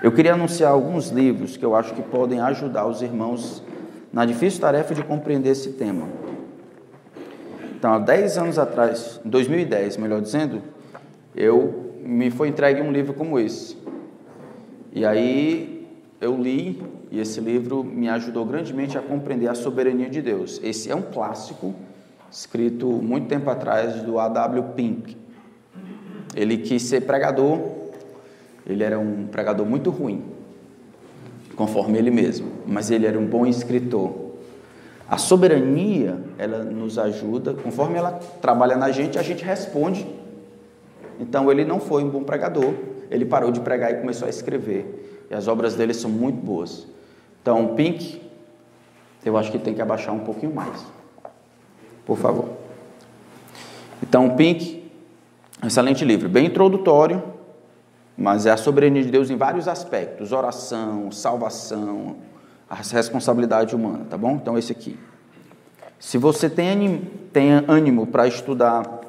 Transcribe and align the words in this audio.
Eu 0.00 0.12
queria 0.12 0.34
anunciar 0.34 0.70
alguns 0.70 1.08
livros 1.08 1.56
que 1.56 1.64
eu 1.64 1.74
acho 1.74 1.92
que 1.92 2.02
podem 2.02 2.40
ajudar 2.40 2.86
os 2.86 3.02
irmãos 3.02 3.62
na 4.12 4.24
difícil 4.24 4.60
tarefa 4.60 4.94
de 4.94 5.02
compreender 5.02 5.50
esse 5.50 5.72
tema. 5.72 6.06
Então, 7.76 7.92
há 7.92 7.98
10 7.98 8.38
anos 8.38 8.58
atrás, 8.58 9.20
em 9.24 9.28
2010, 9.28 9.96
melhor 9.96 10.20
dizendo, 10.20 10.62
eu 11.34 11.94
me 12.02 12.30
foi 12.30 12.48
entregue 12.48 12.80
um 12.80 12.92
livro 12.92 13.12
como 13.12 13.38
esse. 13.38 13.76
E 14.92 15.04
aí 15.04 15.86
eu 16.20 16.36
li 16.36 16.82
e 17.10 17.20
esse 17.20 17.40
livro 17.40 17.84
me 17.84 18.08
ajudou 18.08 18.44
grandemente 18.44 18.96
a 18.96 19.02
compreender 19.02 19.48
a 19.48 19.54
soberania 19.54 20.08
de 20.08 20.22
Deus. 20.22 20.60
Esse 20.62 20.90
é 20.90 20.94
um 20.94 21.02
clássico 21.02 21.74
escrito 22.30 22.86
muito 22.86 23.28
tempo 23.28 23.50
atrás 23.50 24.02
do 24.02 24.18
A.W. 24.18 24.62
Pink. 24.74 25.16
Ele 26.34 26.58
quis 26.58 26.82
ser 26.82 27.02
pregador, 27.02 27.77
ele 28.68 28.84
era 28.84 28.98
um 28.98 29.26
pregador 29.26 29.64
muito 29.64 29.90
ruim, 29.90 30.22
conforme 31.56 31.98
ele 31.98 32.10
mesmo, 32.10 32.48
mas 32.66 32.90
ele 32.90 33.06
era 33.06 33.18
um 33.18 33.26
bom 33.26 33.46
escritor. 33.46 34.28
A 35.08 35.16
soberania, 35.16 36.20
ela 36.36 36.62
nos 36.62 36.98
ajuda, 36.98 37.54
conforme 37.54 37.96
ela 37.96 38.12
trabalha 38.42 38.76
na 38.76 38.90
gente, 38.90 39.18
a 39.18 39.22
gente 39.22 39.42
responde. 39.42 40.06
Então 41.18 41.50
ele 41.50 41.64
não 41.64 41.80
foi 41.80 42.04
um 42.04 42.10
bom 42.10 42.22
pregador, 42.22 42.74
ele 43.10 43.24
parou 43.24 43.50
de 43.50 43.60
pregar 43.60 43.90
e 43.90 43.94
começou 43.94 44.26
a 44.26 44.28
escrever. 44.28 45.26
E 45.30 45.34
as 45.34 45.48
obras 45.48 45.74
dele 45.74 45.94
são 45.94 46.10
muito 46.10 46.36
boas. 46.36 46.86
Então, 47.40 47.74
Pink, 47.74 48.20
eu 49.24 49.36
acho 49.36 49.50
que 49.50 49.58
tem 49.58 49.72
que 49.72 49.80
abaixar 49.80 50.14
um 50.14 50.20
pouquinho 50.20 50.54
mais. 50.54 50.84
Por 52.04 52.18
favor. 52.18 52.50
Então, 54.02 54.36
Pink, 54.36 54.90
excelente 55.64 56.04
livro, 56.04 56.28
bem 56.28 56.46
introdutório, 56.46 57.22
mas 58.18 58.46
é 58.46 58.50
a 58.50 58.56
soberania 58.56 59.00
de 59.00 59.12
Deus 59.12 59.30
em 59.30 59.36
vários 59.36 59.68
aspectos: 59.68 60.32
oração, 60.32 61.12
salvação, 61.12 62.16
a 62.68 62.74
responsabilidade 62.74 63.76
humana, 63.76 64.04
tá 64.10 64.18
bom? 64.18 64.32
Então, 64.32 64.58
esse 64.58 64.72
aqui. 64.72 64.98
Se 66.00 66.18
você 66.18 66.50
tem 66.50 66.70
ânimo, 66.70 67.02
tem 67.32 67.52
ânimo 67.68 68.06
para 68.08 68.26
estudar 68.26 69.00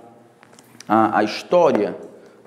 a, 0.88 1.20
a, 1.20 1.24
história 1.24 1.96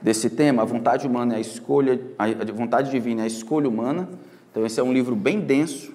desse 0.01 0.31
tema, 0.31 0.63
a 0.63 0.65
vontade 0.65 1.07
humana 1.07 1.35
é 1.35 1.37
a 1.37 1.41
escolha, 1.41 2.01
a, 2.19 2.27
vontade 2.53 2.91
divina 2.91 3.23
é 3.23 3.25
a 3.25 3.27
escolha 3.27 3.69
humana, 3.69 4.09
então, 4.51 4.67
esse 4.67 4.79
é 4.79 4.83
um 4.83 4.93
livro 4.93 5.17
bem 5.17 5.41
denso, 5.41 5.93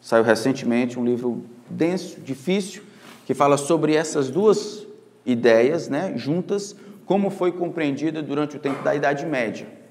saiu 0.00 0.22
recentemente, 0.22 0.98
um 0.98 1.04
livro 1.04 1.42
denso, 1.70 2.20
difícil, 2.20 2.82
que 3.26 3.32
fala 3.32 3.56
sobre 3.56 3.94
essas 3.94 4.28
duas 4.28 4.86
ideias 5.24 5.88
né, 5.88 6.12
juntas, 6.16 6.76
como 7.06 7.30
foi 7.30 7.50
compreendida 7.52 8.22
durante 8.22 8.56
o 8.56 8.60
tempo 8.60 8.82
da 8.82 8.94
Idade 8.94 9.24
Média. 9.24 9.83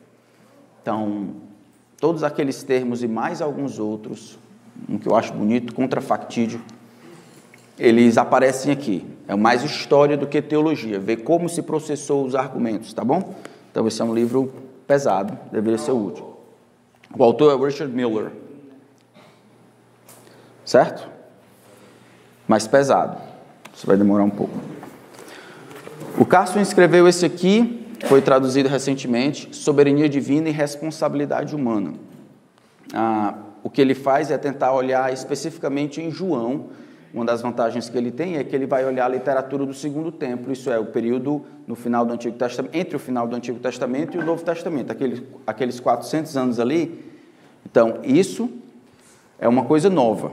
Então, 0.83 1.27
todos 1.97 2.23
aqueles 2.23 2.61
termos 2.61 3.01
e 3.01 3.07
mais 3.07 3.41
alguns 3.41 3.79
outros, 3.79 4.37
um 4.89 4.97
que 4.97 5.07
eu 5.07 5.15
acho 5.15 5.33
bonito, 5.33 5.73
contrafactídio, 5.73 6.61
eles 7.79 8.17
aparecem 8.17 8.69
aqui. 8.69 9.07
É 9.25 9.33
mais 9.33 9.63
história 9.63 10.17
do 10.17 10.27
que 10.27 10.41
teologia, 10.41 10.99
ver 10.99 11.23
como 11.23 11.47
se 11.47 11.61
processou 11.61 12.25
os 12.25 12.35
argumentos, 12.35 12.93
tá 12.93 13.01
bom? 13.01 13.33
Então, 13.71 13.87
esse 13.87 14.01
é 14.01 14.05
um 14.05 14.13
livro 14.13 14.51
pesado, 14.85 15.39
deveria 15.53 15.77
ser 15.77 15.93
útil. 15.93 16.35
O 17.17 17.23
autor 17.23 17.57
é 17.57 17.65
Richard 17.65 17.95
Miller. 17.95 18.31
Certo? 20.65 21.07
Mais 22.45 22.67
pesado. 22.67 23.17
Isso 23.73 23.87
vai 23.87 23.95
demorar 23.95 24.23
um 24.25 24.29
pouco. 24.29 24.53
O 26.19 26.25
Carson 26.25 26.59
escreveu 26.59 27.07
esse 27.07 27.25
aqui, 27.25 27.82
foi 28.03 28.21
traduzido 28.21 28.69
recentemente, 28.69 29.55
Soberania 29.55 30.09
Divina 30.09 30.49
e 30.49 30.51
Responsabilidade 30.51 31.55
Humana. 31.55 31.93
Ah, 32.93 33.35
o 33.63 33.69
que 33.69 33.81
ele 33.81 33.95
faz 33.95 34.29
é 34.29 34.37
tentar 34.37 34.73
olhar 34.73 35.11
especificamente 35.13 36.01
em 36.01 36.11
João. 36.11 36.67
Uma 37.13 37.23
das 37.23 37.41
vantagens 37.41 37.89
que 37.89 37.97
ele 37.97 38.11
tem 38.11 38.37
é 38.37 38.43
que 38.43 38.55
ele 38.55 38.65
vai 38.65 38.85
olhar 38.85 39.05
a 39.05 39.09
literatura 39.09 39.65
do 39.65 39.73
segundo 39.73 40.11
templo, 40.11 40.51
isso 40.51 40.69
é, 40.72 40.79
o 40.79 40.85
período 40.85 41.45
no 41.67 41.75
final 41.75 42.05
do 42.05 42.13
Antigo 42.13 42.35
Testamento, 42.38 42.75
entre 42.75 42.95
o 42.95 43.00
final 43.00 43.28
do 43.28 43.35
Antigo 43.35 43.59
Testamento 43.59 44.17
e 44.17 44.19
o 44.19 44.25
Novo 44.25 44.44
Testamento, 44.44 44.91
aqueles, 44.91 45.22
aqueles 45.45 45.79
400 45.79 46.35
anos 46.35 46.59
ali. 46.59 47.05
Então, 47.66 47.99
isso 48.03 48.49
é 49.39 49.47
uma 49.47 49.63
coisa 49.63 49.89
nova. 49.89 50.31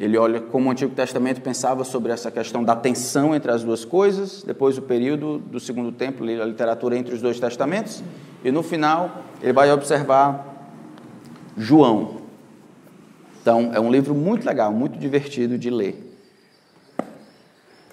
Ele 0.00 0.16
olha 0.16 0.40
como 0.40 0.68
o 0.68 0.72
Antigo 0.72 0.94
Testamento 0.94 1.42
pensava 1.42 1.84
sobre 1.84 2.10
essa 2.10 2.30
questão 2.30 2.64
da 2.64 2.74
tensão 2.74 3.34
entre 3.34 3.52
as 3.52 3.62
duas 3.62 3.84
coisas, 3.84 4.42
depois 4.42 4.78
o 4.78 4.82
período 4.82 5.38
do 5.38 5.60
segundo 5.60 5.92
templo, 5.92 6.26
a 6.26 6.46
literatura 6.46 6.96
entre 6.96 7.14
os 7.14 7.20
dois 7.20 7.38
testamentos, 7.38 8.02
e 8.42 8.50
no 8.50 8.62
final 8.62 9.24
ele 9.42 9.52
vai 9.52 9.70
observar 9.70 10.72
João. 11.54 12.22
Então, 13.42 13.72
é 13.74 13.80
um 13.80 13.92
livro 13.92 14.14
muito 14.14 14.46
legal, 14.46 14.72
muito 14.72 14.98
divertido 14.98 15.58
de 15.58 15.68
ler. 15.68 16.16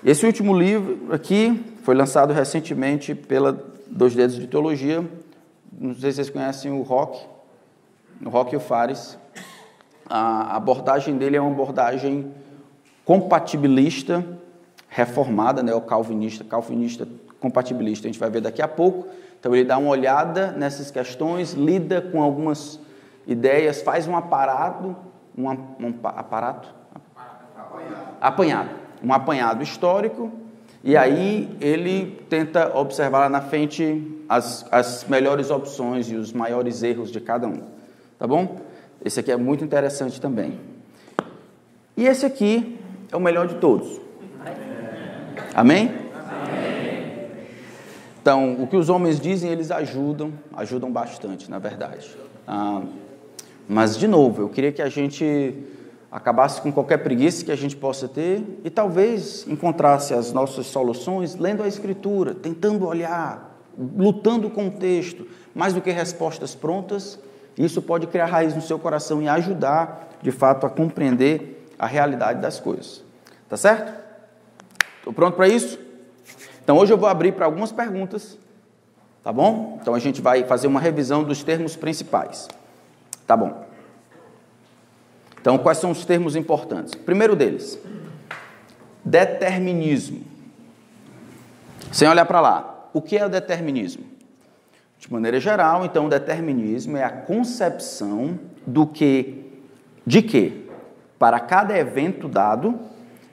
Esse 0.02 0.26
último 0.26 0.58
livro 0.58 1.14
aqui 1.14 1.62
foi 1.84 1.94
lançado 1.94 2.32
recentemente 2.34 3.14
pela 3.14 3.52
Dois 3.86 4.16
Dedos 4.16 4.38
de 4.38 4.48
Teologia. 4.48 5.04
Não 5.78 5.94
sei 5.94 6.12
se 6.12 6.16
vocês 6.18 6.30
conhecem 6.30 6.72
o 6.72 6.82
Rock, 6.84 7.20
o 8.26 8.30
Rock 8.30 8.54
e 8.54 8.58
o 8.58 8.62
Fares. 8.62 9.18
A 10.10 10.56
abordagem 10.56 11.18
dele 11.18 11.38
é 11.38 11.42
uma 11.42 11.52
abordagem 11.52 12.32
compatibilista, 13.04 14.26
reformada, 14.90 15.62
né, 15.62 15.74
o 15.74 15.82
calvinista, 15.82 16.44
calvinista 16.44 17.08
compatibilista. 17.40 18.08
A 18.08 18.12
gente 18.12 18.20
vai 18.20 18.30
ver 18.30 18.42
daqui 18.42 18.62
a 18.62 18.68
pouco. 18.68 19.08
Então 19.40 19.56
ele 19.56 19.66
dá 19.66 19.78
uma 19.78 19.90
olhada 19.90 20.52
nessas 20.52 20.90
questões, 20.90 21.54
lida 21.54 22.02
com 22.02 22.22
algumas 22.22 22.80
ideias, 23.28 23.82
faz 23.82 24.08
um 24.08 24.16
aparato, 24.16 24.96
um, 25.38 25.48
um 25.50 25.94
aparato, 26.04 26.74
apanhado 28.20 28.88
um 29.04 29.14
apanhado 29.14 29.64
histórico, 29.64 30.32
e 30.84 30.96
aí 30.96 31.56
ele 31.60 32.24
tenta 32.30 32.78
observar 32.78 33.20
lá 33.20 33.30
na 33.30 33.42
frente 33.42 34.24
as, 34.30 34.66
as 34.72 35.06
melhores 35.08 35.50
opções 35.50 36.10
e 36.10 36.16
os 36.16 36.32
maiores 36.32 36.84
erros 36.84 37.12
de 37.12 37.20
cada 37.20 37.48
um. 37.48 37.62
Tá 38.18 38.28
bom? 38.28 38.58
Esse 39.04 39.20
aqui 39.20 39.32
é 39.32 39.38
muito 39.38 39.64
interessante 39.64 40.20
também. 40.20 40.60
E 41.96 42.06
esse 42.06 42.26
aqui 42.26 42.78
é 43.12 43.16
o 43.16 43.20
melhor 43.20 43.48
de 43.48 43.56
todos. 43.56 44.00
Amém? 45.54 45.92
Amém? 45.94 46.08
Então, 48.22 48.62
o 48.62 48.68
que 48.68 48.76
os 48.76 48.90
homens 48.90 49.20
dizem, 49.20 49.52
eles 49.52 49.72
ajudam, 49.72 50.34
ajudam 50.54 50.92
bastante, 50.92 51.50
na 51.50 51.60
verdade. 51.60 52.16
Ah, 52.46 52.82
mas, 53.68 53.98
de 53.98 54.08
novo, 54.08 54.42
eu 54.42 54.50
queria 54.50 54.72
que 54.72 54.82
a 54.82 54.90
gente 54.90 55.56
acabasse 56.12 56.62
com 56.62 56.72
qualquer 56.72 56.98
preguiça 56.98 57.44
que 57.44 57.52
a 57.52 57.56
gente 57.56 57.76
possa 57.76 58.08
ter 58.08 58.44
e 58.64 58.70
talvez 58.70 59.46
encontrasse 59.48 60.14
as 60.14 60.32
nossas 60.32 60.68
soluções 60.68 61.36
lendo 61.36 61.64
a 61.64 61.68
Escritura, 61.68 62.34
tentando 62.34 62.86
olhar, 62.86 63.60
lutando 63.78 64.50
com 64.50 64.68
o 64.68 64.72
texto, 64.72 65.28
mais 65.54 65.74
do 65.74 65.82
que 65.82 65.92
respostas 65.92 66.56
prontas. 66.56 67.20
Isso 67.58 67.82
pode 67.82 68.08
criar 68.08 68.28
raiz 68.28 68.54
no 68.54 68.62
seu 68.62 68.78
coração 68.78 69.22
e 69.22 69.28
ajudar, 69.28 70.10
de 70.22 70.32
fato, 70.32 70.66
a 70.66 70.70
compreender 70.70 71.68
a 71.80 71.88
realidade 71.88 72.40
das 72.42 72.60
coisas. 72.60 73.04
Tá 73.50 73.58
certo? 73.58 73.94
Estou 74.98 75.14
pronto 75.14 75.36
para 75.36 75.48
isso? 75.48 75.80
Então 76.64 76.78
hoje 76.78 76.94
eu 76.94 76.98
vou 76.98 77.08
abrir 77.08 77.32
para 77.32 77.46
algumas 77.46 77.72
perguntas, 77.72 78.38
tá 79.24 79.32
bom? 79.32 79.78
Então 79.82 79.96
a 79.96 80.00
gente 80.00 80.22
vai 80.22 80.44
fazer 80.44 80.68
uma 80.68 80.80
revisão 80.80 81.24
dos 81.24 81.44
termos 81.44 81.76
principais. 81.76 82.48
Tá 83.26 83.36
bom. 83.36 83.66
Então, 85.40 85.58
quais 85.58 85.78
são 85.78 85.92
os 85.92 86.04
termos 86.04 86.36
importantes? 86.36 86.94
Primeiro 86.94 87.34
deles, 87.34 87.80
determinismo. 89.04 90.26
Sem 91.90 92.06
olhar 92.08 92.26
para 92.26 92.42
lá, 92.42 92.90
o 92.94 93.02
que 93.02 93.18
é 93.18 93.26
o 93.26 93.30
determinismo? 93.30 94.04
De 95.00 95.12
maneira 95.12 95.40
geral, 95.40 95.86
então, 95.86 96.08
o 96.08 96.10
determinismo 96.10 96.98
é 96.98 97.04
a 97.04 97.10
concepção 97.10 98.40
do 98.66 98.86
que, 98.86 99.46
de 100.06 100.22
que, 100.22 100.68
para 101.20 101.40
cada 101.40 101.78
evento 101.78 102.28
dado, 102.28 102.80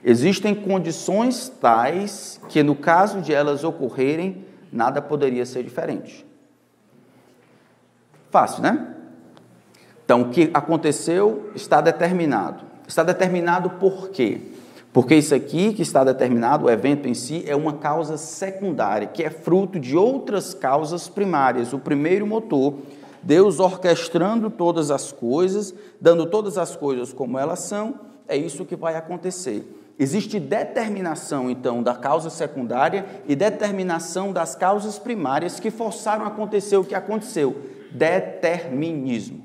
existem 0.03 0.53
condições 0.53 1.49
tais 1.49 2.39
que, 2.49 2.61
no 2.61 2.75
caso 2.75 3.21
de 3.21 3.33
elas 3.33 3.63
ocorrerem, 3.63 4.45
nada 4.71 5.01
poderia 5.01 5.45
ser 5.45 5.63
diferente. 5.63 6.25
Fácil, 8.29 8.61
né? 8.61 8.95
Então, 10.03 10.21
o 10.21 10.29
que 10.29 10.51
aconteceu 10.53 11.51
está 11.55 11.81
determinado. 11.81 12.63
Está 12.87 13.01
determinado 13.01 13.71
por 13.71 14.09
quê? 14.09 14.39
Porque 14.95 15.13
isso 15.13 15.35
aqui 15.35 15.73
que 15.73 15.81
está 15.81 16.05
determinado, 16.05 16.67
o 16.67 16.69
evento 16.69 17.05
em 17.05 17.13
si, 17.13 17.43
é 17.45 17.53
uma 17.53 17.73
causa 17.73 18.15
secundária, 18.15 19.05
que 19.05 19.21
é 19.21 19.29
fruto 19.29 19.77
de 19.77 19.97
outras 19.97 20.53
causas 20.53 21.09
primárias. 21.09 21.73
O 21.73 21.79
primeiro 21.79 22.25
motor, 22.25 22.75
Deus 23.21 23.59
orquestrando 23.59 24.49
todas 24.49 24.91
as 24.91 25.11
coisas, 25.11 25.75
dando 25.99 26.25
todas 26.25 26.57
as 26.57 26.77
coisas 26.77 27.11
como 27.11 27.37
elas 27.37 27.59
são, 27.59 27.99
é 28.25 28.37
isso 28.37 28.63
que 28.63 28.77
vai 28.77 28.95
acontecer. 28.95 29.69
Existe 29.99 30.39
determinação, 30.39 31.49
então, 31.49 31.83
da 31.83 31.93
causa 31.93 32.29
secundária 32.29 33.05
e 33.27 33.35
determinação 33.35 34.31
das 34.31 34.55
causas 34.55 34.97
primárias 34.97 35.59
que 35.59 35.71
forçaram 35.71 36.25
acontecer 36.25 36.77
o 36.77 36.85
que 36.85 36.95
aconteceu. 36.95 37.53
Determinismo. 37.91 39.43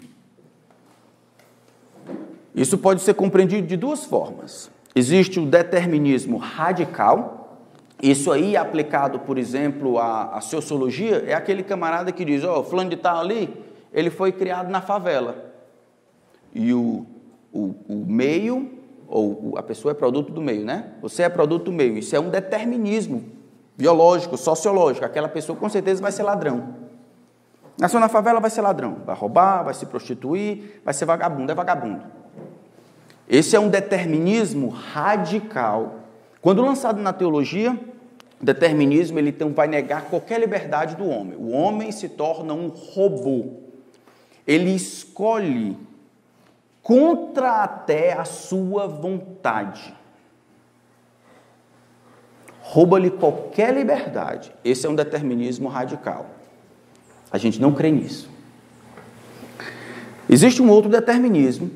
Isso 2.54 2.78
pode 2.78 3.00
ser 3.00 3.14
compreendido 3.14 3.66
de 3.66 3.76
duas 3.76 4.04
formas. 4.04 4.70
Existe 4.94 5.38
o 5.38 5.46
determinismo 5.46 6.36
radical, 6.36 7.58
isso 8.02 8.32
aí 8.32 8.56
aplicado, 8.56 9.20
por 9.20 9.38
exemplo, 9.38 9.98
à, 9.98 10.36
à 10.36 10.40
sociologia, 10.40 11.24
é 11.26 11.34
aquele 11.34 11.62
camarada 11.62 12.10
que 12.10 12.24
diz, 12.24 12.42
ó, 12.44 12.60
oh, 12.60 12.64
fulano 12.64 12.90
de 12.90 12.96
tal 12.96 13.18
ali, 13.18 13.52
ele 13.92 14.10
foi 14.10 14.32
criado 14.32 14.70
na 14.70 14.80
favela. 14.80 15.52
E 16.54 16.72
o, 16.72 17.06
o, 17.52 17.74
o 17.88 18.04
meio, 18.06 18.70
ou 19.06 19.54
a 19.56 19.62
pessoa 19.62 19.92
é 19.92 19.94
produto 19.94 20.32
do 20.32 20.40
meio, 20.40 20.64
né? 20.64 20.92
Você 21.02 21.22
é 21.22 21.28
produto 21.28 21.64
do 21.64 21.72
meio. 21.72 21.98
Isso 21.98 22.14
é 22.14 22.20
um 22.20 22.30
determinismo 22.30 23.24
biológico, 23.76 24.36
sociológico. 24.36 25.04
Aquela 25.04 25.28
pessoa 25.28 25.58
com 25.58 25.68
certeza 25.68 26.00
vai 26.00 26.12
ser 26.12 26.22
ladrão. 26.22 26.74
Nasceu 27.78 27.98
na 27.98 28.08
favela, 28.08 28.40
vai 28.40 28.50
ser 28.50 28.60
ladrão. 28.60 28.98
Vai 29.04 29.16
roubar, 29.16 29.64
vai 29.64 29.74
se 29.74 29.86
prostituir, 29.86 30.80
vai 30.84 30.94
ser 30.94 31.06
vagabundo, 31.06 31.50
é 31.50 31.54
vagabundo. 31.54 32.04
Esse 33.30 33.54
é 33.54 33.60
um 33.60 33.68
determinismo 33.68 34.68
radical. 34.68 36.00
Quando 36.42 36.62
lançado 36.62 37.00
na 37.00 37.12
teologia, 37.12 37.78
determinismo 38.40 39.20
ele 39.20 39.30
então 39.30 39.52
vai 39.52 39.68
negar 39.68 40.06
qualquer 40.06 40.40
liberdade 40.40 40.96
do 40.96 41.08
homem. 41.08 41.36
O 41.38 41.50
homem 41.50 41.92
se 41.92 42.08
torna 42.08 42.52
um 42.52 42.66
robô. 42.66 43.60
Ele 44.44 44.74
escolhe 44.74 45.78
contra 46.82 47.62
até 47.62 48.14
a 48.14 48.24
sua 48.24 48.88
vontade. 48.88 49.94
Rouba-lhe 52.62 53.10
qualquer 53.10 53.72
liberdade. 53.72 54.52
Esse 54.64 54.86
é 54.86 54.90
um 54.90 54.96
determinismo 54.96 55.68
radical. 55.68 56.26
A 57.30 57.38
gente 57.38 57.60
não 57.60 57.72
crê 57.72 57.92
nisso. 57.92 58.28
Existe 60.28 60.60
um 60.60 60.68
outro 60.68 60.90
determinismo, 60.90 61.70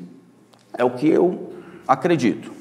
é 0.77 0.83
o 0.83 0.91
que 0.91 1.07
eu 1.07 1.44
acredito. 1.87 2.51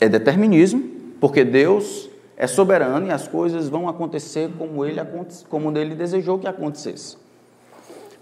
É 0.00 0.08
determinismo, 0.08 0.82
porque 1.20 1.44
Deus 1.44 2.08
é 2.36 2.46
soberano 2.46 3.06
e 3.06 3.10
as 3.10 3.28
coisas 3.28 3.68
vão 3.68 3.88
acontecer 3.88 4.50
como 4.56 4.84
ele, 4.84 5.00
como 5.48 5.76
ele 5.76 5.94
desejou 5.94 6.38
que 6.38 6.46
acontecesse. 6.46 7.16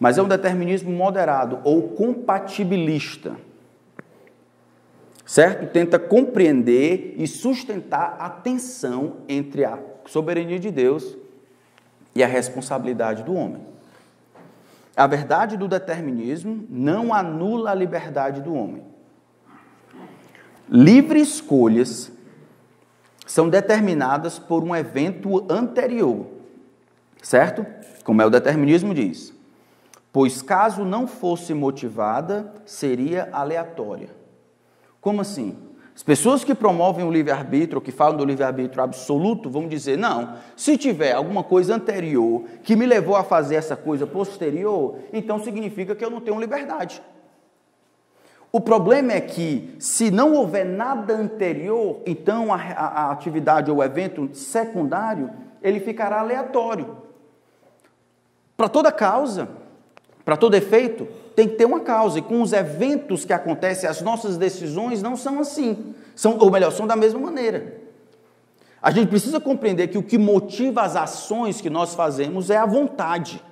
Mas 0.00 0.18
é 0.18 0.22
um 0.22 0.28
determinismo 0.28 0.90
moderado 0.90 1.60
ou 1.64 1.88
compatibilista 1.90 3.36
certo? 5.28 5.70
Tenta 5.70 5.98
compreender 5.98 7.14
e 7.18 7.26
sustentar 7.26 8.16
a 8.18 8.30
tensão 8.30 9.18
entre 9.28 9.62
a 9.62 9.78
soberania 10.06 10.58
de 10.58 10.70
Deus 10.70 11.18
e 12.14 12.24
a 12.24 12.26
responsabilidade 12.26 13.22
do 13.22 13.34
homem. 13.34 13.60
A 14.96 15.06
verdade 15.06 15.58
do 15.58 15.68
determinismo 15.68 16.66
não 16.70 17.12
anula 17.12 17.72
a 17.72 17.74
liberdade 17.74 18.40
do 18.40 18.54
homem. 18.54 18.82
Livre 20.70 21.20
escolhas 21.20 22.12
são 23.26 23.48
determinadas 23.48 24.38
por 24.38 24.62
um 24.62 24.74
evento 24.74 25.44
anterior, 25.50 26.26
certo? 27.22 27.64
Como 28.04 28.20
é 28.20 28.26
o 28.26 28.30
determinismo 28.30 28.94
diz. 28.94 29.32
Pois 30.12 30.42
caso 30.42 30.84
não 30.84 31.06
fosse 31.06 31.54
motivada, 31.54 32.52
seria 32.64 33.28
aleatória. 33.32 34.10
Como 35.00 35.20
assim? 35.20 35.56
As 35.94 36.02
pessoas 36.02 36.44
que 36.44 36.54
promovem 36.54 37.04
o 37.04 37.10
livre-arbítrio, 37.10 37.80
que 37.80 37.90
falam 37.90 38.16
do 38.16 38.24
livre-arbítrio 38.24 38.82
absoluto, 38.82 39.50
vão 39.50 39.66
dizer: 39.66 39.98
não, 39.98 40.36
se 40.56 40.78
tiver 40.78 41.12
alguma 41.12 41.42
coisa 41.42 41.74
anterior 41.74 42.44
que 42.62 42.76
me 42.76 42.86
levou 42.86 43.16
a 43.16 43.24
fazer 43.24 43.56
essa 43.56 43.74
coisa 43.74 44.06
posterior, 44.06 44.98
então 45.12 45.42
significa 45.42 45.96
que 45.96 46.04
eu 46.04 46.10
não 46.10 46.20
tenho 46.20 46.38
liberdade. 46.38 47.02
O 48.50 48.60
problema 48.60 49.12
é 49.12 49.20
que, 49.20 49.74
se 49.78 50.10
não 50.10 50.32
houver 50.34 50.64
nada 50.64 51.14
anterior, 51.14 52.00
então 52.06 52.52
a, 52.52 52.56
a, 52.56 52.86
a 52.86 53.12
atividade 53.12 53.70
ou 53.70 53.82
evento 53.82 54.30
secundário, 54.32 55.30
ele 55.62 55.80
ficará 55.80 56.20
aleatório. 56.20 56.96
Para 58.56 58.68
toda 58.68 58.90
causa, 58.90 59.48
para 60.24 60.36
todo 60.36 60.54
efeito, 60.54 61.06
tem 61.36 61.46
que 61.46 61.56
ter 61.56 61.66
uma 61.66 61.80
causa. 61.80 62.18
E 62.18 62.22
com 62.22 62.40
os 62.40 62.52
eventos 62.52 63.24
que 63.24 63.32
acontecem, 63.32 63.88
as 63.88 64.00
nossas 64.00 64.36
decisões 64.36 65.02
não 65.02 65.16
são 65.16 65.40
assim. 65.40 65.94
São, 66.16 66.38
ou 66.38 66.50
melhor, 66.50 66.72
são 66.72 66.86
da 66.86 66.96
mesma 66.96 67.20
maneira. 67.20 67.80
A 68.80 68.90
gente 68.90 69.08
precisa 69.08 69.38
compreender 69.38 69.88
que 69.88 69.98
o 69.98 70.02
que 70.02 70.16
motiva 70.16 70.82
as 70.82 70.96
ações 70.96 71.60
que 71.60 71.68
nós 71.68 71.94
fazemos 71.94 72.48
é 72.48 72.56
a 72.56 72.66
vontade. 72.66 73.42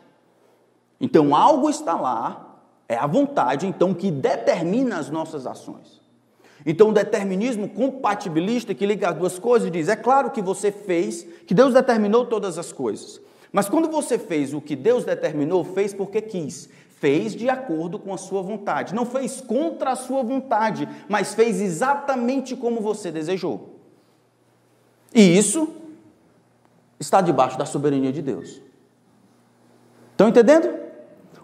Então, 1.00 1.34
algo 1.34 1.68
está 1.68 1.94
lá, 1.94 2.45
é 2.88 2.96
a 2.96 3.06
vontade, 3.06 3.66
então, 3.66 3.92
que 3.92 4.10
determina 4.10 4.98
as 4.98 5.10
nossas 5.10 5.46
ações. 5.46 6.00
Então, 6.64 6.88
o 6.88 6.92
determinismo 6.92 7.68
compatibilista 7.68 8.74
que 8.74 8.86
liga 8.86 9.10
as 9.10 9.16
duas 9.16 9.38
coisas 9.38 9.70
diz: 9.70 9.88
é 9.88 9.96
claro 9.96 10.30
que 10.30 10.42
você 10.42 10.72
fez, 10.72 11.26
que 11.46 11.54
Deus 11.54 11.74
determinou 11.74 12.26
todas 12.26 12.58
as 12.58 12.72
coisas. 12.72 13.20
Mas 13.52 13.68
quando 13.68 13.88
você 13.88 14.18
fez 14.18 14.52
o 14.52 14.60
que 14.60 14.74
Deus 14.74 15.04
determinou, 15.04 15.64
fez 15.64 15.94
porque 15.94 16.20
quis 16.20 16.68
fez 16.98 17.34
de 17.34 17.48
acordo 17.48 17.98
com 17.98 18.12
a 18.12 18.18
sua 18.18 18.42
vontade. 18.42 18.94
Não 18.94 19.04
fez 19.04 19.40
contra 19.40 19.92
a 19.92 19.96
sua 19.96 20.22
vontade, 20.22 20.88
mas 21.08 21.34
fez 21.34 21.60
exatamente 21.60 22.56
como 22.56 22.80
você 22.80 23.10
desejou. 23.10 23.76
E 25.14 25.36
isso 25.36 25.68
está 26.98 27.20
debaixo 27.20 27.58
da 27.58 27.66
soberania 27.66 28.12
de 28.12 28.22
Deus. 28.22 28.60
Estão 30.12 30.28
entendendo? 30.28 30.85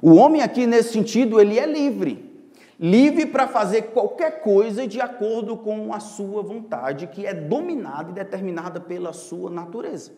O 0.03 0.15
homem 0.17 0.43
aqui 0.43 0.67
nesse 0.67 0.93
sentido, 0.93 1.41
ele 1.41 1.57
é 1.57 1.65
livre. 1.65 2.33
Livre 2.79 3.27
para 3.27 3.47
fazer 3.47 3.83
qualquer 3.93 4.43
coisa 4.43 4.89
de 4.89 5.01
acordo 5.01 5.57
com 5.57 5.95
a 5.95 6.01
sua 6.01 6.43
vontade, 6.43 7.07
que 7.07 7.25
é 7.25 7.33
dominada 7.33 8.11
e 8.11 8.13
determinada 8.13 8.81
pela 8.81 9.13
sua 9.13 9.49
natureza. 9.49 10.11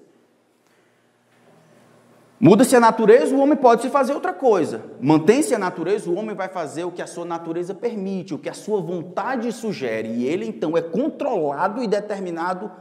Muda-se 2.40 2.74
a 2.74 2.80
natureza, 2.80 3.34
o 3.34 3.38
homem 3.38 3.56
pode 3.56 3.82
se 3.82 3.90
fazer 3.90 4.14
outra 4.14 4.32
coisa. 4.32 4.82
Mantém-se 5.00 5.54
a 5.54 5.58
natureza, 5.58 6.10
o 6.10 6.14
homem 6.14 6.34
vai 6.34 6.48
fazer 6.48 6.84
o 6.84 6.90
que 6.90 7.02
a 7.02 7.06
sua 7.06 7.26
natureza 7.26 7.74
permite, 7.74 8.34
o 8.34 8.38
que 8.38 8.48
a 8.48 8.54
sua 8.54 8.80
vontade 8.80 9.52
sugere. 9.52 10.08
E 10.08 10.24
ele 10.24 10.46
então 10.46 10.76
é 10.76 10.80
controlado 10.80 11.82
e 11.82 11.86
determinado 11.86 12.72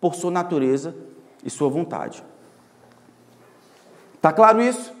por 0.00 0.16
sua 0.16 0.32
natureza 0.32 0.94
e 1.44 1.50
sua 1.50 1.68
vontade. 1.68 2.24
Está 4.14 4.32
claro 4.32 4.60
isso? 4.60 4.95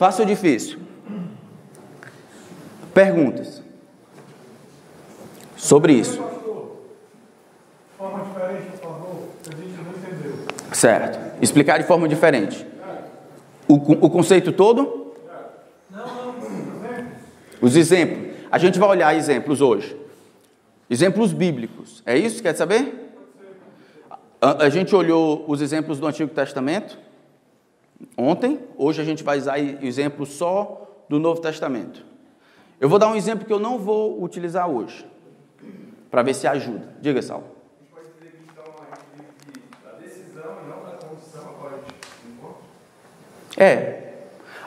Fácil 0.00 0.22
ou 0.22 0.26
difícil? 0.26 0.78
Perguntas 2.94 3.62
sobre 5.58 5.92
isso. 5.92 6.18
Forma 7.98 8.24
diferente, 8.24 8.70
por 8.70 8.78
favor, 8.78 9.28
a 9.46 9.54
gente 9.54 9.76
não 9.76 9.92
entendeu. 9.92 10.46
Certo. 10.72 11.42
Explicar 11.42 11.76
de 11.76 11.84
forma 11.84 12.08
diferente. 12.08 12.66
O, 13.68 13.74
o 13.74 14.08
conceito 14.08 14.52
todo? 14.52 15.12
Os 17.60 17.76
exemplos. 17.76 18.36
A 18.50 18.56
gente 18.56 18.78
vai 18.78 18.88
olhar 18.88 19.14
exemplos 19.14 19.60
hoje. 19.60 19.94
Exemplos 20.88 21.34
bíblicos. 21.34 22.02
É 22.06 22.16
isso? 22.16 22.42
Quer 22.42 22.56
saber? 22.56 23.12
A, 24.40 24.64
a 24.64 24.70
gente 24.70 24.96
olhou 24.96 25.44
os 25.46 25.60
exemplos 25.60 26.00
do 26.00 26.06
Antigo 26.06 26.30
Testamento 26.30 27.09
ontem. 28.16 28.60
Hoje 28.76 29.00
a 29.00 29.04
gente 29.04 29.22
vai 29.22 29.38
usar 29.38 29.58
exemplos 29.58 30.30
só 30.30 31.04
do 31.08 31.18
Novo 31.18 31.40
Testamento. 31.40 32.04
Eu 32.80 32.88
vou 32.88 32.98
dar 32.98 33.08
um 33.08 33.16
exemplo 33.16 33.44
que 33.44 33.52
eu 33.52 33.58
não 33.58 33.78
vou 33.78 34.22
utilizar 34.22 34.68
hoje, 34.68 35.06
para 36.10 36.22
ver 36.22 36.34
se 36.34 36.46
ajuda. 36.46 36.88
Diga, 37.00 37.20
Sal. 37.20 37.44
É. 43.56 44.00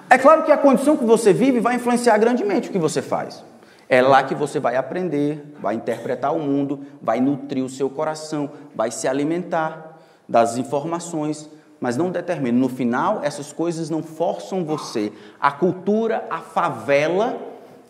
É 0.09 0.17
claro 0.19 0.43
que 0.43 0.51
a 0.51 0.57
condição 0.57 0.95
que 0.95 1.03
você 1.03 1.33
vive 1.33 1.59
vai 1.59 1.75
influenciar 1.75 2.17
grandemente 2.19 2.69
o 2.69 2.71
que 2.71 2.77
você 2.77 3.01
faz. 3.01 3.43
É 3.89 4.01
lá 4.01 4.23
que 4.23 4.35
você 4.35 4.59
vai 4.59 4.75
aprender, 4.75 5.55
vai 5.59 5.73
interpretar 5.73 6.35
o 6.35 6.39
mundo, 6.39 6.85
vai 7.01 7.19
nutrir 7.19 7.63
o 7.63 7.69
seu 7.69 7.89
coração, 7.89 8.51
vai 8.75 8.91
se 8.91 9.07
alimentar 9.07 9.99
das 10.29 10.57
informações, 10.57 11.49
mas 11.83 11.97
não 11.97 12.09
determina. 12.09 12.57
No 12.57 12.69
final, 12.69 13.19
essas 13.23 13.51
coisas 13.51 13.89
não 13.89 14.01
forçam 14.01 14.63
você. 14.63 15.11
A 15.37 15.51
cultura, 15.51 16.25
a 16.29 16.39
favela, 16.39 17.37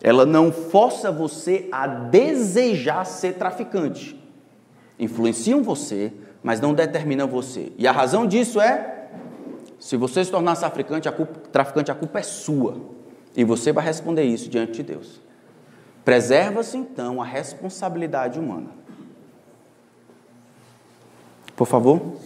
ela 0.02 0.26
não 0.26 0.50
força 0.50 1.12
você 1.12 1.68
a 1.70 1.86
desejar 1.86 3.06
ser 3.06 3.34
traficante. 3.34 4.20
Influenciam 4.98 5.62
você, 5.62 6.12
mas 6.42 6.60
não 6.60 6.74
determinam 6.74 7.28
você. 7.28 7.70
E 7.78 7.86
a 7.86 7.92
razão 7.92 8.26
disso 8.26 8.60
é 8.60 9.10
se 9.78 9.96
você 9.96 10.24
se 10.24 10.30
tornar 10.32 10.56
traficante, 10.56 11.08
a 11.08 11.12
culpa, 11.12 11.38
traficante, 11.52 11.92
a 11.92 11.94
culpa 11.94 12.18
é 12.18 12.22
sua. 12.24 12.74
E 13.36 13.44
você 13.44 13.70
vai 13.70 13.84
responder 13.84 14.24
isso 14.24 14.50
diante 14.50 14.72
de 14.72 14.82
Deus. 14.82 15.20
Preserva-se 16.04 16.76
então 16.76 17.22
a 17.22 17.24
responsabilidade 17.24 18.40
humana. 18.40 18.70
Por 21.54 21.68
favor. 21.68 22.16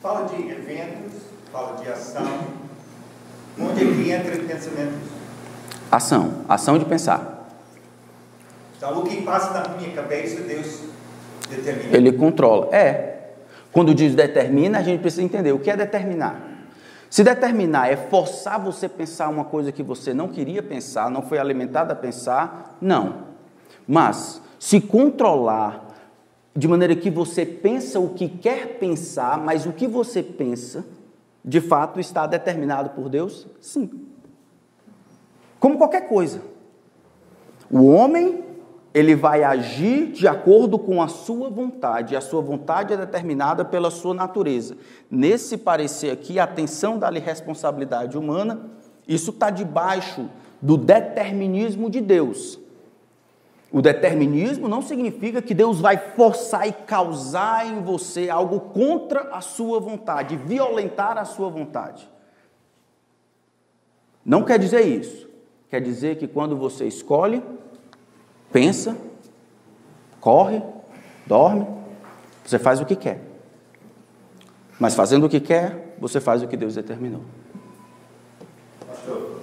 Fala 0.00 0.28
de 0.28 0.48
eventos, 0.48 1.14
fala 1.50 1.76
de 1.76 1.88
ação. 1.88 2.24
Onde 3.58 3.82
é 3.82 3.84
que 3.84 4.10
entra 4.10 4.36
o 4.36 4.46
pensamento? 4.46 4.98
Ação, 5.90 6.44
ação 6.48 6.78
de 6.78 6.84
pensar. 6.84 7.48
Então, 8.76 9.00
o 9.00 9.04
que 9.04 9.22
passa 9.22 9.52
na 9.52 9.76
minha 9.76 9.92
cabeça, 9.92 10.42
Deus 10.42 10.82
determina. 11.50 11.96
Ele 11.96 12.12
controla. 12.12 12.74
É. 12.74 13.32
Quando 13.72 13.92
diz 13.92 14.14
determina, 14.14 14.78
a 14.78 14.82
gente 14.82 15.00
precisa 15.00 15.22
entender 15.22 15.52
o 15.52 15.58
que 15.58 15.70
é 15.70 15.76
determinar. 15.76 16.40
Se 17.10 17.24
determinar 17.24 17.90
é 17.90 17.96
forçar 17.96 18.60
você 18.60 18.86
a 18.86 18.90
pensar 18.90 19.28
uma 19.28 19.44
coisa 19.44 19.72
que 19.72 19.82
você 19.82 20.14
não 20.14 20.28
queria 20.28 20.62
pensar, 20.62 21.10
não 21.10 21.22
foi 21.22 21.38
alimentado 21.38 21.92
a 21.92 21.96
pensar, 21.96 22.76
não. 22.80 23.24
Mas 23.86 24.40
se 24.58 24.80
controlar 24.80 25.87
de 26.58 26.66
maneira 26.66 26.96
que 26.96 27.08
você 27.08 27.46
pensa 27.46 28.00
o 28.00 28.14
que 28.14 28.28
quer 28.28 28.80
pensar, 28.80 29.38
mas 29.38 29.64
o 29.64 29.72
que 29.72 29.86
você 29.86 30.24
pensa, 30.24 30.84
de 31.44 31.60
fato 31.60 32.00
está 32.00 32.26
determinado 32.26 32.90
por 32.90 33.08
Deus? 33.08 33.46
Sim. 33.60 33.88
Como 35.60 35.78
qualquer 35.78 36.08
coisa. 36.08 36.42
O 37.70 37.86
homem, 37.86 38.42
ele 38.92 39.14
vai 39.14 39.44
agir 39.44 40.10
de 40.10 40.26
acordo 40.26 40.80
com 40.80 41.00
a 41.00 41.06
sua 41.06 41.48
vontade, 41.48 42.16
a 42.16 42.20
sua 42.20 42.42
vontade 42.42 42.92
é 42.92 42.96
determinada 42.96 43.64
pela 43.64 43.88
sua 43.88 44.12
natureza. 44.12 44.76
Nesse 45.08 45.56
parecer 45.56 46.10
aqui, 46.10 46.40
a 46.40 46.44
atenção 46.44 46.98
da 46.98 47.08
responsabilidade 47.08 48.18
humana, 48.18 48.68
isso 49.06 49.30
está 49.30 49.48
debaixo 49.48 50.28
do 50.60 50.76
determinismo 50.76 51.88
de 51.88 52.00
Deus. 52.00 52.58
O 53.70 53.82
determinismo 53.82 54.66
não 54.66 54.80
significa 54.80 55.42
que 55.42 55.52
Deus 55.52 55.78
vai 55.78 55.98
forçar 55.98 56.66
e 56.66 56.72
causar 56.72 57.66
em 57.66 57.82
você 57.82 58.30
algo 58.30 58.60
contra 58.60 59.28
a 59.30 59.42
sua 59.42 59.78
vontade, 59.78 60.36
violentar 60.36 61.18
a 61.18 61.24
sua 61.26 61.50
vontade. 61.50 62.08
Não 64.24 64.42
quer 64.42 64.58
dizer 64.58 64.80
isso. 64.80 65.28
Quer 65.68 65.82
dizer 65.82 66.16
que 66.16 66.26
quando 66.26 66.56
você 66.56 66.86
escolhe, 66.86 67.42
pensa, 68.50 68.96
corre, 70.18 70.62
dorme, 71.26 71.66
você 72.44 72.58
faz 72.58 72.80
o 72.80 72.86
que 72.86 72.96
quer. 72.96 73.20
Mas 74.80 74.94
fazendo 74.94 75.26
o 75.26 75.28
que 75.28 75.40
quer, 75.40 75.94
você 75.98 76.20
faz 76.20 76.42
o 76.42 76.48
que 76.48 76.56
Deus 76.56 76.74
determinou. 76.74 77.22
Pastor, 78.86 79.40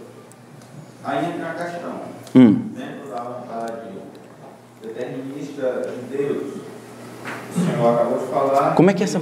aí 1.03 1.25
entra 1.31 1.51
a 1.51 1.53
questão. 1.53 2.01
Hum. 2.35 2.53
Vontade 2.53 2.94
determinista 4.95 5.81
de 5.81 6.17
Deus, 6.17 6.53
o 7.55 7.59
Senhor 7.59 7.93
acabou 7.93 8.19
de 8.19 8.25
falar. 8.27 8.75
Como 8.75 8.89
é 8.89 8.93
que 8.93 9.03
é 9.03 9.05
essa 9.05 9.19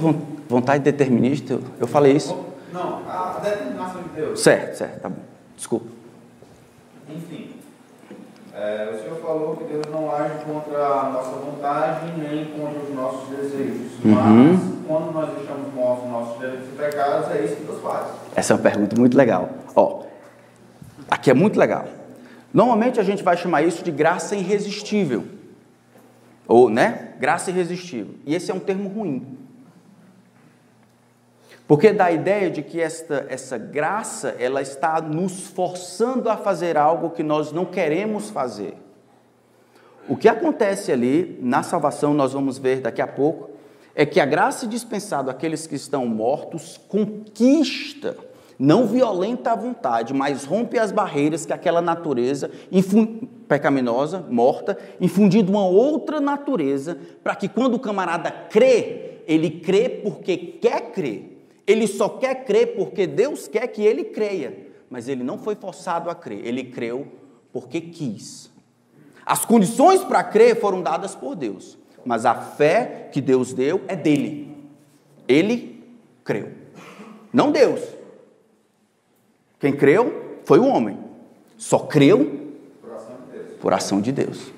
vontade 0.48 0.84
determinista? 0.84 1.58
Eu 1.80 1.86
falei 1.86 2.12
isso? 2.12 2.38
Não, 2.72 3.02
a 3.08 3.40
determinação 3.42 4.02
de 4.02 4.08
Deus. 4.10 4.40
Certo, 4.40 4.76
certo, 4.76 5.00
tá 5.00 5.08
bom. 5.08 5.22
Desculpa. 5.56 5.86
Enfim, 7.08 7.50
é, 8.54 8.92
o 8.94 9.02
Senhor 9.02 9.20
falou 9.20 9.56
que 9.56 9.64
Deus 9.64 9.84
não 9.90 10.14
age 10.14 10.44
contra 10.44 10.78
a 10.78 11.10
nossa 11.10 11.30
vontade 11.36 12.12
nem 12.16 12.46
contra 12.46 12.80
os 12.80 12.94
nossos 12.94 13.28
desejos. 13.28 13.92
Uhum. 14.04 14.52
Mas 14.52 14.86
quando 14.86 15.12
nós 15.12 15.30
deixamos 15.34 15.74
mortos 15.74 16.10
nossos 16.10 16.38
delitos 16.38 16.68
e 16.68 16.76
pecados, 16.76 17.30
é 17.30 17.44
isso 17.44 17.56
que 17.56 17.64
Deus 17.64 17.82
faz. 17.82 18.06
Essa 18.34 18.52
é 18.52 18.56
uma 18.56 18.62
pergunta 18.62 18.98
muito 18.98 19.16
legal. 19.16 19.50
Ó, 19.74 20.02
aqui 21.10 21.30
é 21.30 21.34
muito 21.34 21.58
legal. 21.58 21.84
Normalmente 22.52 23.00
a 23.00 23.02
gente 23.02 23.22
vai 23.22 23.36
chamar 23.36 23.62
isso 23.62 23.82
de 23.82 23.90
graça 23.90 24.36
irresistível. 24.36 25.24
Ou, 26.46 26.68
né? 26.68 27.14
Graça 27.18 27.50
irresistível. 27.50 28.14
E 28.26 28.34
esse 28.34 28.50
é 28.50 28.54
um 28.54 28.60
termo 28.60 28.88
ruim. 28.88 29.38
Porque 31.66 31.92
dá 31.92 32.06
a 32.06 32.12
ideia 32.12 32.50
de 32.50 32.62
que 32.62 32.80
esta, 32.80 33.26
essa 33.28 33.56
graça, 33.56 34.36
ela 34.38 34.60
está 34.60 35.00
nos 35.00 35.48
forçando 35.48 36.28
a 36.28 36.36
fazer 36.36 36.76
algo 36.76 37.10
que 37.10 37.22
nós 37.22 37.52
não 37.52 37.64
queremos 37.64 38.28
fazer. 38.28 38.74
O 40.06 40.16
que 40.16 40.28
acontece 40.28 40.92
ali 40.92 41.38
na 41.40 41.62
salvação, 41.62 42.12
nós 42.12 42.34
vamos 42.34 42.58
ver 42.58 42.80
daqui 42.80 43.00
a 43.00 43.06
pouco, 43.06 43.50
é 43.94 44.04
que 44.04 44.20
a 44.20 44.26
graça 44.26 44.66
dispensada 44.66 45.30
àqueles 45.30 45.66
que 45.66 45.74
estão 45.74 46.04
mortos 46.04 46.78
conquista, 46.88 48.16
não 48.58 48.86
violenta 48.86 49.52
a 49.52 49.56
vontade, 49.56 50.14
mas 50.14 50.44
rompe 50.44 50.78
as 50.78 50.92
barreiras 50.92 51.44
que 51.44 51.52
aquela 51.52 51.82
natureza 51.82 52.50
pecaminosa, 53.48 54.24
morta, 54.30 54.78
infundindo 55.00 55.50
uma 55.52 55.66
outra 55.66 56.20
natureza, 56.20 56.98
para 57.22 57.34
que 57.34 57.48
quando 57.48 57.74
o 57.74 57.80
camarada 57.80 58.30
crê, 58.30 59.20
ele 59.26 59.50
crê 59.50 59.88
porque 59.88 60.36
quer 60.36 60.92
crer. 60.92 61.46
Ele 61.66 61.86
só 61.86 62.08
quer 62.08 62.44
crer 62.44 62.74
porque 62.76 63.06
Deus 63.06 63.48
quer 63.48 63.66
que 63.68 63.82
ele 63.82 64.04
creia, 64.04 64.66
mas 64.90 65.08
ele 65.08 65.24
não 65.24 65.38
foi 65.38 65.54
forçado 65.54 66.10
a 66.10 66.14
crer, 66.14 66.46
ele 66.46 66.64
creu 66.64 67.08
porque 67.52 67.80
quis. 67.80 68.52
As 69.24 69.44
condições 69.44 70.04
para 70.04 70.22
crer 70.22 70.60
foram 70.60 70.82
dadas 70.82 71.14
por 71.14 71.34
Deus, 71.34 71.78
mas 72.04 72.26
a 72.26 72.34
fé 72.34 73.08
que 73.10 73.20
Deus 73.20 73.54
deu 73.54 73.80
é 73.88 73.96
dele. 73.96 74.54
Ele 75.26 75.82
creu, 76.22 76.52
não 77.32 77.50
Deus. 77.50 77.80
Quem 79.64 79.72
creu 79.72 80.40
foi 80.44 80.58
o 80.58 80.66
homem, 80.66 80.98
só 81.56 81.78
creu 81.78 82.52
por 83.62 83.72
ação 83.72 83.98
de 83.98 84.12
Deus. 84.12 84.52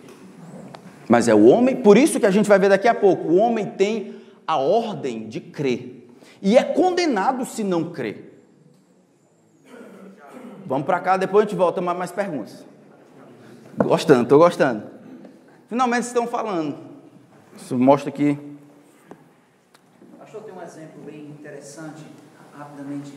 Mas 1.09 1.29
é 1.29 1.35
o 1.35 1.47
homem, 1.47 1.77
por 1.77 1.97
isso 1.97 2.19
que 2.19 2.27
a 2.27 2.31
gente 2.33 2.49
vai 2.49 2.59
ver 2.59 2.71
daqui 2.71 2.89
a 2.89 2.95
pouco, 2.95 3.29
o 3.29 3.37
homem 3.37 3.67
tem 3.67 4.17
a 4.45 4.57
ordem 4.57 5.29
de 5.29 5.41
crer 5.41 6.09
e 6.43 6.59
é 6.59 6.65
condenado 6.65 7.45
se 7.45 7.63
não 7.63 7.93
crer. 7.93 8.43
Vamos 10.67 10.85
para 10.85 10.99
cá, 10.99 11.17
depois 11.17 11.47
a 11.47 11.49
gente 11.49 11.57
volta 11.57 11.81
mais, 11.81 11.97
mais 11.97 12.11
perguntas. 12.11 12.67
Gostando, 13.79 14.25
estou 14.25 14.41
gostando. 14.41 14.91
Finalmente 15.69 16.03
estão 16.03 16.27
falando. 16.27 16.77
Isso 17.57 17.79
mostra 17.79 18.11
que. 18.11 18.37
Pastor, 20.19 20.43
tem 20.43 20.53
um 20.53 20.63
exemplo 20.63 21.01
bem 21.05 21.27
interessante, 21.27 22.05
rapidamente. 22.59 23.13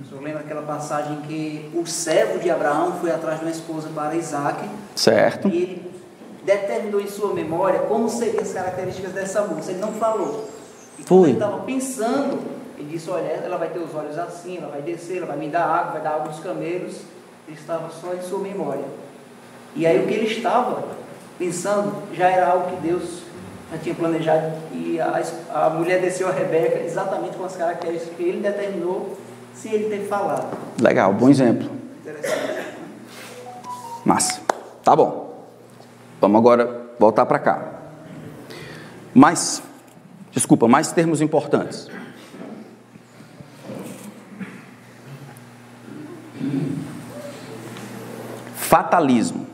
O 0.00 0.04
senhor 0.04 0.22
lembra 0.22 0.40
aquela 0.40 0.62
passagem 0.62 1.22
que 1.22 1.70
o 1.74 1.86
servo 1.86 2.38
de 2.38 2.50
Abraão 2.50 2.98
foi 3.00 3.10
atrás 3.10 3.38
de 3.38 3.46
uma 3.46 3.50
esposa 3.50 3.88
para 3.94 4.14
Isaac? 4.14 4.68
Certo. 4.94 5.48
E 5.48 5.56
ele 5.56 5.92
determinou 6.44 7.00
em 7.00 7.08
sua 7.08 7.32
memória 7.32 7.80
como 7.80 8.08
seriam 8.08 8.42
as 8.42 8.52
características 8.52 9.12
dessa 9.12 9.42
moça. 9.42 9.70
Ele 9.70 9.80
não 9.80 9.92
falou. 9.92 10.48
E 10.98 11.02
Foi. 11.02 11.30
ele 11.30 11.32
estava 11.38 11.58
pensando, 11.60 12.38
ele 12.78 12.88
disse: 12.90 13.08
Olha, 13.10 13.26
ela 13.26 13.56
vai 13.56 13.68
ter 13.68 13.78
os 13.78 13.94
olhos 13.94 14.18
assim, 14.18 14.58
ela 14.58 14.68
vai 14.68 14.82
descer, 14.82 15.18
ela 15.18 15.26
vai 15.26 15.36
me 15.36 15.48
dar 15.48 15.64
água, 15.64 15.92
vai 15.92 16.02
dar 16.02 16.10
água 16.10 16.28
aos 16.28 16.40
camelos. 16.40 16.96
Ele 17.48 17.56
estava 17.56 17.90
só 17.90 18.12
em 18.14 18.22
sua 18.22 18.38
memória. 18.40 18.84
E 19.74 19.86
aí 19.86 20.02
o 20.02 20.06
que 20.06 20.14
ele 20.14 20.26
estava 20.26 20.82
pensando 21.38 22.02
já 22.12 22.28
era 22.30 22.48
algo 22.48 22.70
que 22.70 22.86
Deus 22.86 23.22
já 23.70 23.78
tinha 23.78 23.94
planejado. 23.94 24.52
E 24.72 25.00
a, 25.00 25.22
a 25.54 25.70
mulher 25.70 26.00
desceu 26.00 26.28
a 26.28 26.32
Rebeca 26.32 26.80
exatamente 26.80 27.36
com 27.36 27.44
as 27.44 27.56
características 27.56 28.16
que 28.16 28.22
ele 28.22 28.40
determinou, 28.40 29.16
se 29.56 29.68
ele 29.68 29.88
ter 29.88 30.06
falado. 30.06 30.56
Legal, 30.80 31.12
bom 31.12 31.28
exemplo. 31.28 31.70
Interessante. 32.00 32.66
Massa. 34.04 34.40
Tá 34.84 34.94
bom. 34.94 35.44
Vamos 36.20 36.38
agora 36.38 36.86
voltar 36.98 37.26
para 37.26 37.38
cá. 37.38 37.72
Mais, 39.14 39.62
desculpa, 40.30 40.68
mais 40.68 40.92
termos 40.92 41.20
importantes. 41.20 41.88
Fatalismo. 48.56 49.46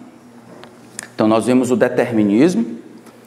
Então 1.15 1.29
nós 1.29 1.47
vemos 1.47 1.71
o 1.71 1.77
determinismo, 1.77 2.79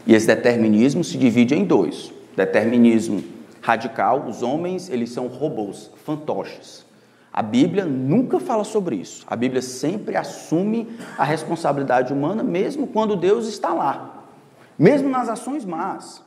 e 0.06 0.14
esse 0.14 0.28
determinismo 0.28 1.04
se 1.04 1.18
divide 1.18 1.56
em 1.56 1.64
dois. 1.64 2.12
Determinismo 2.36 3.35
radical, 3.66 4.26
os 4.28 4.44
homens, 4.44 4.92
eles 4.92 5.10
são 5.10 5.26
robôs, 5.26 5.90
fantoches. 6.06 6.86
A 7.34 7.42
Bíblia 7.42 7.84
nunca 7.84 8.40
fala 8.40 8.64
sobre 8.64 8.96
isso. 8.96 9.26
A 9.28 9.36
Bíblia 9.36 9.60
sempre 9.60 10.16
assume 10.16 10.88
a 11.18 11.24
responsabilidade 11.24 12.14
humana, 12.14 12.44
mesmo 12.44 12.86
quando 12.86 13.16
Deus 13.16 13.48
está 13.48 13.74
lá. 13.74 14.24
Mesmo 14.78 15.10
nas 15.10 15.30
ações 15.30 15.66
más. 15.66 16.24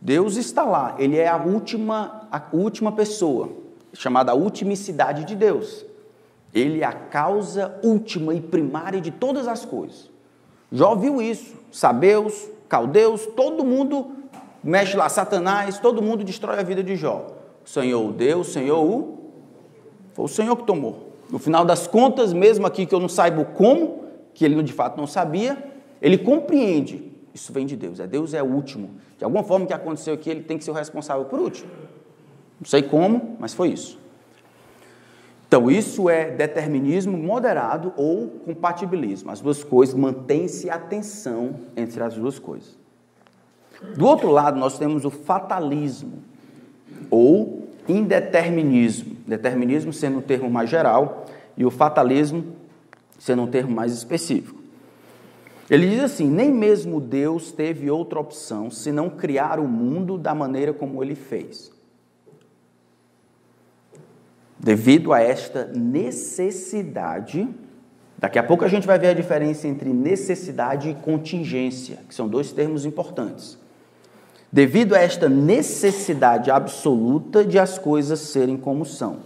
Deus 0.00 0.36
está 0.36 0.64
lá. 0.64 0.94
Ele 0.98 1.18
é 1.18 1.28
a 1.28 1.36
última, 1.36 2.26
a 2.32 2.40
última 2.54 2.90
pessoa, 2.90 3.50
chamada 3.92 4.32
a 4.32 4.34
ultimicidade 4.34 5.24
de 5.24 5.36
Deus. 5.36 5.84
Ele 6.54 6.80
é 6.80 6.86
a 6.86 6.92
causa 6.92 7.78
última 7.82 8.34
e 8.34 8.40
primária 8.40 8.98
de 9.00 9.10
todas 9.10 9.46
as 9.46 9.66
coisas. 9.66 10.10
Já 10.72 10.88
ouviu 10.88 11.20
isso? 11.20 11.54
Sabeus, 11.70 12.48
caldeus, 12.66 13.26
todo 13.26 13.62
mundo 13.62 14.23
mexe 14.64 14.96
lá, 14.96 15.08
Satanás, 15.08 15.78
todo 15.78 16.02
mundo 16.02 16.24
destrói 16.24 16.58
a 16.58 16.62
vida 16.62 16.82
de 16.82 16.96
Jó. 16.96 17.26
O 17.64 17.68
Senhor 17.68 18.08
o 18.08 18.12
deu, 18.12 18.40
o 18.40 18.44
Senhor 18.44 18.82
o 18.82 19.24
foi 20.14 20.24
o 20.24 20.28
Senhor 20.28 20.56
que 20.56 20.62
tomou. 20.62 21.12
No 21.28 21.38
final 21.38 21.64
das 21.64 21.86
contas, 21.86 22.32
mesmo 22.32 22.66
aqui 22.66 22.86
que 22.86 22.94
eu 22.94 23.00
não 23.00 23.08
saiba 23.08 23.44
como, 23.44 24.04
que 24.32 24.44
ele 24.44 24.62
de 24.62 24.72
fato 24.72 24.96
não 24.96 25.06
sabia, 25.06 25.58
ele 26.00 26.16
compreende. 26.16 27.12
Isso 27.34 27.52
vem 27.52 27.66
de 27.66 27.76
Deus. 27.76 27.98
É 27.98 28.06
Deus 28.06 28.32
é 28.32 28.42
o 28.42 28.46
último. 28.46 28.90
De 29.18 29.24
alguma 29.24 29.42
forma 29.42 29.66
que 29.66 29.72
aconteceu 29.72 30.14
aqui, 30.14 30.30
ele 30.30 30.42
tem 30.42 30.56
que 30.56 30.62
ser 30.62 30.70
o 30.70 30.74
responsável 30.74 31.24
por 31.24 31.40
último. 31.40 31.68
Não 32.60 32.66
sei 32.66 32.82
como, 32.82 33.36
mas 33.40 33.52
foi 33.52 33.70
isso. 33.70 33.98
Então, 35.48 35.68
isso 35.70 36.08
é 36.08 36.30
determinismo 36.30 37.16
moderado 37.16 37.92
ou 37.96 38.28
compatibilismo. 38.44 39.30
As 39.30 39.40
duas 39.40 39.64
coisas, 39.64 39.94
mantém-se 39.94 40.70
a 40.70 40.78
tensão 40.78 41.56
entre 41.76 42.02
as 42.02 42.14
duas 42.14 42.38
coisas. 42.38 42.78
Do 43.96 44.06
outro 44.06 44.30
lado, 44.30 44.58
nós 44.58 44.78
temos 44.78 45.04
o 45.04 45.10
fatalismo 45.10 46.22
ou 47.10 47.68
indeterminismo. 47.88 49.16
Determinismo 49.26 49.92
sendo 49.92 50.18
um 50.18 50.22
termo 50.22 50.50
mais 50.50 50.68
geral 50.68 51.26
e 51.56 51.64
o 51.64 51.70
fatalismo 51.70 52.44
sendo 53.18 53.42
um 53.42 53.46
termo 53.46 53.74
mais 53.74 53.92
específico. 53.92 54.62
Ele 55.70 55.88
diz 55.88 56.00
assim: 56.00 56.28
nem 56.28 56.52
mesmo 56.52 57.00
Deus 57.00 57.52
teve 57.52 57.90
outra 57.90 58.20
opção 58.20 58.70
senão 58.70 59.08
criar 59.08 59.58
o 59.58 59.66
mundo 59.66 60.18
da 60.18 60.34
maneira 60.34 60.72
como 60.72 61.02
ele 61.02 61.14
fez. 61.14 61.72
Devido 64.58 65.12
a 65.12 65.20
esta 65.20 65.66
necessidade, 65.66 67.48
daqui 68.16 68.38
a 68.38 68.42
pouco 68.42 68.64
a 68.64 68.68
gente 68.68 68.86
vai 68.86 68.98
ver 68.98 69.08
a 69.08 69.14
diferença 69.14 69.68
entre 69.68 69.92
necessidade 69.92 70.88
e 70.88 70.94
contingência, 70.94 71.98
que 72.08 72.14
são 72.14 72.28
dois 72.28 72.52
termos 72.52 72.84
importantes. 72.84 73.58
Devido 74.54 74.94
a 74.94 75.00
esta 75.00 75.28
necessidade 75.28 76.48
absoluta 76.48 77.44
de 77.44 77.58
as 77.58 77.76
coisas 77.76 78.20
serem 78.20 78.56
como 78.56 78.84
são, 78.84 79.16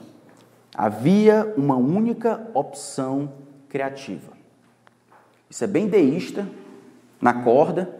havia 0.74 1.52
uma 1.54 1.76
única 1.76 2.48
opção 2.54 3.30
criativa. 3.68 4.32
Isso 5.50 5.62
é 5.62 5.66
bem 5.66 5.86
deísta, 5.86 6.48
na 7.20 7.42
corda. 7.42 7.94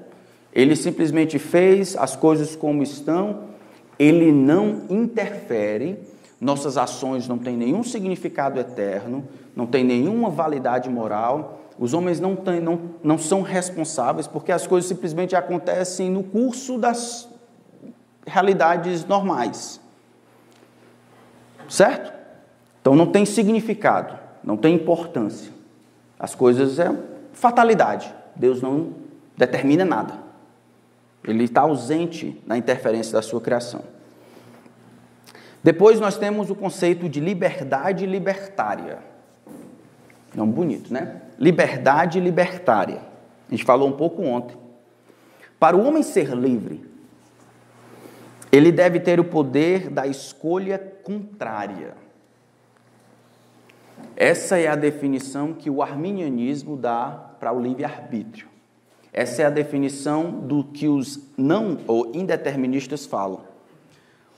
Ele 0.54 0.74
simplesmente 0.74 1.38
fez 1.38 1.94
as 1.98 2.16
coisas 2.16 2.56
como 2.56 2.82
estão, 2.82 3.40
ele 3.98 4.32
não 4.32 4.84
interfere, 4.88 5.98
nossas 6.40 6.78
ações 6.78 7.28
não 7.28 7.36
têm 7.36 7.58
nenhum 7.58 7.82
significado 7.84 8.58
eterno, 8.58 9.22
não 9.58 9.66
têm 9.66 9.82
nenhuma 9.82 10.30
validade 10.30 10.88
moral, 10.88 11.62
os 11.76 11.92
homens 11.92 12.20
não, 12.20 12.38
não, 12.62 12.80
não 13.02 13.18
são 13.18 13.42
responsáveis 13.42 14.28
porque 14.28 14.52
as 14.52 14.68
coisas 14.68 14.86
simplesmente 14.88 15.34
acontecem 15.34 16.08
no 16.08 16.22
curso 16.22 16.78
das 16.78 17.28
realidades 18.24 19.04
normais. 19.04 19.80
Certo? 21.68 22.12
Então 22.80 22.94
não 22.94 23.06
tem 23.06 23.26
significado, 23.26 24.16
não 24.44 24.56
tem 24.56 24.76
importância. 24.76 25.50
As 26.16 26.36
coisas 26.36 26.78
é 26.78 26.96
fatalidade. 27.32 28.14
Deus 28.36 28.62
não 28.62 28.92
determina 29.36 29.84
nada. 29.84 30.14
Ele 31.24 31.42
está 31.42 31.62
ausente 31.62 32.40
na 32.46 32.56
interferência 32.56 33.14
da 33.14 33.22
sua 33.22 33.40
criação. 33.40 33.82
Depois 35.64 35.98
nós 35.98 36.16
temos 36.16 36.48
o 36.48 36.54
conceito 36.54 37.08
de 37.08 37.18
liberdade 37.18 38.06
libertária. 38.06 39.17
Não 40.34 40.46
bonito, 40.46 40.92
né? 40.92 41.22
Liberdade 41.38 42.20
libertária. 42.20 43.02
A 43.48 43.50
gente 43.50 43.64
falou 43.64 43.88
um 43.88 43.92
pouco 43.92 44.22
ontem. 44.22 44.56
Para 45.58 45.76
o 45.76 45.84
homem 45.84 46.02
ser 46.02 46.34
livre, 46.34 46.84
ele 48.52 48.70
deve 48.70 49.00
ter 49.00 49.18
o 49.18 49.24
poder 49.24 49.90
da 49.90 50.06
escolha 50.06 50.78
contrária. 50.78 51.94
Essa 54.16 54.58
é 54.58 54.66
a 54.66 54.76
definição 54.76 55.52
que 55.52 55.70
o 55.70 55.82
arminianismo 55.82 56.76
dá 56.76 57.34
para 57.40 57.52
o 57.52 57.60
livre-arbítrio. 57.60 58.48
Essa 59.12 59.42
é 59.42 59.44
a 59.46 59.50
definição 59.50 60.30
do 60.30 60.62
que 60.62 60.86
os 60.86 61.20
não 61.36 61.78
ou 61.86 62.12
indeterministas 62.14 63.06
falam. 63.06 63.42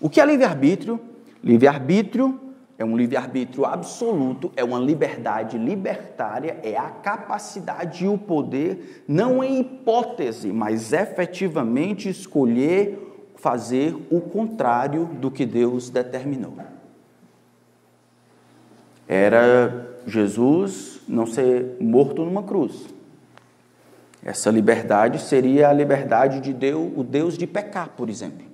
O 0.00 0.08
que 0.08 0.20
é 0.20 0.24
livre-arbítrio? 0.24 1.00
Livre-arbítrio 1.42 2.49
é 2.80 2.84
um 2.84 2.96
livre-arbítrio 2.96 3.64
absoluto, 3.64 4.50
é 4.56 4.64
uma 4.64 4.80
liberdade 4.80 5.56
libertária, 5.56 6.58
é 6.64 6.76
a 6.76 6.88
capacidade 6.90 8.04
e 8.04 8.08
o 8.08 8.18
poder, 8.18 9.04
não 9.06 9.44
em 9.44 9.60
hipótese, 9.60 10.50
mas 10.50 10.92
efetivamente 10.92 12.08
escolher 12.08 13.06
fazer 13.36 13.94
o 14.10 14.20
contrário 14.20 15.04
do 15.04 15.30
que 15.30 15.46
Deus 15.46 15.90
determinou 15.90 16.54
era 19.10 19.98
Jesus 20.06 21.00
não 21.08 21.26
ser 21.26 21.76
morto 21.80 22.24
numa 22.24 22.44
cruz. 22.44 22.86
Essa 24.24 24.52
liberdade 24.52 25.20
seria 25.20 25.68
a 25.68 25.72
liberdade 25.72 26.38
de 26.38 26.52
Deus, 26.52 26.92
o 26.94 27.02
Deus 27.02 27.36
de 27.36 27.44
pecar, 27.44 27.88
por 27.96 28.08
exemplo. 28.08 28.49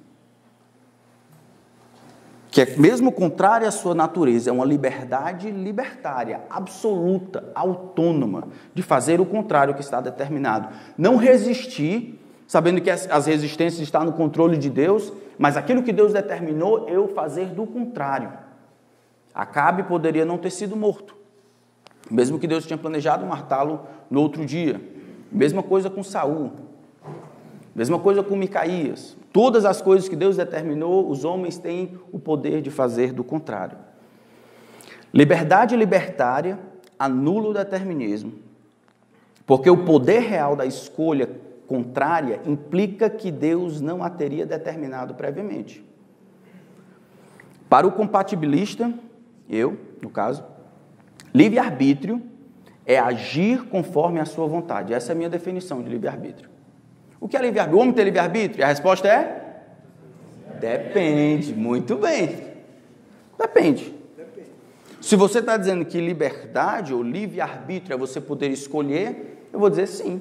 Que 2.51 2.63
é 2.63 2.77
mesmo 2.77 3.13
contrária 3.13 3.69
à 3.69 3.71
sua 3.71 3.95
natureza, 3.95 4.51
é 4.51 4.53
uma 4.53 4.65
liberdade 4.65 5.51
libertária, 5.51 6.41
absoluta, 6.49 7.45
autônoma, 7.55 8.49
de 8.75 8.83
fazer 8.83 9.21
o 9.21 9.27
contrário 9.27 9.75
que 9.75 9.81
está 9.81 10.01
determinado. 10.01 10.69
Não 10.97 11.17
resistir, 11.17 12.19
sabendo 12.47 12.81
que 12.81 12.91
as 12.91 13.27
resistências 13.27 13.83
estão 13.83 14.05
no 14.05 14.13
controle 14.13 14.57
de 14.57 14.71
Deus, 14.71 15.13
mas 15.39 15.57
aquilo 15.57 15.83
que 15.83 15.93
Deus 15.93 16.13
determinou, 16.13 16.89
eu 16.89 17.09
fazer 17.09 17.47
do 17.47 17.67
contrário. 17.67 18.33
Acabe 19.35 19.83
poderia 19.83 20.25
não 20.25 20.39
ter 20.39 20.51
sido 20.51 20.75
morto, 20.75 21.15
mesmo 22.11 22.39
que 22.39 22.47
Deus 22.47 22.65
tinha 22.65 22.79
planejado 22.79 23.27
matá-lo 23.27 23.81
no 24.11 24.23
outro 24.23 24.47
dia. 24.47 24.81
Mesma 25.31 25.63
coisa 25.63 25.91
com 25.91 26.03
Saul. 26.03 26.53
Mesma 27.77 27.99
coisa 27.99 28.23
com 28.23 28.35
Micaías. 28.35 29.15
Todas 29.31 29.67
as 29.67 29.83
coisas 29.83 30.09
que 30.09 30.17
Deus 30.17 30.39
determinou, 30.39 31.11
os 31.11 31.27
homens 31.27 31.59
têm 31.59 31.99
o 32.11 32.19
poder 32.19 32.63
de 32.63 32.71
fazer 32.71 33.13
do 33.13 33.23
contrário. 33.23 33.77
Liberdade 35.13 35.77
libertária 35.77 36.59
anula 36.99 37.51
o 37.51 37.53
determinismo, 37.53 38.33
porque 39.45 39.69
o 39.69 39.85
poder 39.85 40.21
real 40.21 40.57
da 40.57 40.65
escolha 40.65 41.29
contrária 41.67 42.41
implica 42.47 43.11
que 43.11 43.31
Deus 43.31 43.79
não 43.83 44.03
a 44.03 44.09
teria 44.09 44.47
determinado 44.47 45.13
previamente. 45.13 45.85
Para 47.69 47.87
o 47.87 47.93
compatibilista, 47.93 48.91
eu, 49.51 49.77
no 50.01 50.09
caso, 50.09 50.43
livre-arbítrio 51.35 52.23
é 52.87 52.99
agir 52.99 53.65
conforme 53.67 54.19
a 54.19 54.25
sua 54.25 54.47
vontade. 54.47 54.95
Essa 54.95 55.13
é 55.13 55.15
a 55.15 55.17
minha 55.17 55.29
definição 55.29 55.83
de 55.83 55.91
livre-arbítrio. 55.91 56.56
O 57.21 57.29
que 57.29 57.37
é 57.37 57.41
livre-arbítrio? 57.41 57.79
O 57.79 57.83
homem 57.83 57.95
tem 57.95 58.05
livre-arbítrio? 58.05 58.65
A 58.65 58.69
resposta 58.69 59.09
é? 59.09 59.47
Depende. 60.61 61.55
Muito 61.55 61.97
bem. 61.97 62.55
Depende. 63.39 63.95
Se 65.01 65.15
você 65.15 65.39
está 65.39 65.57
dizendo 65.57 65.85
que 65.85 66.01
liberdade 66.01 66.93
ou 66.93 67.03
livre-arbítrio 67.03 67.95
é 67.95 67.97
você 67.97 68.21
poder 68.21 68.51
escolher, 68.51 69.49
eu 69.53 69.59
vou 69.59 69.71
dizer 69.71 69.87
sim. 69.87 70.21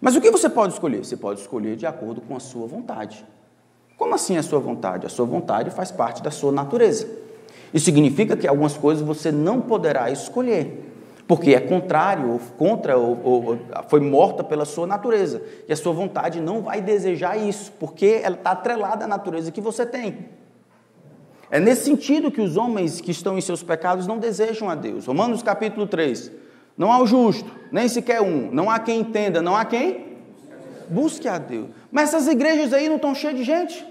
Mas 0.00 0.16
o 0.16 0.20
que 0.20 0.30
você 0.30 0.48
pode 0.48 0.72
escolher? 0.72 1.04
Você 1.04 1.16
pode 1.16 1.40
escolher 1.40 1.76
de 1.76 1.86
acordo 1.86 2.20
com 2.20 2.34
a 2.34 2.40
sua 2.40 2.66
vontade. 2.66 3.24
Como 3.96 4.14
assim 4.14 4.36
a 4.38 4.42
sua 4.42 4.58
vontade? 4.58 5.06
A 5.06 5.10
sua 5.10 5.26
vontade 5.26 5.70
faz 5.70 5.90
parte 5.92 6.22
da 6.22 6.30
sua 6.30 6.50
natureza. 6.50 7.06
Isso 7.72 7.84
significa 7.84 8.36
que 8.36 8.48
algumas 8.48 8.76
coisas 8.76 9.06
você 9.06 9.30
não 9.30 9.60
poderá 9.60 10.10
escolher, 10.10 10.89
porque 11.30 11.54
é 11.54 11.60
contrário, 11.60 12.28
ou 12.28 12.40
contra, 12.58 12.98
ou, 12.98 13.16
ou 13.22 13.58
foi 13.86 14.00
morta 14.00 14.42
pela 14.42 14.64
sua 14.64 14.84
natureza. 14.84 15.40
E 15.68 15.72
a 15.72 15.76
sua 15.76 15.92
vontade 15.92 16.40
não 16.40 16.60
vai 16.60 16.80
desejar 16.80 17.36
isso, 17.36 17.70
porque 17.78 18.20
ela 18.20 18.34
está 18.34 18.50
atrelada 18.50 19.04
à 19.04 19.06
natureza 19.06 19.52
que 19.52 19.60
você 19.60 19.86
tem. 19.86 20.26
É 21.48 21.60
nesse 21.60 21.84
sentido 21.84 22.32
que 22.32 22.40
os 22.40 22.56
homens 22.56 23.00
que 23.00 23.12
estão 23.12 23.38
em 23.38 23.40
seus 23.40 23.62
pecados 23.62 24.08
não 24.08 24.18
desejam 24.18 24.68
a 24.68 24.74
Deus. 24.74 25.06
Romanos 25.06 25.40
capítulo 25.40 25.86
3. 25.86 26.32
Não 26.76 26.90
há 26.90 27.00
o 27.00 27.06
justo, 27.06 27.48
nem 27.70 27.86
sequer 27.86 28.20
um. 28.20 28.50
Não 28.50 28.68
há 28.68 28.80
quem 28.80 28.98
entenda, 28.98 29.40
não 29.40 29.54
há 29.54 29.64
quem 29.64 30.16
busque 30.88 31.28
a 31.28 31.38
Deus. 31.38 31.68
Mas 31.92 32.12
essas 32.12 32.26
igrejas 32.26 32.72
aí 32.72 32.88
não 32.88 32.96
estão 32.96 33.14
cheias 33.14 33.36
de 33.36 33.44
gente? 33.44 33.86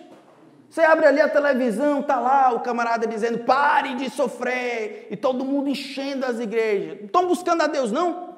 Você 0.69 0.81
abre 0.81 1.05
ali 1.07 1.19
a 1.19 1.27
televisão, 1.27 2.03
tá 2.03 2.19
lá 2.19 2.53
o 2.53 2.59
camarada 2.59 3.07
dizendo: 3.07 3.39
pare 3.39 3.95
de 3.95 4.09
sofrer, 4.09 5.07
e 5.09 5.17
todo 5.17 5.43
mundo 5.43 5.69
enchendo 5.69 6.25
as 6.25 6.39
igrejas. 6.39 7.05
Estão 7.05 7.27
buscando 7.27 7.63
a 7.63 7.67
Deus, 7.67 7.91
não? 7.91 8.35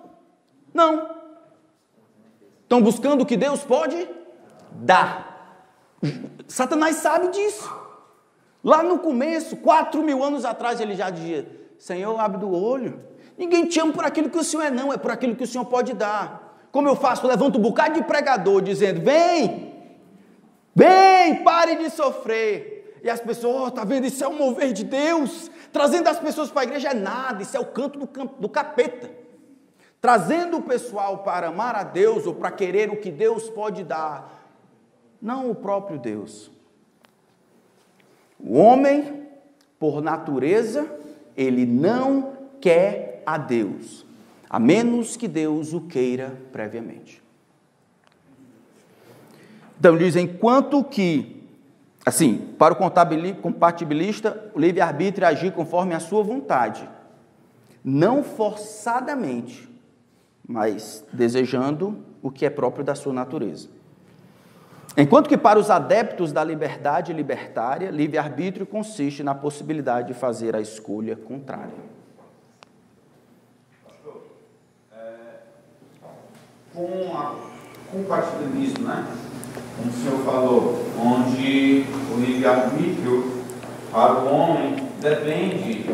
Não. 0.73 1.09
Estão 2.63 2.81
buscando 2.81 3.21
o 3.21 3.25
que 3.25 3.35
Deus 3.35 3.63
pode 3.63 4.07
dar. 4.71 5.67
Satanás 6.47 6.95
sabe 6.97 7.27
disso. 7.29 7.69
Lá 8.63 8.81
no 8.81 8.99
começo, 8.99 9.57
quatro 9.57 10.01
mil 10.01 10.23
anos 10.23 10.45
atrás, 10.45 10.79
ele 10.79 10.95
já 10.95 11.09
dizia: 11.09 11.45
Senhor, 11.77 12.17
abre 12.17 12.37
do 12.37 12.49
olho. 12.49 13.03
Ninguém 13.37 13.65
te 13.65 13.79
ama 13.79 13.91
por 13.91 14.05
aquilo 14.05 14.29
que 14.29 14.37
o 14.37 14.43
Senhor 14.43 14.63
é, 14.63 14.71
não, 14.71 14.93
é 14.93 14.97
por 14.97 15.11
aquilo 15.11 15.35
que 15.35 15.43
o 15.43 15.47
Senhor 15.47 15.65
pode 15.65 15.93
dar. 15.93 16.67
Como 16.71 16.87
eu 16.87 16.95
faço? 16.95 17.27
Levanto 17.27 17.57
um 17.57 17.61
bocado 17.61 17.95
de 17.95 18.03
pregador 18.03 18.61
dizendo: 18.61 19.01
Vem, 19.01 19.70
Bem, 20.75 21.43
pare 21.43 21.75
de 21.75 21.89
sofrer. 21.89 22.99
E 23.03 23.09
as 23.09 23.19
pessoas, 23.19 23.67
oh, 23.67 23.71
tá 23.71 23.83
vendo? 23.83 24.05
Isso 24.05 24.23
é 24.23 24.27
o 24.27 24.33
mover 24.33 24.73
de 24.73 24.83
Deus. 24.83 25.49
Trazendo 25.71 26.07
as 26.07 26.19
pessoas 26.19 26.51
para 26.51 26.61
a 26.61 26.65
igreja 26.65 26.89
é 26.89 26.93
nada, 26.93 27.41
isso 27.41 27.57
é 27.57 27.59
o 27.59 27.65
canto 27.65 27.99
do, 27.99 28.25
do 28.39 28.49
capeta. 28.49 29.09
Trazendo 29.99 30.57
o 30.57 30.61
pessoal 30.61 31.19
para 31.19 31.47
amar 31.47 31.75
a 31.75 31.83
Deus 31.83 32.25
ou 32.25 32.33
para 32.33 32.51
querer 32.51 32.89
o 32.89 32.97
que 32.97 33.11
Deus 33.11 33.49
pode 33.49 33.83
dar, 33.83 34.41
não 35.21 35.49
o 35.49 35.55
próprio 35.55 35.99
Deus. 35.99 36.51
O 38.39 38.57
homem 38.57 39.27
por 39.79 40.01
natureza, 40.01 40.89
ele 41.37 41.65
não 41.65 42.37
quer 42.59 43.21
a 43.25 43.37
Deus, 43.37 44.05
a 44.49 44.59
menos 44.59 45.15
que 45.15 45.27
Deus 45.27 45.73
o 45.73 45.81
queira 45.81 46.35
previamente. 46.51 47.20
Então 49.81 49.97
diz, 49.97 50.15
enquanto 50.15 50.83
que, 50.83 51.43
assim, 52.05 52.53
para 52.59 52.71
o 52.71 52.77
compatibilista, 53.41 54.51
o 54.53 54.59
livre-arbítrio 54.59 55.25
é 55.25 55.27
agir 55.27 55.51
conforme 55.53 55.95
a 55.95 55.99
sua 55.99 56.21
vontade, 56.21 56.87
não 57.83 58.23
forçadamente, 58.23 59.67
mas 60.47 61.03
desejando 61.11 61.97
o 62.21 62.29
que 62.29 62.45
é 62.45 62.49
próprio 62.51 62.83
da 62.83 62.93
sua 62.93 63.11
natureza. 63.11 63.69
Enquanto 64.95 65.27
que 65.27 65.35
para 65.35 65.57
os 65.57 65.71
adeptos 65.71 66.31
da 66.31 66.43
liberdade 66.43 67.11
libertária, 67.11 67.89
livre-arbítrio 67.89 68.67
consiste 68.67 69.23
na 69.23 69.33
possibilidade 69.33 70.09
de 70.09 70.13
fazer 70.13 70.55
a 70.55 70.61
escolha 70.61 71.15
contrária. 71.15 71.73
Pastor, 73.83 74.27
é, 74.93 75.39
com 76.71 77.17
a 77.17 77.50
compatibilismo, 77.91 78.87
né? 78.87 79.05
Como 79.77 79.89
o 79.89 79.93
senhor 79.93 80.25
falou, 80.25 80.85
onde 80.99 81.85
o 82.13 82.19
livre-arbítrio 82.19 83.41
para 83.91 84.13
o 84.13 84.33
homem 84.33 84.75
depende 85.01 85.85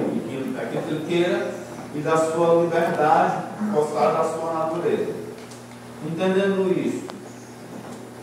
daquilo 0.53 0.81
que 0.83 0.93
ele 0.93 1.05
queira 1.07 1.51
e 1.95 1.99
da 1.99 2.17
sua 2.17 2.63
liberdade, 2.63 3.43
forçada 3.73 4.17
da 4.17 4.23
sua 4.23 4.53
natureza. 4.53 5.13
Entendendo 6.05 6.71
isso, 6.77 7.07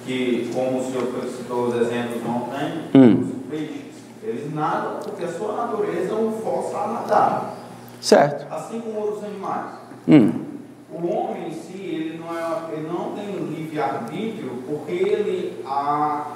que, 0.04 0.50
como 0.54 0.78
o 0.78 0.84
senhor 0.84 1.08
citou 1.36 1.68
os 1.68 1.74
exemplos 1.74 2.22
ontem, 2.24 2.84
hum. 2.94 3.22
os 3.22 3.50
peixes, 3.50 3.94
eles 4.22 4.54
nadam 4.54 5.00
porque 5.02 5.24
a 5.24 5.32
sua 5.32 5.56
natureza 5.56 6.14
o 6.14 6.40
força 6.42 6.76
a 6.76 6.88
nadar. 6.88 7.54
Certo. 8.00 8.52
Assim 8.52 8.80
como 8.80 9.00
outros 9.00 9.24
animais. 9.24 9.72
Hum. 10.06 10.43
O 11.04 11.06
homem 11.06 11.48
em 11.48 11.50
si, 11.50 11.82
ele 11.82 12.18
não, 12.18 12.34
é, 12.34 12.72
ele 12.72 12.88
não 12.88 13.14
tem 13.14 13.26
livre-arbítrio 13.26 14.62
porque 14.66 14.92
ele, 14.92 15.62
a, 15.66 16.32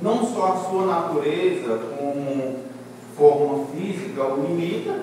não 0.00 0.24
só 0.24 0.52
a 0.52 0.56
sua 0.58 0.86
natureza 0.86 1.80
como 1.98 2.54
forma 3.16 3.66
física 3.66 4.24
o 4.24 4.46
limita, 4.46 4.94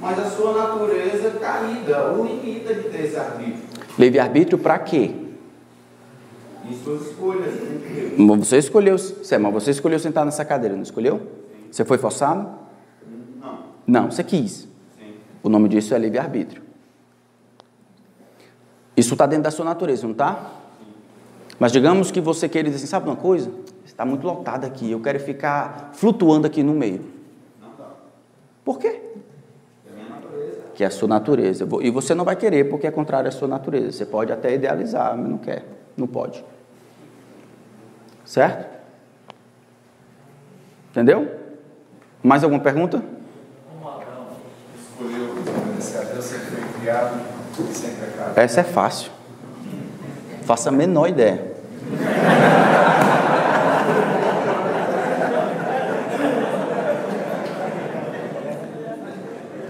mas 0.00 0.18
a 0.18 0.24
sua 0.24 0.54
natureza 0.54 1.32
caída 1.38 2.14
o 2.14 2.24
limita 2.24 2.72
de 2.72 2.88
ter 2.88 3.04
esse 3.04 3.16
arbítrio. 3.16 3.62
Livre-arbítrio 3.98 4.58
para 4.58 4.78
quê? 4.78 5.16
Suas 6.82 7.02
escolhas. 7.02 7.54
Você 8.38 8.56
escolheu, 8.56 8.96
mas 8.96 9.52
você 9.52 9.70
escolheu 9.72 9.98
sentar 9.98 10.24
nessa 10.24 10.44
cadeira, 10.46 10.74
não 10.74 10.82
escolheu? 10.82 11.18
Sim. 11.18 11.66
Você 11.70 11.84
foi 11.84 11.98
forçado? 11.98 12.48
Não. 13.38 13.58
Não, 13.86 14.10
você 14.10 14.24
quis. 14.24 14.66
Sim. 14.98 15.14
O 15.42 15.50
nome 15.50 15.68
disso 15.68 15.94
é 15.94 15.98
livre-arbítrio. 15.98 16.62
Isso 18.96 19.14
está 19.14 19.26
dentro 19.26 19.44
da 19.44 19.50
sua 19.50 19.64
natureza, 19.64 20.04
não 20.04 20.12
está? 20.12 20.50
Mas 21.58 21.72
digamos 21.72 22.10
que 22.10 22.20
você 22.20 22.48
queira 22.48 22.68
dizer 22.68 22.78
assim, 22.78 22.86
sabe 22.86 23.06
uma 23.08 23.16
coisa? 23.16 23.50
Está 23.84 24.04
muito 24.04 24.26
lotado 24.26 24.64
aqui, 24.64 24.90
eu 24.90 25.00
quero 25.00 25.20
ficar 25.20 25.90
flutuando 25.92 26.46
aqui 26.46 26.62
no 26.62 26.74
meio. 26.74 27.04
Por 28.64 28.78
quê? 28.78 29.00
Que 30.74 30.84
é 30.84 30.86
a 30.86 30.90
sua 30.90 31.08
natureza. 31.08 31.68
E 31.80 31.90
você 31.90 32.14
não 32.14 32.24
vai 32.24 32.36
querer 32.36 32.68
porque 32.68 32.86
é 32.86 32.90
contrário 32.90 33.28
à 33.28 33.32
sua 33.32 33.48
natureza. 33.48 33.92
Você 33.92 34.06
pode 34.06 34.32
até 34.32 34.54
idealizar, 34.54 35.16
mas 35.16 35.28
não 35.28 35.38
quer. 35.38 35.64
Não 35.96 36.06
pode. 36.06 36.44
Certo? 38.24 38.70
Entendeu? 40.90 41.28
Mais 42.22 42.44
alguma 42.44 42.62
pergunta? 42.62 43.02
Como 43.68 43.88
Adão 43.88 44.26
escolheu 44.78 45.30
obedecer 45.32 45.98
a 45.98 46.04
Deus, 46.04 46.24
sempre 46.24 46.56
foi 46.56 46.80
criado. 46.80 47.31
Essa 48.36 48.60
é 48.60 48.64
fácil. 48.64 49.10
Faça 50.44 50.68
a 50.68 50.72
menor 50.72 51.08
ideia. 51.08 51.52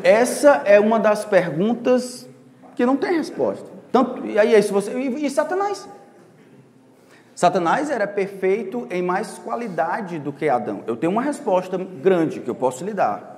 Essa 0.02 0.62
é 0.64 0.80
uma 0.80 0.98
das 0.98 1.24
perguntas 1.24 2.28
que 2.74 2.84
não 2.84 2.96
tem 2.96 3.16
resposta. 3.16 3.70
Tanto, 3.92 4.26
e 4.26 4.38
aí, 4.38 4.60
se 4.62 4.72
você, 4.72 4.92
e, 4.92 5.26
e 5.26 5.30
Satanás? 5.30 5.88
Satanás 7.34 7.90
era 7.90 8.06
perfeito 8.06 8.86
em 8.90 9.02
mais 9.02 9.38
qualidade 9.38 10.18
do 10.18 10.32
que 10.32 10.48
Adão. 10.48 10.82
Eu 10.86 10.96
tenho 10.96 11.12
uma 11.12 11.22
resposta 11.22 11.78
grande 11.78 12.40
que 12.40 12.50
eu 12.50 12.54
posso 12.54 12.84
lhe 12.84 12.92
dar. 12.92 13.31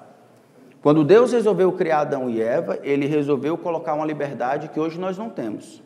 Quando 0.84 1.02
Deus 1.02 1.32
resolveu 1.32 1.72
criar 1.72 2.00
Adão 2.00 2.28
e 2.28 2.42
Eva, 2.42 2.78
ele 2.82 3.06
resolveu 3.06 3.56
colocar 3.56 3.94
uma 3.94 4.04
liberdade 4.04 4.68
que 4.68 4.78
hoje 4.78 5.00
nós 5.00 5.16
não 5.16 5.30
temos. 5.30 5.82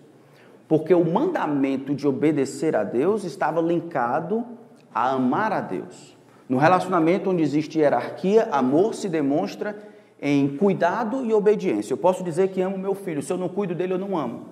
Porque 0.67 0.93
o 0.93 1.05
mandamento 1.05 1.95
de 1.95 2.05
obedecer 2.05 2.75
a 2.75 2.83
Deus 2.83 3.23
estava 3.23 3.61
linkado 3.61 4.45
a 4.93 5.11
amar 5.11 5.53
a 5.53 5.61
Deus. 5.61 6.19
No 6.49 6.59
relacionamento 6.59 7.31
onde 7.31 7.45
existe 7.45 7.79
hierarquia, 7.79 8.49
amor 8.51 8.93
se 8.93 9.09
demonstra 9.09 9.79
em 10.21 10.57
cuidado 10.57 11.25
e 11.25 11.33
obediência. 11.33 11.93
Eu 11.93 11.99
posso 11.99 12.25
dizer 12.25 12.49
que 12.49 12.61
amo 12.61 12.77
meu 12.77 12.93
filho, 12.93 13.23
se 13.23 13.33
eu 13.33 13.39
não 13.39 13.49
cuido 13.49 13.77
dele, 13.77 13.93
eu 13.93 13.99
não 13.99 14.19
amo. 14.19 14.47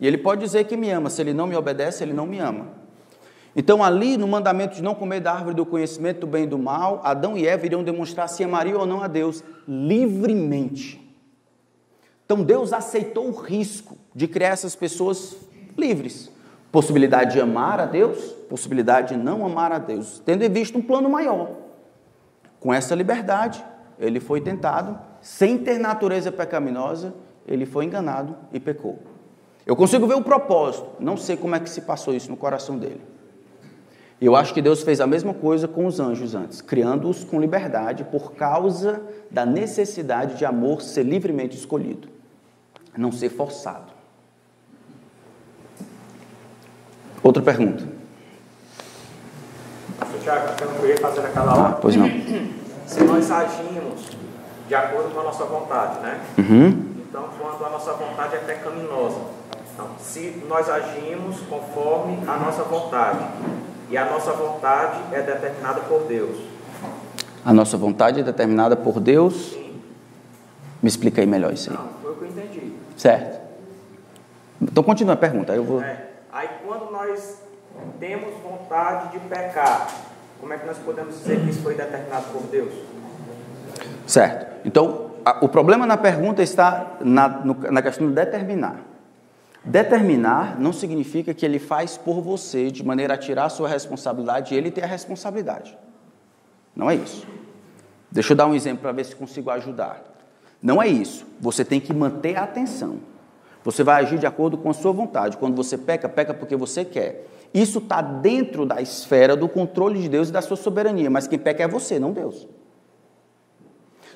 E 0.00 0.06
ele 0.06 0.18
pode 0.18 0.42
dizer 0.42 0.62
que 0.62 0.76
me 0.76 0.88
ama, 0.92 1.10
se 1.10 1.20
ele 1.20 1.34
não 1.34 1.48
me 1.48 1.56
obedece, 1.56 2.04
ele 2.04 2.12
não 2.12 2.24
me 2.24 2.38
ama. 2.38 2.66
Então, 3.58 3.82
ali 3.82 4.16
no 4.16 4.28
mandamento 4.28 4.76
de 4.76 4.82
não 4.84 4.94
comer 4.94 5.18
da 5.18 5.32
árvore 5.32 5.56
do 5.56 5.66
conhecimento 5.66 6.20
do 6.20 6.28
bem 6.28 6.44
e 6.44 6.46
do 6.46 6.56
mal, 6.56 7.00
Adão 7.02 7.36
e 7.36 7.44
Eva 7.44 7.66
iriam 7.66 7.82
demonstrar 7.82 8.28
se 8.28 8.44
amariam 8.44 8.78
ou 8.78 8.86
não 8.86 9.02
a 9.02 9.08
Deus 9.08 9.42
livremente. 9.66 11.04
Então, 12.24 12.44
Deus 12.44 12.72
aceitou 12.72 13.26
o 13.26 13.32
risco 13.32 13.98
de 14.14 14.28
criar 14.28 14.50
essas 14.50 14.76
pessoas 14.76 15.36
livres. 15.76 16.30
Possibilidade 16.70 17.32
de 17.32 17.40
amar 17.40 17.80
a 17.80 17.84
Deus, 17.84 18.26
possibilidade 18.48 19.16
de 19.16 19.20
não 19.20 19.44
amar 19.44 19.72
a 19.72 19.78
Deus, 19.78 20.22
tendo 20.24 20.44
em 20.44 20.48
vista 20.48 20.78
um 20.78 20.82
plano 20.82 21.10
maior. 21.10 21.50
Com 22.60 22.72
essa 22.72 22.94
liberdade, 22.94 23.64
ele 23.98 24.20
foi 24.20 24.40
tentado, 24.40 24.96
sem 25.20 25.58
ter 25.58 25.80
natureza 25.80 26.30
pecaminosa, 26.30 27.12
ele 27.44 27.66
foi 27.66 27.86
enganado 27.86 28.36
e 28.52 28.60
pecou. 28.60 29.00
Eu 29.66 29.74
consigo 29.74 30.06
ver 30.06 30.14
o 30.14 30.22
propósito, 30.22 30.90
não 31.00 31.16
sei 31.16 31.36
como 31.36 31.56
é 31.56 31.58
que 31.58 31.68
se 31.68 31.80
passou 31.80 32.14
isso 32.14 32.30
no 32.30 32.36
coração 32.36 32.78
dele. 32.78 33.17
E 34.20 34.26
eu 34.26 34.34
acho 34.34 34.52
que 34.52 34.60
Deus 34.60 34.82
fez 34.82 35.00
a 35.00 35.06
mesma 35.06 35.32
coisa 35.32 35.68
com 35.68 35.86
os 35.86 36.00
anjos 36.00 36.34
antes, 36.34 36.60
criando-os 36.60 37.22
com 37.22 37.40
liberdade 37.40 38.02
por 38.04 38.32
causa 38.32 39.00
da 39.30 39.46
necessidade 39.46 40.36
de 40.36 40.44
amor 40.44 40.82
ser 40.82 41.04
livremente 41.04 41.56
escolhido, 41.56 42.08
não 42.96 43.12
ser 43.12 43.28
forçado. 43.28 43.92
Outra 47.22 47.42
pergunta. 47.42 47.84
Pastor 49.98 50.20
Tiago, 50.20 50.48
eu 50.62 50.70
não 50.72 50.86
ia 50.86 50.96
fazer 50.96 51.20
naquela 51.20 51.52
hora. 51.52 51.68
Ah, 51.68 51.78
pois 51.80 51.94
não. 51.94 52.08
Se 52.86 53.04
nós 53.04 53.30
agimos 53.30 54.16
de 54.66 54.74
acordo 54.74 55.14
com 55.14 55.20
a 55.20 55.24
nossa 55.24 55.44
vontade, 55.44 56.00
né? 56.00 56.20
Uhum. 56.38 56.88
Então, 57.08 57.24
quando 57.38 57.64
a 57.64 57.70
nossa 57.70 57.92
vontade 57.94 58.36
é 58.36 58.38
pecaminosa. 58.38 59.20
Então, 59.74 59.88
se 59.98 60.42
nós 60.48 60.68
agimos 60.68 61.40
conforme 61.48 62.18
a 62.26 62.36
nossa 62.36 62.64
vontade, 62.64 63.24
e 63.90 63.96
a 63.96 64.04
nossa 64.04 64.32
vontade 64.32 64.98
é 65.12 65.22
determinada 65.22 65.80
por 65.80 66.02
Deus. 66.02 66.36
A 67.44 67.52
nossa 67.52 67.76
vontade 67.76 68.20
é 68.20 68.22
determinada 68.22 68.76
por 68.76 69.00
Deus? 69.00 69.52
Sim. 69.52 69.80
Me 70.82 70.88
explica 70.88 71.20
aí 71.20 71.26
melhor 71.26 71.52
isso 71.52 71.70
aí. 71.70 71.76
Não, 71.76 71.88
foi 72.02 72.12
o 72.12 72.14
que 72.16 72.24
eu 72.24 72.28
entendi. 72.28 72.72
Certo. 72.96 73.40
Então 74.60 74.82
continua 74.82 75.14
a 75.14 75.16
pergunta. 75.16 75.54
Eu 75.54 75.64
vou... 75.64 75.82
É, 75.82 76.06
aí 76.32 76.48
quando 76.64 76.90
nós 76.90 77.38
temos 77.98 78.34
vontade 78.42 79.12
de 79.12 79.18
pecar, 79.20 79.88
como 80.40 80.52
é 80.52 80.58
que 80.58 80.66
nós 80.66 80.78
podemos 80.78 81.14
dizer 81.18 81.40
que 81.40 81.50
isso 81.50 81.62
foi 81.62 81.74
determinado 81.74 82.26
por 82.32 82.42
Deus? 82.42 82.72
Certo. 84.06 84.46
Então, 84.64 85.10
a, 85.24 85.44
o 85.44 85.48
problema 85.48 85.86
na 85.86 85.96
pergunta 85.96 86.42
está 86.42 86.96
na, 87.00 87.28
no, 87.28 87.54
na 87.70 87.82
questão 87.82 88.08
de 88.08 88.14
determinar. 88.14 88.76
Determinar 89.64 90.58
não 90.58 90.72
significa 90.72 91.34
que 91.34 91.44
ele 91.44 91.58
faz 91.58 91.96
por 91.96 92.20
você 92.20 92.70
de 92.70 92.84
maneira 92.84 93.14
a 93.14 93.18
tirar 93.18 93.46
a 93.46 93.48
sua 93.48 93.68
responsabilidade 93.68 94.54
e 94.54 94.56
ele 94.56 94.70
ter 94.70 94.84
a 94.84 94.86
responsabilidade. 94.86 95.76
Não 96.74 96.90
é 96.90 96.94
isso. 96.94 97.26
Deixa 98.10 98.32
eu 98.32 98.36
dar 98.36 98.46
um 98.46 98.54
exemplo 98.54 98.82
para 98.82 98.92
ver 98.92 99.04
se 99.04 99.14
consigo 99.14 99.50
ajudar. 99.50 100.02
Não 100.62 100.80
é 100.80 100.88
isso. 100.88 101.26
Você 101.40 101.64
tem 101.64 101.80
que 101.80 101.92
manter 101.92 102.36
a 102.36 102.44
atenção. 102.44 103.00
Você 103.64 103.82
vai 103.82 104.02
agir 104.02 104.18
de 104.18 104.26
acordo 104.26 104.56
com 104.56 104.70
a 104.70 104.74
sua 104.74 104.92
vontade. 104.92 105.36
Quando 105.36 105.54
você 105.54 105.76
peca, 105.76 106.08
peca 106.08 106.32
porque 106.32 106.56
você 106.56 106.84
quer. 106.84 107.26
Isso 107.52 107.78
está 107.78 108.00
dentro 108.00 108.64
da 108.64 108.80
esfera 108.80 109.36
do 109.36 109.48
controle 109.48 110.00
de 110.00 110.08
Deus 110.08 110.28
e 110.28 110.32
da 110.32 110.40
sua 110.40 110.56
soberania, 110.56 111.10
mas 111.10 111.26
quem 111.26 111.38
peca 111.38 111.64
é 111.64 111.68
você, 111.68 111.98
não 111.98 112.12
Deus. 112.12 112.46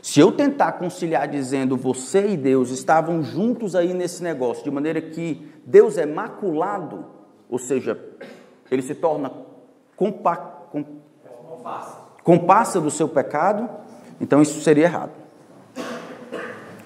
Se 0.02 0.18
eu 0.18 0.32
tentar 0.32 0.72
conciliar 0.72 1.28
dizendo 1.28 1.76
você 1.76 2.30
e 2.30 2.36
Deus 2.36 2.70
estavam 2.70 3.22
juntos 3.22 3.76
aí 3.76 3.94
nesse 3.94 4.20
negócio, 4.20 4.64
de 4.64 4.70
maneira 4.70 5.00
que 5.00 5.48
Deus 5.64 5.96
é 5.96 6.04
maculado, 6.04 7.06
ou 7.48 7.56
seja, 7.56 7.96
ele 8.68 8.82
se 8.82 8.96
torna 8.96 9.30
compa, 9.96 10.36
com, 10.72 10.84
compassa 12.24 12.80
do 12.80 12.90
seu 12.90 13.08
pecado, 13.08 13.70
Então 14.20 14.42
isso 14.42 14.60
seria 14.60 14.84
errado. 14.84 15.12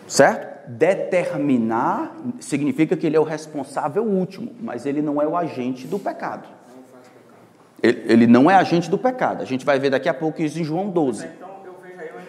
Certo? 0.07 0.69
Determinar 0.69 2.17
significa 2.39 2.97
que 2.97 3.07
ele 3.07 3.17
é 3.17 3.21
o 3.21 3.25
responsável 3.25 4.05
último, 4.05 4.53
mas 4.61 4.85
ele 4.85 5.01
não 5.01 5.23
é 5.23 5.27
o 5.27 5.37
agente 5.37 5.87
do 5.87 5.99
pecado. 5.99 6.47
Ele, 7.83 8.03
ele 8.07 8.27
não 8.27 8.51
é 8.51 8.55
agente 8.55 8.91
do 8.91 8.99
pecado. 8.99 9.43
A 9.43 9.47
gente 9.47 9.65
vai 9.65 9.79
ver 9.79 9.91
daqui 9.91 10.09
a 10.09 10.15
pouco 10.15 10.43
isso 10.43 10.59
em 10.59 10.65
João 10.65 10.91
12. 10.91 11.27
Então 11.27 11.49
eu 11.65 11.77
vejo 11.83 12.01
aí 12.01 12.11
uma 12.11 12.21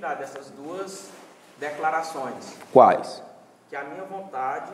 dessas 0.00 0.50
duas 0.50 1.10
declarações. 1.58 2.56
Quais? 2.72 3.22
Que 3.68 3.76
a 3.76 3.84
minha 3.84 4.04
vontade, 4.04 4.72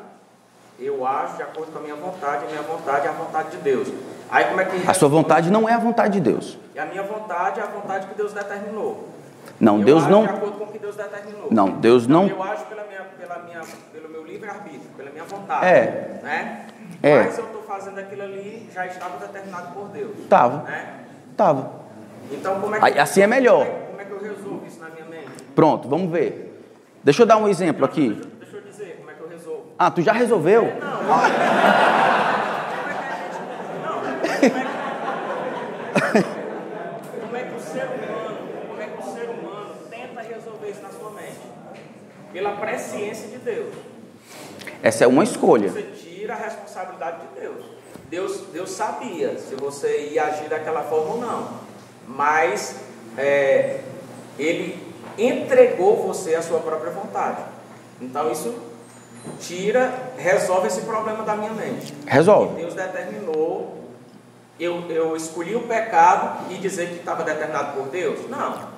eu 0.79 1.07
ajo 1.07 1.37
de 1.37 1.43
acordo 1.43 1.73
com 1.73 1.79
a 1.79 1.83
minha 1.83 1.97
vontade, 1.97 2.45
a 2.45 2.49
minha 2.49 2.62
vontade 2.62 3.07
é 3.07 3.11
a 3.11 3.12
vontade 3.12 3.51
de 3.51 3.57
Deus. 3.59 3.89
Aí 4.31 4.45
como 4.47 4.61
é 4.61 4.65
que 4.65 4.89
A 4.89 4.95
sua 4.95 5.09
vontade 5.09 5.51
não 5.51 5.69
é 5.69 5.75
a 5.75 5.79
vontade 5.79 6.15
de 6.15 6.21
Deus. 6.21 6.59
E 6.75 6.79
a 6.79 6.87
minha 6.87 7.03
vontade 7.03 7.61
é 7.61 7.62
a 7.62 7.67
vontade 7.67 8.07
que 8.07 8.15
Deus 8.15 8.33
determinou. 8.33 9.09
Não, 9.59 9.79
eu 9.79 9.85
Deus 9.85 10.07
não. 10.07 10.23
de 10.23 10.29
acordo 10.29 10.59
com 10.59 10.65
o 10.65 10.67
que 10.69 10.79
Deus 10.79 10.97
determinou. 10.97 11.49
Não, 11.51 11.71
Deus 11.71 12.05
Então, 12.05 12.23
não. 12.23 12.29
Eu 12.29 12.43
ajo 12.43 12.65
pela 12.67 12.85
minha, 12.85 13.03
pela 13.19 13.39
minha, 13.41 13.61
pelo 13.93 14.09
meu 14.09 14.25
livre-arbítrio, 14.25 14.91
pela 14.97 15.11
minha 15.11 15.25
vontade. 15.25 15.67
É. 15.67 16.21
Né? 16.23 16.67
É. 17.03 17.25
Mas 17.25 17.39
eu 17.39 17.45
estou 17.47 17.62
fazendo 17.62 17.99
aquilo 17.99 18.23
ali, 18.23 18.69
já 18.73 18.87
estava 18.87 19.19
determinado 19.19 19.73
por 19.73 19.89
Deus. 19.89 20.27
Tava. 20.29 20.62
Né? 20.65 21.07
Tava. 21.37 21.71
Então, 22.31 22.61
como 22.61 22.75
é 22.75 22.93
que, 22.93 22.99
assim 22.99 23.23
é 23.23 23.27
melhor. 23.27 23.67
Como 23.67 23.79
é, 23.79 23.87
como 23.87 24.01
é 24.01 24.05
que 24.05 24.11
eu 24.12 24.21
resolvo 24.21 24.67
isso 24.67 24.81
na 24.81 24.89
minha 24.91 25.07
mente? 25.07 25.46
Pronto, 25.57 25.88
vamos 25.88 26.12
ver. 26.12 26.62
Deixa 27.03 27.23
eu 27.23 27.27
dar 27.27 27.38
um 27.38 27.49
exemplo 27.49 27.83
aqui. 27.83 28.11
Deixa, 28.38 28.57
eu 28.59 28.61
dizer 28.61 28.97
como 28.99 29.11
é 29.11 29.14
que 29.14 29.21
eu 29.23 29.29
resolvo. 29.29 29.73
Ah, 29.79 29.90
tu 29.90 30.03
já 30.03 30.12
resolveu? 30.12 30.64
Não, 30.64 30.99
como 30.99 31.14
é 31.14 31.31
que 31.31 31.40
a 31.40 33.31
gente. 33.33 33.40
Não, 33.83 34.05
é. 36.21 36.25
Como 37.23 37.37
é 37.37 37.42
que 37.42 37.55
o 37.57 37.61
ser 37.61 37.87
humano, 37.87 38.38
como 38.69 38.83
é 38.83 38.87
que 38.87 39.01
o 39.01 39.14
ser 39.14 39.31
humano 39.31 39.75
tenta 39.88 40.21
resolver 40.21 40.69
isso 40.69 40.83
na 40.83 40.90
sua 40.90 41.11
mente? 41.12 41.40
Pela 42.35 42.53
presciência 42.57 43.29
de 43.29 43.38
Deus. 43.38 43.75
Essa 44.83 45.05
é 45.05 45.07
uma 45.07 45.25
escolha. 45.25 45.71
Você 45.71 45.85
tira 45.85 46.35
a 46.35 46.37
responsabilidade 46.37 47.16
de 47.23 47.40
Deus. 47.40 47.64
Deus, 48.11 48.40
Deus 48.53 48.71
sabia 48.73 49.38
se 49.38 49.55
você 49.55 50.11
ia 50.12 50.25
agir 50.25 50.51
daquela 50.51 50.83
forma 50.83 51.14
ou 51.14 51.21
não. 51.21 51.49
Mas 52.07 52.79
é, 53.16 53.81
Ele 54.38 54.86
entregou 55.19 56.07
você 56.07 56.35
à 56.35 56.42
sua 56.42 56.61
própria 56.61 56.90
vontade. 56.90 57.42
Então 58.01 58.31
isso 58.31 58.55
tira, 59.40 59.92
resolve 60.16 60.69
esse 60.69 60.83
problema 60.83 61.25
da 61.25 61.35
minha 61.35 61.53
mente. 61.53 61.95
Resolve. 62.07 62.61
Deus 62.61 62.75
determinou, 62.75 63.85
eu, 64.59 64.90
eu 64.90 65.16
escolhi 65.16 65.55
o 65.55 65.62
pecado 65.62 66.51
e 66.51 66.59
dizer 66.59 66.88
que 66.88 66.97
estava 66.97 67.23
determinado 67.25 67.77
por 67.77 67.88
Deus? 67.88 68.29
Não. 68.29 68.77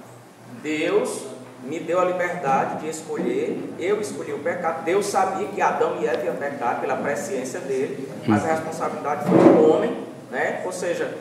Deus 0.63 1.25
me 1.63 1.81
deu 1.81 2.01
a 2.01 2.05
liberdade 2.05 2.81
de 2.81 2.89
escolher, 2.89 3.75
eu 3.79 4.01
escolhi 4.01 4.33
o 4.33 4.39
pecado. 4.39 4.85
Deus 4.85 5.07
sabia 5.07 5.49
que 5.49 5.61
Adão 5.61 5.97
e 6.01 6.07
Eva 6.07 6.25
iam 6.25 6.37
pecar 6.37 6.81
pela 6.81 6.97
presciência 6.97 7.61
dele, 7.61 8.09
mas 8.27 8.45
a 8.45 8.55
responsabilidade 8.55 9.29
foi 9.29 9.39
do 9.39 9.69
homem, 9.69 10.05
né? 10.31 10.63
Ou 10.65 10.73
seja, 10.73 11.13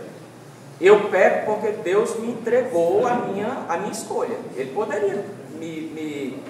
eu 0.79 1.09
peco 1.09 1.53
porque 1.53 1.71
Deus 1.83 2.19
me 2.19 2.31
entregou 2.31 3.07
a 3.07 3.15
minha, 3.15 3.65
a 3.67 3.77
minha 3.77 3.91
escolha. 3.91 4.37
Ele 4.55 4.71
poderia 4.71 5.25
me, 5.59 5.81
me, 5.81 6.43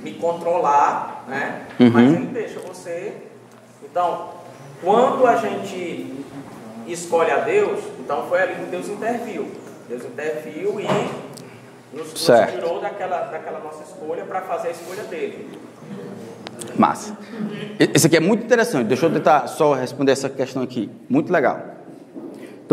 me 0.00 0.14
controlar, 0.14 1.24
né? 1.26 1.66
Uhum. 1.80 1.90
Mas 1.90 2.12
ele 2.12 2.26
deixa 2.26 2.60
você. 2.60 3.14
Então, 3.82 4.30
quando 4.82 5.26
a 5.26 5.36
gente 5.36 6.24
escolhe 6.86 7.30
a 7.30 7.38
Deus, 7.38 7.80
então 7.98 8.26
foi 8.28 8.42
ali 8.42 8.54
que 8.54 8.70
Deus 8.70 8.88
interviu. 8.88 9.50
Deus 9.88 10.04
interviu 10.04 10.80
e 10.80 10.86
nos, 11.96 12.12
nos 12.12 12.52
tirou 12.52 12.80
daquela, 12.80 13.22
daquela 13.24 13.58
nossa 13.60 13.82
escolha 13.82 14.24
para 14.24 14.40
fazer 14.42 14.68
a 14.68 14.70
escolha 14.70 15.02
dele. 15.04 15.58
Massa. 16.76 17.16
Esse 17.78 18.06
aqui 18.06 18.16
é 18.16 18.20
muito 18.20 18.44
interessante. 18.44 18.86
Deixa 18.86 19.06
eu 19.06 19.12
tentar 19.12 19.46
só 19.48 19.74
responder 19.74 20.12
essa 20.12 20.28
questão 20.28 20.62
aqui. 20.62 20.90
Muito 21.08 21.32
legal. 21.32 21.60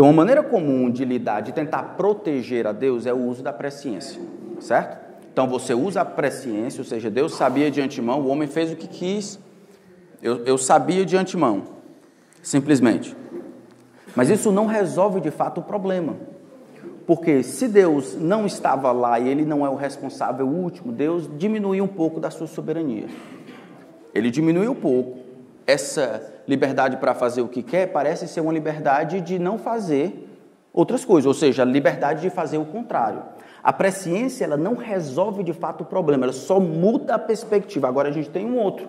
Então, 0.02 0.10
uma 0.10 0.16
maneira 0.16 0.42
comum 0.42 0.90
de 0.90 1.04
lidar, 1.04 1.42
de 1.42 1.52
tentar 1.52 1.94
proteger 1.96 2.66
a 2.66 2.72
Deus 2.72 3.06
é 3.06 3.12
o 3.12 3.18
uso 3.18 3.40
da 3.40 3.52
presciência, 3.52 4.20
certo? 4.58 4.98
Então, 5.32 5.46
você 5.46 5.74
usa 5.74 6.00
a 6.00 6.04
presciência, 6.04 6.80
ou 6.80 6.84
seja, 6.84 7.08
Deus 7.08 7.36
sabia 7.36 7.70
de 7.70 7.80
antemão, 7.80 8.20
o 8.20 8.26
homem 8.26 8.48
fez 8.48 8.72
o 8.72 8.74
que 8.74 8.88
quis, 8.88 9.38
eu, 10.20 10.44
eu 10.44 10.58
sabia 10.58 11.06
de 11.06 11.16
antemão, 11.16 11.62
simplesmente. 12.42 13.16
Mas 14.16 14.28
isso 14.28 14.50
não 14.50 14.66
resolve 14.66 15.20
de 15.20 15.30
fato 15.30 15.60
o 15.60 15.62
problema. 15.62 16.16
Porque 17.06 17.44
se 17.44 17.68
Deus 17.68 18.16
não 18.16 18.44
estava 18.44 18.90
lá 18.90 19.20
e 19.20 19.28
ele 19.28 19.44
não 19.44 19.64
é 19.64 19.70
o 19.70 19.76
responsável 19.76 20.48
último, 20.48 20.90
Deus 20.90 21.30
diminuiu 21.38 21.84
um 21.84 21.86
pouco 21.86 22.18
da 22.18 22.28
sua 22.28 22.48
soberania. 22.48 23.06
Ele 24.12 24.32
diminuiu 24.32 24.72
um 24.72 24.74
pouco. 24.74 25.21
Essa 25.72 26.32
liberdade 26.46 26.98
para 26.98 27.14
fazer 27.14 27.40
o 27.40 27.48
que 27.48 27.62
quer 27.62 27.86
parece 27.86 28.28
ser 28.28 28.40
uma 28.40 28.52
liberdade 28.52 29.20
de 29.20 29.38
não 29.38 29.56
fazer 29.56 30.28
outras 30.72 31.04
coisas, 31.04 31.26
ou 31.26 31.34
seja, 31.34 31.62
a 31.62 31.64
liberdade 31.64 32.20
de 32.20 32.30
fazer 32.30 32.58
o 32.58 32.64
contrário. 32.64 33.22
A 33.62 33.72
presciência 33.72 34.44
ela 34.44 34.56
não 34.56 34.74
resolve 34.74 35.42
de 35.42 35.52
fato 35.52 35.82
o 35.82 35.84
problema, 35.84 36.24
ela 36.24 36.32
só 36.32 36.60
muda 36.60 37.14
a 37.14 37.18
perspectiva. 37.18 37.88
Agora 37.88 38.08
a 38.08 38.12
gente 38.12 38.28
tem 38.28 38.44
um 38.44 38.58
outro. 38.58 38.86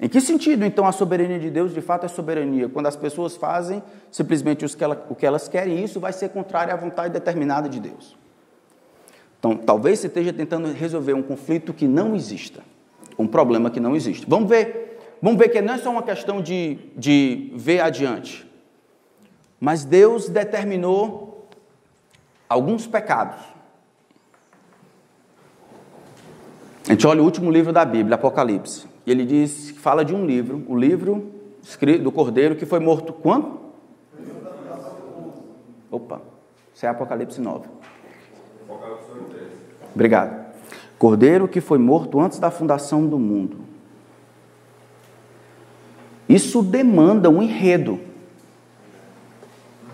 Em 0.00 0.08
que 0.08 0.20
sentido, 0.20 0.64
então, 0.64 0.86
a 0.86 0.92
soberania 0.92 1.40
de 1.40 1.50
Deus 1.50 1.74
de 1.74 1.80
fato 1.80 2.06
é 2.06 2.08
soberania? 2.08 2.68
Quando 2.68 2.86
as 2.86 2.94
pessoas 2.94 3.34
fazem 3.34 3.82
simplesmente 4.12 4.64
o 5.10 5.14
que 5.16 5.26
elas 5.26 5.48
querem, 5.48 5.82
isso 5.82 5.98
vai 5.98 6.12
ser 6.12 6.28
contrário 6.28 6.72
à 6.72 6.76
vontade 6.76 7.12
determinada 7.12 7.68
de 7.68 7.80
Deus. 7.80 8.16
Então, 9.40 9.56
talvez 9.56 9.98
você 9.98 10.06
esteja 10.06 10.32
tentando 10.32 10.70
resolver 10.70 11.14
um 11.14 11.22
conflito 11.22 11.72
que 11.72 11.88
não 11.88 12.14
exista, 12.14 12.62
um 13.18 13.26
problema 13.26 13.70
que 13.70 13.80
não 13.80 13.96
existe. 13.96 14.24
Vamos 14.28 14.48
ver, 14.48 14.87
vamos 15.22 15.38
ver 15.38 15.48
que 15.48 15.60
não 15.60 15.74
é 15.74 15.78
só 15.78 15.90
uma 15.90 16.02
questão 16.02 16.40
de, 16.40 16.78
de 16.96 17.52
ver 17.54 17.80
adiante, 17.80 18.48
mas 19.60 19.84
Deus 19.84 20.28
determinou 20.28 21.48
alguns 22.48 22.86
pecados. 22.86 23.38
A 26.88 26.92
gente 26.92 27.06
olha 27.06 27.20
o 27.20 27.24
último 27.24 27.50
livro 27.50 27.72
da 27.72 27.84
Bíblia, 27.84 28.14
Apocalipse. 28.14 28.86
E 29.04 29.10
ele 29.10 29.26
diz, 29.26 29.70
fala 29.70 30.04
de 30.04 30.14
um 30.14 30.24
livro, 30.24 30.64
o 30.68 30.76
livro 30.76 31.32
do 32.02 32.10
Cordeiro 32.10 32.56
que 32.56 32.64
foi 32.64 32.78
morto 32.78 33.12
quando? 33.12 33.58
Opa, 35.90 36.22
isso 36.74 36.86
é 36.86 36.88
Apocalipse 36.88 37.40
9. 37.40 37.68
Obrigado. 39.94 40.48
Cordeiro 40.98 41.46
que 41.46 41.60
foi 41.60 41.78
morto 41.78 42.20
antes 42.20 42.38
da 42.38 42.50
fundação 42.50 43.06
do 43.06 43.18
mundo. 43.18 43.67
Isso 46.28 46.62
demanda 46.62 47.30
um 47.30 47.42
enredo, 47.42 47.98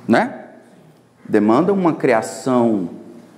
né? 0.09 0.49
Demanda 1.29 1.73
uma 1.73 1.95
criação 1.95 2.91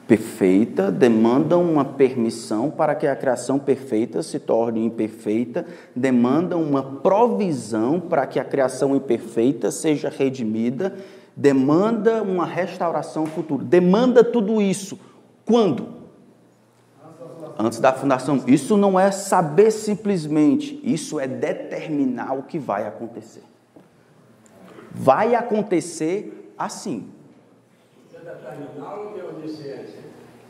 perfeita, 0.08 0.90
demanda 0.90 1.58
uma 1.58 1.84
permissão 1.84 2.70
para 2.70 2.94
que 2.94 3.06
a 3.06 3.16
criação 3.16 3.58
perfeita 3.58 4.22
se 4.22 4.38
torne 4.38 4.84
imperfeita, 4.84 5.66
demanda 5.94 6.56
uma 6.56 6.82
provisão 6.82 8.00
para 8.00 8.26
que 8.26 8.38
a 8.38 8.44
criação 8.44 8.94
imperfeita 8.94 9.70
seja 9.70 10.08
redimida, 10.08 10.94
demanda 11.36 12.22
uma 12.22 12.46
restauração 12.46 13.26
futura, 13.26 13.64
demanda 13.64 14.22
tudo 14.24 14.62
isso. 14.62 14.98
Quando? 15.44 15.95
Antes 17.58 17.80
da 17.80 17.92
fundação. 17.92 18.44
Isso 18.46 18.76
não 18.76 19.00
é 19.00 19.10
saber 19.10 19.70
simplesmente, 19.70 20.78
isso 20.84 21.18
é 21.18 21.26
determinar 21.26 22.34
o 22.34 22.42
que 22.42 22.58
vai 22.58 22.86
acontecer. 22.86 23.42
Vai 24.90 25.34
acontecer 25.34 26.52
assim. 26.58 27.08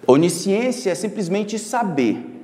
Onisciência 0.07 0.91
é 0.91 0.95
simplesmente 0.95 1.59
saber. 1.59 2.35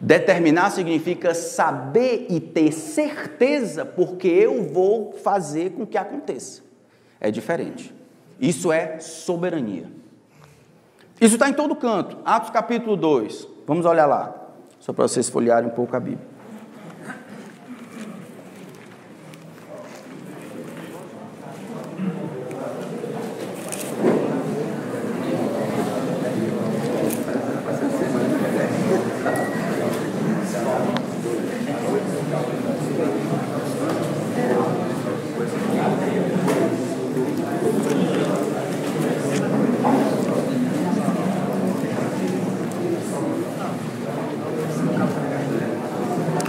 Determinar 0.00 0.70
significa 0.70 1.34
saber 1.34 2.26
e 2.30 2.40
ter 2.40 2.72
certeza 2.72 3.84
porque 3.84 4.28
eu 4.28 4.64
vou 4.64 5.12
fazer 5.12 5.72
com 5.72 5.86
que 5.86 5.98
aconteça. 5.98 6.62
É 7.20 7.30
diferente. 7.30 7.94
Isso 8.40 8.72
é 8.72 8.98
soberania. 8.98 9.99
Isso 11.20 11.34
está 11.34 11.48
em 11.48 11.52
todo 11.52 11.76
canto. 11.76 12.16
Atos 12.24 12.50
capítulo 12.50 12.96
2. 12.96 13.46
Vamos 13.66 13.84
olhar 13.84 14.06
lá. 14.06 14.34
Só 14.78 14.92
para 14.92 15.06
vocês 15.06 15.28
folhearem 15.28 15.68
um 15.68 15.72
pouco 15.72 15.94
a 15.94 16.00
Bíblia. 16.00 16.29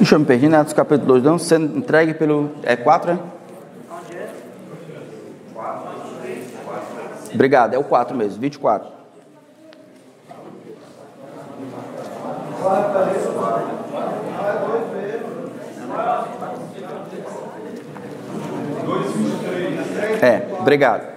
Puxa, 0.02 0.16
eu 0.16 0.20
me 0.20 0.26
perdi, 0.26 0.50
né? 0.50 0.58
Atos 0.58 0.74
capítulo 0.74 1.10
2, 1.10 1.24
não, 1.24 1.38
sendo 1.38 1.78
entregue 1.78 2.16
pelo. 2.16 2.50
É 2.64 2.76
4, 2.76 3.12
é? 3.12 3.20
Onde 3.92 4.18
é? 4.18 4.32
Obrigado, 7.32 7.76
é 7.76 7.78
o 7.78 7.84
4 7.84 8.18
mesmo, 8.18 8.42
24. 8.42 8.90
É, 20.20 20.48
obrigado. 20.60 21.08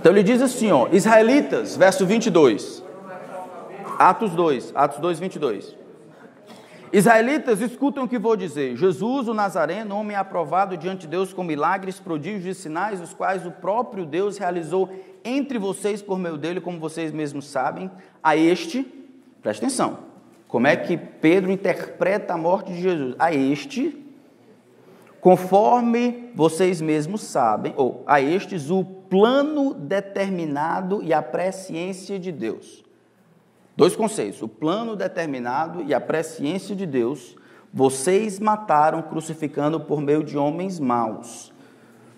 Então 0.00 0.10
ele 0.10 0.24
diz 0.24 0.42
assim, 0.42 0.72
ó, 0.72 0.88
Israelitas, 0.90 1.76
verso 1.76 2.04
22. 2.04 2.82
Atos 4.00 4.32
2, 4.32 4.72
Atos 4.74 4.98
2, 4.98 5.20
22. 5.20 5.79
Israelitas, 6.92 7.60
escutam 7.60 8.04
o 8.04 8.08
que 8.08 8.18
vou 8.18 8.34
dizer. 8.34 8.76
Jesus, 8.76 9.28
o 9.28 9.34
Nazareno, 9.34 9.96
homem 9.96 10.16
aprovado 10.16 10.76
diante 10.76 11.02
de 11.02 11.08
Deus 11.08 11.32
com 11.32 11.44
milagres, 11.44 12.00
prodígios 12.00 12.56
e 12.56 12.60
sinais, 12.60 13.00
os 13.00 13.14
quais 13.14 13.46
o 13.46 13.52
próprio 13.52 14.04
Deus 14.04 14.38
realizou 14.38 14.90
entre 15.24 15.56
vocês 15.56 16.02
por 16.02 16.18
meio 16.18 16.36
dele, 16.36 16.60
como 16.60 16.80
vocês 16.80 17.12
mesmos 17.12 17.46
sabem. 17.46 17.88
A 18.20 18.36
este, 18.36 18.82
preste 19.40 19.64
atenção, 19.64 19.98
como 20.48 20.66
é 20.66 20.74
que 20.74 20.96
Pedro 20.96 21.52
interpreta 21.52 22.34
a 22.34 22.38
morte 22.38 22.72
de 22.72 22.82
Jesus? 22.82 23.14
A 23.20 23.32
este, 23.32 24.04
conforme 25.20 26.32
vocês 26.34 26.80
mesmos 26.80 27.20
sabem, 27.22 27.72
ou 27.76 28.02
a 28.04 28.20
estes, 28.20 28.68
o 28.68 28.84
plano 28.84 29.74
determinado 29.74 31.00
e 31.04 31.12
a 31.12 31.22
presciência 31.22 32.18
de 32.18 32.32
Deus. 32.32 32.89
Dois 33.80 33.96
conceitos: 33.96 34.42
o 34.42 34.48
plano 34.48 34.94
determinado 34.94 35.82
e 35.82 35.94
a 35.94 36.00
presciência 36.00 36.76
de 36.76 36.84
Deus. 36.84 37.34
Vocês 37.72 38.38
mataram 38.38 39.00
crucificando 39.00 39.80
por 39.80 40.02
meio 40.02 40.22
de 40.22 40.36
homens 40.36 40.78
maus. 40.78 41.50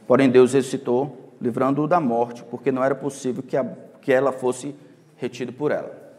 Porém, 0.04 0.28
Deus 0.28 0.54
ressuscitou, 0.54 1.34
livrando-o 1.40 1.86
da 1.86 2.00
morte, 2.00 2.42
porque 2.50 2.72
não 2.72 2.82
era 2.82 2.96
possível 2.96 3.44
que, 3.44 3.56
a, 3.56 3.64
que 4.00 4.10
ela 4.10 4.32
fosse 4.32 4.74
retida 5.16 5.52
por 5.52 5.70
ela. 5.70 6.16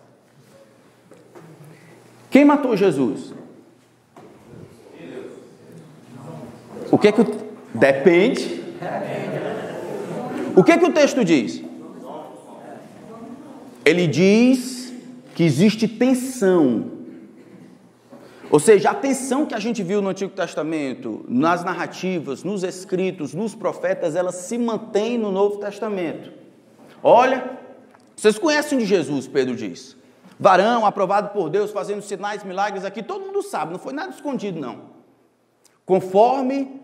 Quem 2.29 2.45
matou 2.45 2.77
Jesus? 2.77 3.34
O 6.89 6.97
que 6.97 7.08
é 7.08 7.12
que 7.12 7.21
o... 7.21 7.25
depende? 7.73 8.63
O 10.56 10.63
que 10.63 10.71
é 10.71 10.77
que 10.77 10.86
o 10.86 10.93
texto 10.93 11.25
diz? 11.25 11.62
Ele 13.84 14.08
diz 14.08 14.83
que 15.34 15.43
existe 15.43 15.88
tensão. 15.88 16.91
Ou 18.50 18.60
seja, 18.60 18.91
a 18.91 18.93
tensão 18.93 19.46
que 19.46 19.56
a 19.56 19.60
gente 19.60 19.82
viu 19.82 20.02
no 20.02 20.10
Antigo 20.10 20.32
Testamento, 20.32 21.26
nas 21.28 21.63
narrativas, 21.63 22.43
nos 22.43 22.63
escritos, 22.63 23.34
nos 23.34 23.56
profetas, 23.56 24.15
ela 24.15 24.32
se 24.32 24.58
mantém 24.58 25.17
no 25.17 25.32
Novo 25.32 25.58
Testamento. 25.58 26.32
Olha, 27.02 27.58
vocês 28.15 28.38
conhecem 28.38 28.78
de 28.78 28.86
Jesus, 28.86 29.28
Pedro 29.28 29.56
diz. 29.56 29.98
Varão, 30.39 30.86
aprovado 30.86 31.30
por 31.30 31.50
Deus, 31.50 31.72
fazendo 31.72 32.02
sinais, 32.02 32.43
milagres 32.43 32.86
aqui, 32.86 33.02
todo 33.02 33.26
mundo 33.26 33.41
sabe, 33.41 33.72
não 33.72 33.80
foi 33.80 33.93
nada 33.93 34.12
escondido, 34.12 34.60
não. 34.60 34.93
Conforme 35.86 36.80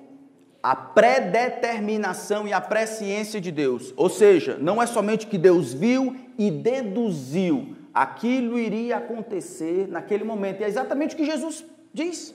a 0.62 0.76
predeterminação 0.76 2.48
e 2.48 2.54
a 2.54 2.60
presciência 2.60 3.40
de 3.40 3.52
Deus. 3.52 3.94
Ou 3.96 4.10
seja, 4.10 4.58
não 4.60 4.82
é 4.82 4.86
somente 4.86 5.28
que 5.28 5.38
Deus 5.38 5.74
viu 5.74 6.16
e 6.38 6.52
deduziu, 6.52 7.76
aquilo 8.02 8.58
iria 8.58 8.96
acontecer 8.96 9.86
naquele 9.90 10.24
momento. 10.24 10.62
E 10.62 10.64
é 10.64 10.68
exatamente 10.68 11.16
o 11.16 11.18
que 11.18 11.26
Jesus 11.26 11.66
diz. 11.94 12.34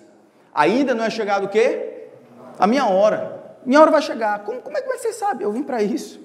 Ainda 0.55 0.95
não 0.95 1.05
é 1.05 1.09
chegado 1.09 1.45
o 1.45 1.49
quê? 1.49 2.09
A 2.59 2.67
minha 2.67 2.87
hora. 2.87 3.59
Minha 3.65 3.81
hora 3.81 3.91
vai 3.91 4.03
chegar. 4.03 4.45
Como, 4.45 4.61
como 4.61 4.77
é 4.77 4.83
que 4.83 4.89
você 4.89 5.15
sabe? 5.15 5.43
Eu 5.43 5.51
vim 5.53 5.63
para 5.63 5.83
isso. 5.83 6.21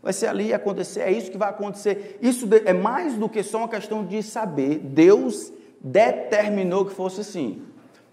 Vai 0.00 0.12
ser 0.12 0.28
ali 0.28 0.54
acontecer, 0.54 1.00
é 1.00 1.10
isso 1.10 1.28
que 1.28 1.36
vai 1.36 1.50
acontecer. 1.50 2.20
Isso 2.22 2.48
é 2.64 2.72
mais 2.72 3.14
do 3.14 3.28
que 3.28 3.42
só 3.42 3.58
uma 3.58 3.68
questão 3.68 4.04
de 4.04 4.22
saber. 4.22 4.78
Deus 4.78 5.52
determinou 5.80 6.86
que 6.86 6.94
fosse 6.94 7.22
assim. 7.22 7.64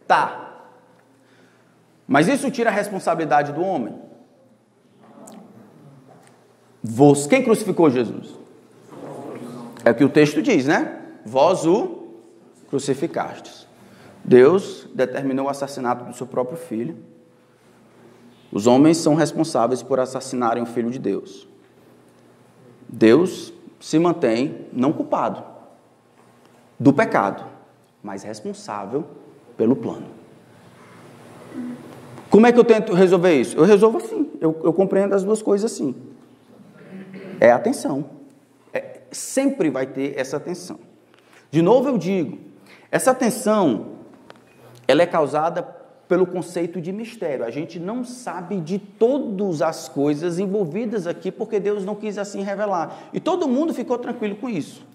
Tá. 0.08 0.64
Mas 2.08 2.28
isso 2.28 2.50
tira 2.50 2.72
a 2.72 2.74
responsabilidade 2.74 3.54
do 3.54 3.62
homem. 3.62 4.02
Quem 7.30 7.44
crucificou 7.44 7.92
Jesus? 7.92 8.45
É 9.86 9.92
o 9.92 9.96
que 9.96 10.04
o 10.04 10.10
texto 10.10 10.42
diz, 10.42 10.66
né? 10.66 11.00
Vós 11.24 11.64
o 11.64 12.08
crucificastes. 12.68 13.68
Deus 14.24 14.88
determinou 14.96 15.46
o 15.46 15.50
assassinato 15.50 16.06
do 16.06 16.14
seu 16.14 16.26
próprio 16.26 16.58
filho. 16.58 16.98
Os 18.52 18.66
homens 18.66 18.98
são 18.98 19.14
responsáveis 19.14 19.84
por 19.84 20.00
assassinarem 20.00 20.64
o 20.64 20.66
filho 20.66 20.90
de 20.90 20.98
Deus. 20.98 21.48
Deus 22.90 23.54
se 23.80 24.00
mantém 24.00 24.68
não 24.74 24.92
culpado 24.92 25.44
do 26.80 26.92
pecado, 26.92 27.46
mas 28.02 28.24
responsável 28.24 29.06
pelo 29.56 29.76
plano. 29.76 30.08
Como 32.32 32.48
é 32.48 32.52
que 32.52 32.60
eu 32.60 32.64
tento 32.64 32.92
resolver 32.94 33.40
isso? 33.40 33.56
Eu 33.56 33.64
resolvo 33.64 34.00
assim, 34.00 34.32
eu, 34.42 34.60
eu 34.64 34.74
compreendo 34.74 35.14
as 35.14 35.24
duas 35.24 35.44
coisas 35.44 35.72
assim. 35.72 35.96
É 37.40 37.52
atenção 37.52 38.16
sempre 39.16 39.70
vai 39.70 39.86
ter 39.86 40.14
essa 40.18 40.40
tensão. 40.40 40.80
De 41.50 41.62
novo 41.62 41.90
eu 41.90 41.98
digo, 41.98 42.38
essa 42.92 43.14
tensão 43.14 43.96
ela 44.88 45.02
é 45.02 45.06
causada 45.06 45.64
pelo 46.08 46.28
conceito 46.28 46.80
de 46.80 46.92
mistério. 46.92 47.46
A 47.46 47.50
gente 47.50 47.80
não 47.80 48.04
sabe 48.04 48.60
de 48.60 48.78
todas 48.78 49.62
as 49.62 49.90
coisas 49.90 50.38
envolvidas 50.38 51.08
aqui 51.08 51.32
porque 51.32 51.60
Deus 51.60 51.84
não 51.84 51.96
quis 51.96 52.18
assim 52.18 52.44
revelar. 52.44 53.10
E 53.12 53.20
todo 53.20 53.48
mundo 53.48 53.74
ficou 53.74 53.98
tranquilo 53.98 54.36
com 54.36 54.50
isso. 54.50 54.86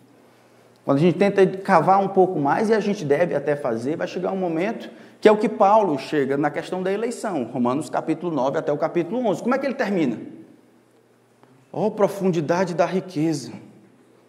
Quando 0.85 0.99
a 0.99 1.01
gente 1.01 1.19
tenta 1.19 1.47
cavar 1.47 2.01
um 2.01 2.09
pouco 2.09 2.39
mais, 2.39 2.71
e 2.71 2.75
a 2.75 2.81
gente 2.81 3.05
deve 3.05 3.35
até 3.35 3.55
fazer, 3.55 3.97
vai 3.97 4.07
chegar 4.07 4.33
um 4.33 4.37
momento 4.37 4.91
que 5.21 5.29
é 5.29 5.33
o 5.33 5.37
que 5.37 5.49
Paulo 5.49 5.99
chega 5.99 6.37
na 6.37 6.51
questão 6.51 6.83
da 6.83 6.91
eleição, 6.91 7.45
Romanos 7.45 7.91
capítulo 7.91 8.35
9 8.35 8.59
até 8.59 8.73
o 8.73 8.79
capítulo 8.79 9.21
11. 9.27 9.43
Como 9.43 9.55
é 9.55 9.59
que 9.59 9.67
ele 9.67 9.75
termina? 9.75 10.19
Oh, 11.71 11.91
profundidade 11.91 12.75
da 12.75 12.87
riqueza 12.87 13.53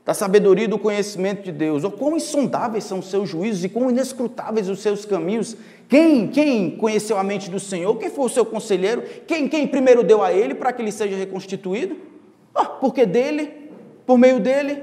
da 0.06 0.14
sabedoria 0.14 0.66
e 0.66 0.68
do 0.68 0.80
conhecimento 0.80 1.44
de 1.44 1.52
Deus, 1.52 1.84
ou 1.84 1.92
quão 1.92 2.18
insondáveis 2.18 2.84
são 2.84 3.00
os 3.00 3.10
seus 3.10 3.30
juízos 3.30 3.64
e 3.64 3.70
quão 3.70 3.90
inescrutáveis 3.90 4.68
os 4.68 4.80
seus 4.80 5.06
caminhos. 5.06 5.56
Quem, 5.88 6.28
quem 6.28 6.72
conheceu 6.72 7.18
a 7.18 7.24
mente 7.24 7.52
do 7.52 7.60
Senhor? 7.60 7.96
Quem 7.98 8.10
foi 8.10 8.26
o 8.26 8.30
seu 8.30 8.46
conselheiro? 8.46 9.04
Quem, 9.28 9.48
quem 9.48 9.68
primeiro 9.68 10.04
deu 10.04 10.24
a 10.24 10.34
ele 10.34 10.56
para 10.56 10.74
que 10.74 10.82
ele 10.82 10.92
seja 10.92 11.16
reconstituído? 11.16 11.98
Ah, 12.54 12.66
porque 12.66 13.06
dele, 13.06 13.70
por 14.06 14.18
meio 14.18 14.40
dele, 14.40 14.82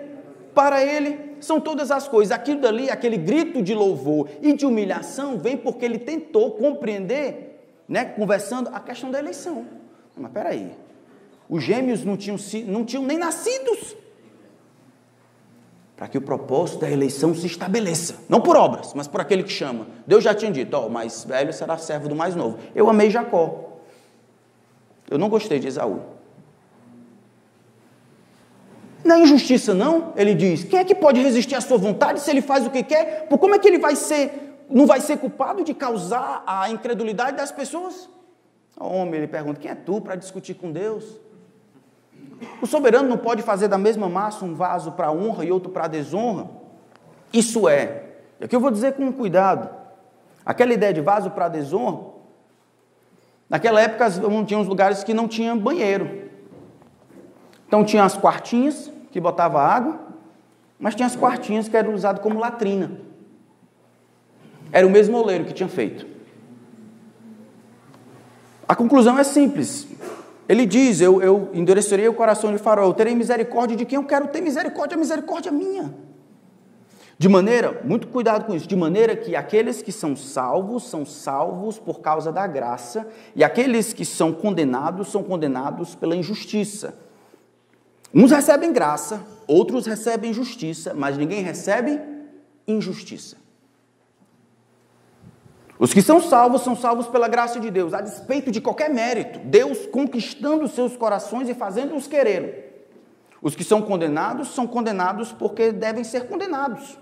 para 0.55 0.85
ele, 0.85 1.19
são 1.41 1.61
todas 1.61 1.91
as 1.91 2.07
coisas. 2.07 2.31
Aquilo 2.31 2.61
dali, 2.61 2.89
aquele 2.89 3.17
grito 3.17 3.61
de 3.61 3.75
louvor 3.75 4.29
e 4.41 4.53
de 4.53 4.65
humilhação, 4.65 5.37
vem 5.39 5.57
porque 5.57 5.85
ele 5.85 5.99
tentou 5.99 6.53
compreender, 6.53 7.59
né, 7.89 8.05
conversando 8.05 8.71
a 8.73 8.79
questão 8.79 9.11
da 9.11 9.19
eleição. 9.19 9.67
Mas 10.17 10.31
peraí, 10.31 10.71
os 11.49 11.63
gêmeos 11.63 12.05
não 12.05 12.17
tinham, 12.17 12.39
não 12.67 12.85
tinham 12.85 13.05
nem 13.05 13.19
nascidos 13.19 13.97
para 15.99 16.07
que 16.07 16.17
o 16.17 16.21
propósito 16.21 16.79
da 16.79 16.89
eleição 16.89 17.35
se 17.35 17.45
estabeleça. 17.45 18.15
Não 18.29 18.41
por 18.41 18.57
obras, 18.57 18.95
mas 18.95 19.09
por 19.09 19.21
aquele 19.21 19.43
que 19.43 19.51
chama. 19.51 19.89
Deus 20.07 20.23
já 20.23 20.33
tinha 20.33 20.49
dito: 20.49 20.73
ó, 20.75 20.87
o 20.87 20.91
mais 20.91 21.25
velho 21.25 21.53
será 21.53 21.77
servo 21.77 22.09
do 22.09 22.15
mais 22.15 22.37
novo. 22.37 22.57
Eu 22.73 22.89
amei 22.89 23.11
Jacó. 23.11 23.81
Eu 25.11 25.19
não 25.19 25.29
gostei 25.29 25.59
de 25.59 25.67
Esaú. 25.67 26.01
É 29.05 29.19
injustiça, 29.19 29.75
não? 29.75 30.13
Ele 30.15 30.37
diz: 30.37 30.63
quem 30.63 30.79
é 30.79 30.85
que 30.85 30.95
pode 30.95 31.21
resistir 31.21 31.57
à 31.57 31.61
sua 31.61 31.77
vontade 31.77 32.21
se 32.21 32.31
ele 32.31 32.43
faz 32.43 32.65
o 32.65 32.71
que 32.71 32.85
quer? 32.85 33.27
Por 33.27 33.39
como 33.39 33.57
é 33.57 33.59
que 33.59 33.67
ele 33.67 33.79
vai 33.79 33.97
ser, 33.97 34.63
não 34.71 34.87
vai 34.87 35.01
ser 35.01 35.17
culpado 35.19 35.65
de 35.65 35.75
causar 35.75 36.45
a 36.47 36.71
incredulidade 36.71 37.37
das 37.37 37.51
pessoas? 37.51 38.09
O 38.79 38.87
homem, 38.87 39.17
ele 39.17 39.27
pergunta: 39.27 39.59
quem 39.59 39.73
é 39.73 39.75
tu 39.75 40.01
para 40.01 40.15
discutir 40.15 40.55
com 40.55 40.71
Deus? 40.71 41.19
O 42.61 42.67
soberano 42.67 43.09
não 43.09 43.19
pode 43.19 43.43
fazer 43.43 43.69
da 43.69 43.79
mesma 43.79 44.09
massa 44.09 44.45
um 44.45 44.55
vaso 44.55 44.93
para 44.93 45.11
honra 45.11 45.45
e 45.45 45.53
outro 45.53 45.71
para 45.71 45.89
desonra? 45.89 46.49
Isso 47.33 47.69
é. 47.69 48.05
E 48.41 48.45
aqui 48.45 48.55
eu 48.55 48.61
vou 48.61 48.71
dizer 48.71 48.95
com 48.95 49.13
cuidado. 49.13 49.69
Aquela 50.45 50.73
ideia 50.73 50.93
de 50.95 51.01
vaso 51.01 51.31
para 51.31 51.49
desonra, 51.49 52.07
naquela 53.51 53.81
época 53.81 54.07
tinha 54.47 54.59
uns 54.59 54.67
lugares 54.67 55.05
que 55.05 55.13
não 55.13 55.29
tinha 55.29 55.55
banheiro. 55.55 56.29
Então 57.67 57.85
tinha 57.85 58.05
as 58.05 58.17
quartinhas 58.17 58.91
que 59.11 59.21
botava 59.21 59.61
água, 59.61 60.01
mas 60.79 60.95
tinha 60.95 61.07
as 61.07 61.17
quartinhas 61.17 61.69
que 61.69 61.77
eram 61.77 61.93
usadas 61.93 62.23
como 62.23 62.39
latrina. 62.39 62.93
Era 64.73 64.87
o 64.87 64.91
mesmo 64.91 65.19
oleiro 65.19 65.45
que 65.45 65.53
tinha 65.53 65.69
feito. 65.69 66.07
A 68.67 68.77
conclusão 68.77 69.19
é 69.19 69.25
simples. 69.25 69.87
Ele 70.49 70.65
diz: 70.65 71.01
Eu, 71.01 71.21
eu 71.21 71.51
endurecerei 71.53 72.09
o 72.09 72.15
coração 72.15 72.51
de 72.51 72.59
Faraó, 72.59 72.93
terei 72.93 73.15
misericórdia 73.15 73.77
de 73.77 73.85
quem 73.85 73.97
eu 73.97 74.05
quero 74.05 74.29
ter 74.29 74.41
misericórdia, 74.41 74.97
a 74.97 74.99
misericórdia 74.99 75.53
minha. 75.53 75.95
De 77.19 77.29
maneira, 77.29 77.83
muito 77.85 78.07
cuidado 78.07 78.45
com 78.45 78.55
isso, 78.55 78.67
de 78.67 78.77
maneira 78.77 79.17
que 79.17 79.35
aqueles 79.35 79.83
que 79.83 79.91
são 79.91 80.15
salvos 80.15 80.89
são 80.89 81.05
salvos 81.05 81.77
por 81.77 82.01
causa 82.01 82.31
da 82.31 82.47
graça, 82.47 83.09
e 83.35 83.43
aqueles 83.43 83.93
que 83.93 84.05
são 84.05 84.33
condenados 84.33 85.09
são 85.09 85.23
condenados 85.23 85.97
pela 85.97 86.15
injustiça. 86.15 86.97
Uns 88.15 88.31
recebem 88.31 88.73
graça, 88.73 89.21
outros 89.49 89.85
recebem 89.85 90.33
justiça, 90.33 90.95
mas 90.95 91.19
ninguém 91.19 91.43
recebe 91.43 92.01
injustiça. 92.69 93.37
Os 95.79 95.95
que 95.95 96.03
são 96.03 96.21
salvos 96.21 96.63
são 96.63 96.75
salvos 96.75 97.07
pela 97.07 97.29
graça 97.29 97.61
de 97.61 97.71
Deus, 97.71 97.95
a 97.95 98.01
despeito 98.01 98.51
de 98.51 98.61
qualquer 98.61 98.91
mérito, 98.91 99.39
Deus 99.39 99.87
conquistando 99.87 100.67
seus 100.67 100.97
corações 100.97 101.49
e 101.49 101.55
fazendo-os 101.55 102.07
querer. 102.09 102.91
Os 103.41 103.55
que 103.55 103.63
são 103.63 103.81
condenados 103.81 104.49
são 104.49 104.67
condenados 104.67 105.31
porque 105.31 105.71
devem 105.71 106.03
ser 106.03 106.27
condenados. 106.27 106.99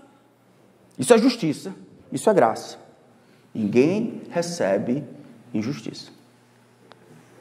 Isso 0.97 1.11
é 1.13 1.17
justiça, 1.17 1.73
isso 2.11 2.29
é 2.29 2.33
graça. 2.33 2.77
Ninguém 3.53 4.21
recebe 4.29 5.03
injustiça. 5.51 6.11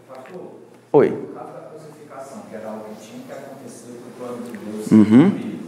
Pastor, 0.08 0.52
Oi. 0.92 1.10
no 1.10 1.26
caso 1.34 1.52
da 1.52 1.60
crucificação, 1.68 2.42
que 2.48 2.54
era 2.54 2.68
algo 2.70 2.84
que 2.94 3.06
tinha 3.06 3.20
que 3.26 3.32
acontecer 3.32 4.00
com 4.02 4.24
o 4.24 4.26
plano 4.28 4.42
de 4.42 4.56
Deus, 4.56 4.90
Uhum. 4.90 5.58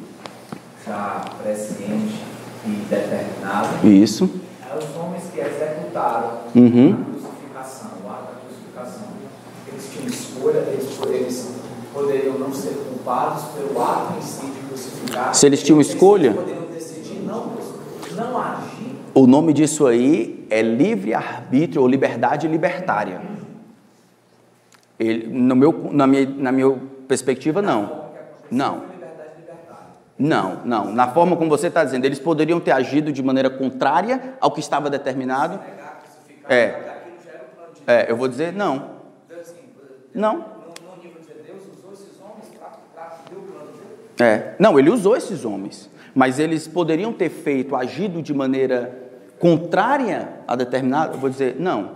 já 0.86 1.24
presciente 1.42 2.24
e 2.64 2.70
determinado, 2.88 3.86
Isso. 3.86 4.30
Os 4.76 4.96
homens 4.96 5.24
que 5.32 5.40
executaram 5.40 6.38
Uhum. 6.54 6.92
a 6.92 7.04
crucificação, 7.10 7.90
o 8.04 8.10
ato 8.10 8.22
da 8.34 8.40
crucificação, 8.40 9.08
eles 9.68 9.90
tinham 9.92 10.06
escolha, 10.08 10.58
eles, 10.58 10.98
eles 11.08 11.54
poderiam 11.92 12.38
não 12.38 12.52
ser 12.52 12.74
culpados 12.74 13.44
pelo 13.54 13.82
ato 13.82 14.18
em 14.18 14.22
si 14.22 14.46
de 14.46 14.60
crucificar. 14.68 15.34
Se 15.34 15.46
eles 15.46 15.62
tinham 15.62 15.80
escolha? 15.80 16.28
Eles 16.28 16.36
poderiam 16.40 16.66
decidir 16.66 17.20
não, 17.24 17.52
não 18.14 18.38
agir. 18.38 18.96
O 19.14 19.26
nome 19.26 19.52
disso 19.52 19.86
aí 19.86 20.46
é 20.50 20.62
livre-arbítrio 20.62 21.82
ou 21.82 21.88
liberdade 21.88 22.46
libertária. 22.46 23.20
Ele, 24.98 25.26
no 25.28 25.54
meu, 25.56 25.88
na, 25.92 26.06
minha, 26.06 26.26
na 26.26 26.52
minha 26.52 26.76
perspectiva, 27.06 27.62
não. 27.62 28.06
Não. 28.50 28.82
Não, 30.18 30.64
não. 30.64 30.92
Na 30.92 31.08
forma 31.08 31.36
como 31.36 31.48
você 31.48 31.68
está 31.68 31.84
dizendo, 31.84 32.04
eles 32.04 32.18
poderiam 32.18 32.58
ter 32.58 32.72
agido 32.72 33.12
de 33.12 33.22
maneira 33.22 33.48
contrária 33.48 34.36
ao 34.40 34.50
que 34.50 34.60
estava 34.60 34.90
determinado. 34.90 35.60
É. 36.48 36.96
É, 37.86 38.10
eu 38.10 38.16
vou 38.16 38.26
dizer 38.26 38.52
não. 38.52 38.98
Não. 40.12 40.34
No 40.34 41.02
nível 41.02 41.20
de 41.20 41.42
Deus, 41.42 41.62
usou 41.78 41.92
esses 41.92 42.20
homens 42.20 42.48
para 42.58 43.04
cumprir 43.04 43.38
o 43.38 43.42
plano 43.42 43.72
de 43.72 43.78
Deus. 43.78 44.20
É. 44.20 44.56
Não, 44.58 44.78
ele 44.78 44.90
usou 44.90 45.16
esses 45.16 45.44
homens, 45.44 45.88
mas 46.14 46.38
eles 46.40 46.66
poderiam 46.66 47.12
ter 47.12 47.28
feito, 47.28 47.76
agido 47.76 48.20
de 48.20 48.34
maneira 48.34 49.08
contrária 49.38 50.40
a 50.48 50.56
determinado. 50.56 51.14
Eu 51.14 51.20
vou 51.20 51.30
dizer, 51.30 51.56
não. 51.60 51.92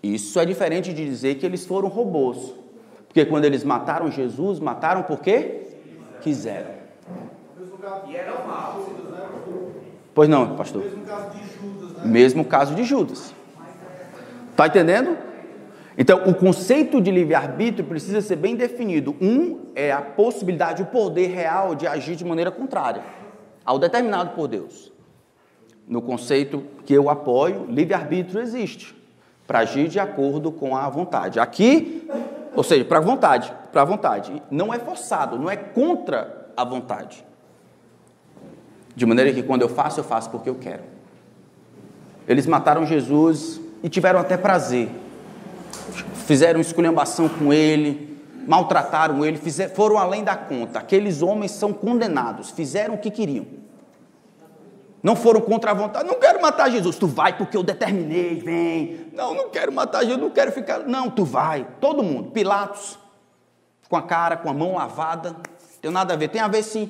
Isso 0.00 0.38
é 0.38 0.44
diferente 0.44 0.92
de 0.92 1.04
dizer 1.04 1.36
que 1.36 1.46
eles 1.46 1.66
foram 1.66 1.88
robôs. 1.88 2.54
Porque 3.08 3.24
quando 3.24 3.44
eles 3.44 3.64
mataram 3.64 4.10
Jesus, 4.10 4.58
mataram 4.60 5.02
porque 5.02 5.62
quiseram. 6.20 6.81
E 8.06 8.16
era 8.16 8.32
mal. 8.46 8.80
Pois 10.14 10.28
não, 10.28 10.54
pastor? 10.54 10.84
Mesmo 10.84 11.04
caso 11.04 11.32
de 11.32 11.44
Judas, 11.58 11.92
né? 11.92 12.04
Mesmo 12.04 12.44
caso 12.44 12.74
de 12.76 12.84
Judas. 12.84 13.34
Está 14.50 14.68
entendendo? 14.68 15.18
Então, 15.98 16.22
o 16.28 16.34
conceito 16.34 17.00
de 17.00 17.10
livre-arbítrio 17.10 17.84
precisa 17.84 18.20
ser 18.20 18.36
bem 18.36 18.54
definido. 18.54 19.16
Um 19.20 19.72
é 19.74 19.90
a 19.90 20.00
possibilidade, 20.00 20.80
o 20.80 20.86
poder 20.86 21.26
real 21.28 21.74
de 21.74 21.88
agir 21.88 22.14
de 22.14 22.24
maneira 22.24 22.52
contrária 22.52 23.02
ao 23.64 23.80
determinado 23.80 24.30
por 24.30 24.46
Deus. 24.46 24.92
No 25.88 26.00
conceito 26.00 26.62
que 26.86 26.94
eu 26.94 27.10
apoio, 27.10 27.66
livre-arbítrio 27.68 28.40
existe 28.40 28.94
para 29.44 29.58
agir 29.58 29.88
de 29.88 29.98
acordo 29.98 30.52
com 30.52 30.76
a 30.76 30.88
vontade. 30.88 31.40
Aqui, 31.40 32.08
ou 32.54 32.62
seja, 32.62 32.84
para 32.84 32.98
a 32.98 33.02
vontade, 33.02 33.52
para 33.72 33.82
a 33.82 33.84
vontade. 33.84 34.40
Não 34.52 34.72
é 34.72 34.78
forçado, 34.78 35.36
não 35.36 35.50
é 35.50 35.56
contra 35.56 36.48
a 36.56 36.64
vontade. 36.64 37.31
De 38.94 39.06
maneira 39.06 39.32
que 39.32 39.42
quando 39.42 39.62
eu 39.62 39.68
faço, 39.68 40.00
eu 40.00 40.04
faço 40.04 40.30
porque 40.30 40.48
eu 40.48 40.54
quero. 40.54 40.82
Eles 42.28 42.46
mataram 42.46 42.86
Jesus 42.86 43.60
e 43.82 43.88
tiveram 43.88 44.20
até 44.20 44.36
prazer. 44.36 44.88
Fizeram 46.26 46.60
esculhambação 46.60 47.28
com 47.28 47.52
ele, 47.52 48.18
maltrataram 48.46 49.24
ele, 49.24 49.36
fizeram, 49.36 49.74
foram 49.74 49.98
além 49.98 50.22
da 50.22 50.36
conta. 50.36 50.78
Aqueles 50.78 51.22
homens 51.22 51.50
são 51.52 51.72
condenados, 51.72 52.50
fizeram 52.50 52.94
o 52.94 52.98
que 52.98 53.10
queriam. 53.10 53.46
Não 55.02 55.16
foram 55.16 55.40
contra 55.40 55.72
a 55.72 55.74
vontade. 55.74 56.06
Não 56.06 56.14
quero 56.14 56.40
matar 56.40 56.70
Jesus. 56.70 56.96
Tu 56.96 57.08
vai 57.08 57.36
porque 57.36 57.56
eu 57.56 57.62
determinei, 57.62 58.36
vem. 58.36 59.06
Não, 59.12 59.34
não 59.34 59.50
quero 59.50 59.72
matar 59.72 60.04
Jesus, 60.04 60.20
não 60.20 60.30
quero 60.30 60.52
ficar. 60.52 60.80
Não, 60.80 61.10
tu 61.10 61.24
vai. 61.24 61.66
Todo 61.80 62.04
mundo. 62.04 62.30
Pilatos, 62.30 62.96
com 63.88 63.96
a 63.96 64.02
cara, 64.02 64.36
com 64.36 64.48
a 64.48 64.54
mão 64.54 64.76
lavada. 64.76 65.34
Tem 65.80 65.90
nada 65.90 66.14
a 66.14 66.16
ver. 66.16 66.28
Tem 66.28 66.40
a 66.40 66.46
ver 66.46 66.62
sim. 66.62 66.88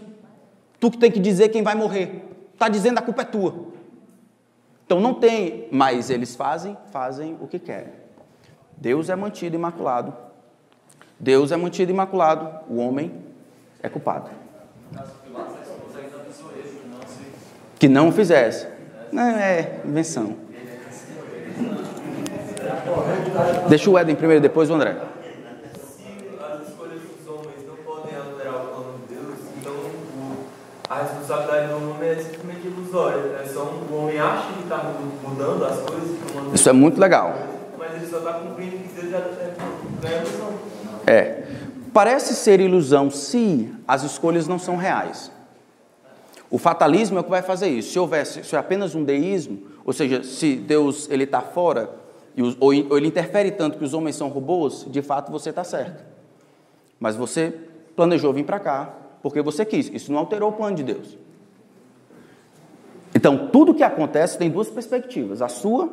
Tu 0.83 0.91
que 0.91 0.99
tem 0.99 1.13
que 1.13 1.21
dizer 1.21 1.49
quem 1.51 1.63
vai 1.63 1.77
morrer. 1.77 2.25
Está 2.53 2.69
dizendo 2.69 2.99
a 2.99 3.03
culpa 3.03 3.23
é 3.23 3.25
tua. 3.25 3.55
Então 4.85 4.99
não 4.99 5.15
tem, 5.15 5.69
mas 5.71 6.11
eles 6.11 6.35
fazem, 6.35 6.77
fazem 6.91 7.39
o 7.41 7.47
que 7.47 7.61
querem. 7.61 7.93
Deus 8.77 9.09
é 9.09 9.15
mantido 9.15 9.55
imaculado. 9.55 10.13
Deus 11.21 11.53
é 11.53 11.57
mantido 11.57 11.93
imaculado. 11.93 12.51
O 12.69 12.79
homem 12.79 13.15
é 13.81 13.89
culpado. 13.89 14.29
Que 17.79 17.87
não 17.87 18.11
fizesse. 18.11 18.67
Não, 19.13 19.23
é 19.23 19.81
invenção. 19.85 20.35
Deixa 23.69 23.89
o 23.89 23.97
Éden 23.97 24.17
primeiro, 24.17 24.43
depois 24.43 24.69
o 24.69 24.75
André. 24.75 24.97
as 25.01 26.69
escolhas 26.69 27.01
dos 27.03 27.29
homens 27.29 27.65
não 27.69 27.77
podem 27.85 28.17
alterar 28.17 28.55
o 28.55 28.67
plano 28.67 28.99
de 29.07 29.15
Deus, 29.15 29.39
então 29.61 29.73
o- 29.75 30.45
a 30.93 31.03
responsabilidade 31.03 31.69
do 31.69 31.91
homem 31.91 32.09
é 32.11 32.17
simplesmente 32.17 32.67
ilusória. 32.67 33.37
É 33.43 33.47
só 33.47 33.63
um, 33.65 33.95
o 33.95 34.03
homem 34.03 34.19
acha 34.19 34.53
que 34.53 34.63
está 34.63 34.93
mudando 35.27 35.65
as 35.65 35.81
coisas, 35.81 36.11
Isso 36.55 36.69
é 36.69 36.73
muito 36.73 37.01
legal. 37.01 37.35
mas 37.79 37.95
ele 37.95 38.07
só 38.07 38.19
está 38.19 38.35
cumprindo 38.35 38.77
o 38.77 38.79
que 38.81 38.89
Deus 39.01 39.11
já 39.11 39.19
é 39.19 40.19
ilusão. 40.19 40.53
É. 41.07 41.43
Parece 41.93 42.35
ser 42.35 42.61
ilusão 42.61 43.11
se 43.11 43.73
as 43.87 44.03
escolhas 44.03 44.47
não 44.49 44.59
são 44.59 44.77
reais. 44.77 45.31
O 46.51 46.59
fatalismo 46.59 47.17
é 47.17 47.21
o 47.21 47.25
que 47.25 47.31
vai 47.31 47.43
fazer 47.43 47.69
isso. 47.69 47.93
Se 47.93 47.99
houvesse, 47.99 48.45
se 48.45 48.55
é 48.55 48.59
apenas 48.59 48.95
um 48.95 49.03
deísmo, 49.05 49.63
ou 49.85 49.93
seja, 49.93 50.23
se 50.23 50.57
Deus 50.57 51.09
ele 51.11 51.25
está 51.25 51.41
fora 51.41 51.91
e 52.37 52.43
os- 52.43 52.57
ou, 52.61 52.69
ou 52.91 52.99
ele 52.99 53.07
interfere 53.09 53.51
tanto 53.51 53.79
que 53.79 53.85
os 53.85 53.95
homens 53.95 54.17
são 54.17 54.29
robôs, 54.29 54.87
de 54.91 55.01
fato 55.03 55.33
você 55.33 55.49
está 55.51 55.65
certo. 55.65 56.05
Mas 57.01 57.17
você 57.17 57.55
planejou 57.97 58.33
vir 58.33 58.45
para 58.45 58.61
cá 58.61 58.91
porque 59.23 59.41
você 59.41 59.65
quis. 59.65 59.89
Isso 59.93 60.13
não 60.13 60.19
alterou 60.19 60.51
o 60.51 60.53
plano 60.53 60.77
de 60.77 60.83
Deus. 60.83 61.17
Então, 63.15 63.49
tudo 63.49 63.75
que 63.75 63.83
acontece 63.83 64.39
tem 64.39 64.51
duas 64.51 64.69
perspectivas, 64.69 65.43
a 65.43 65.49
sua 65.49 65.91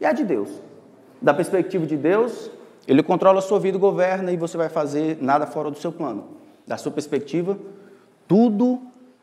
e 0.00 0.06
a 0.06 0.12
de 0.12 0.24
Deus. 0.24 0.48
Da 1.20 1.34
perspectiva 1.34 1.86
de 1.86 1.96
Deus, 1.96 2.50
ele 2.86 3.02
controla 3.02 3.40
a 3.40 3.42
sua 3.42 3.60
vida, 3.60 3.76
governa 3.76 4.32
e 4.32 4.36
você 4.36 4.56
vai 4.56 4.68
fazer 4.68 5.18
nada 5.20 5.46
fora 5.46 5.70
do 5.70 5.78
seu 5.78 5.92
plano. 5.92 6.28
Da 6.66 6.76
sua 6.76 6.90
perspectiva, 6.90 7.58
tudo 8.26 8.80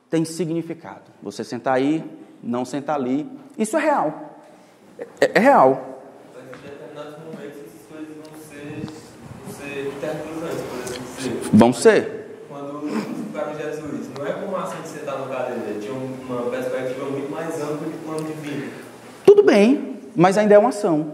tem 0.09 0.23
significado. 0.23 1.11
Você 1.23 1.43
sentar 1.43 1.75
aí, 1.75 2.03
não 2.43 2.63
sentar 2.65 2.95
ali, 2.95 3.27
isso 3.57 3.75
é 3.77 3.79
real. 3.79 4.35
É, 5.19 5.31
é 5.35 5.39
real. 5.39 5.97
Vão 8.13 8.33
ser, 8.37 8.85
vão 9.45 9.53
ser 9.53 9.87
intercruzantes, 9.87 10.61
por 10.61 10.83
assim 10.83 11.01
dizer. 11.17 11.49
Vão 11.53 11.73
ser. 11.73 12.45
Quando 12.47 12.79
crucificaram 12.79 13.57
Jesus, 13.57 14.09
não 14.17 14.25
é 14.25 14.31
como 14.33 14.55
assim 14.57 14.81
de 14.81 14.87
sentar 14.87 15.19
no 15.19 15.27
cadeira, 15.27 15.79
tinha 15.79 15.93
uma 15.93 16.49
perspectiva 16.49 17.05
muito 17.05 17.31
mais 17.31 17.61
ampla 17.61 17.87
de 17.87 17.97
plano 17.97 18.23
divino. 18.23 18.71
Tudo 19.25 19.43
bem, 19.43 19.99
mas 20.17 20.37
ainda 20.37 20.55
é 20.55 20.57
uma 20.57 20.69
ação. 20.69 21.13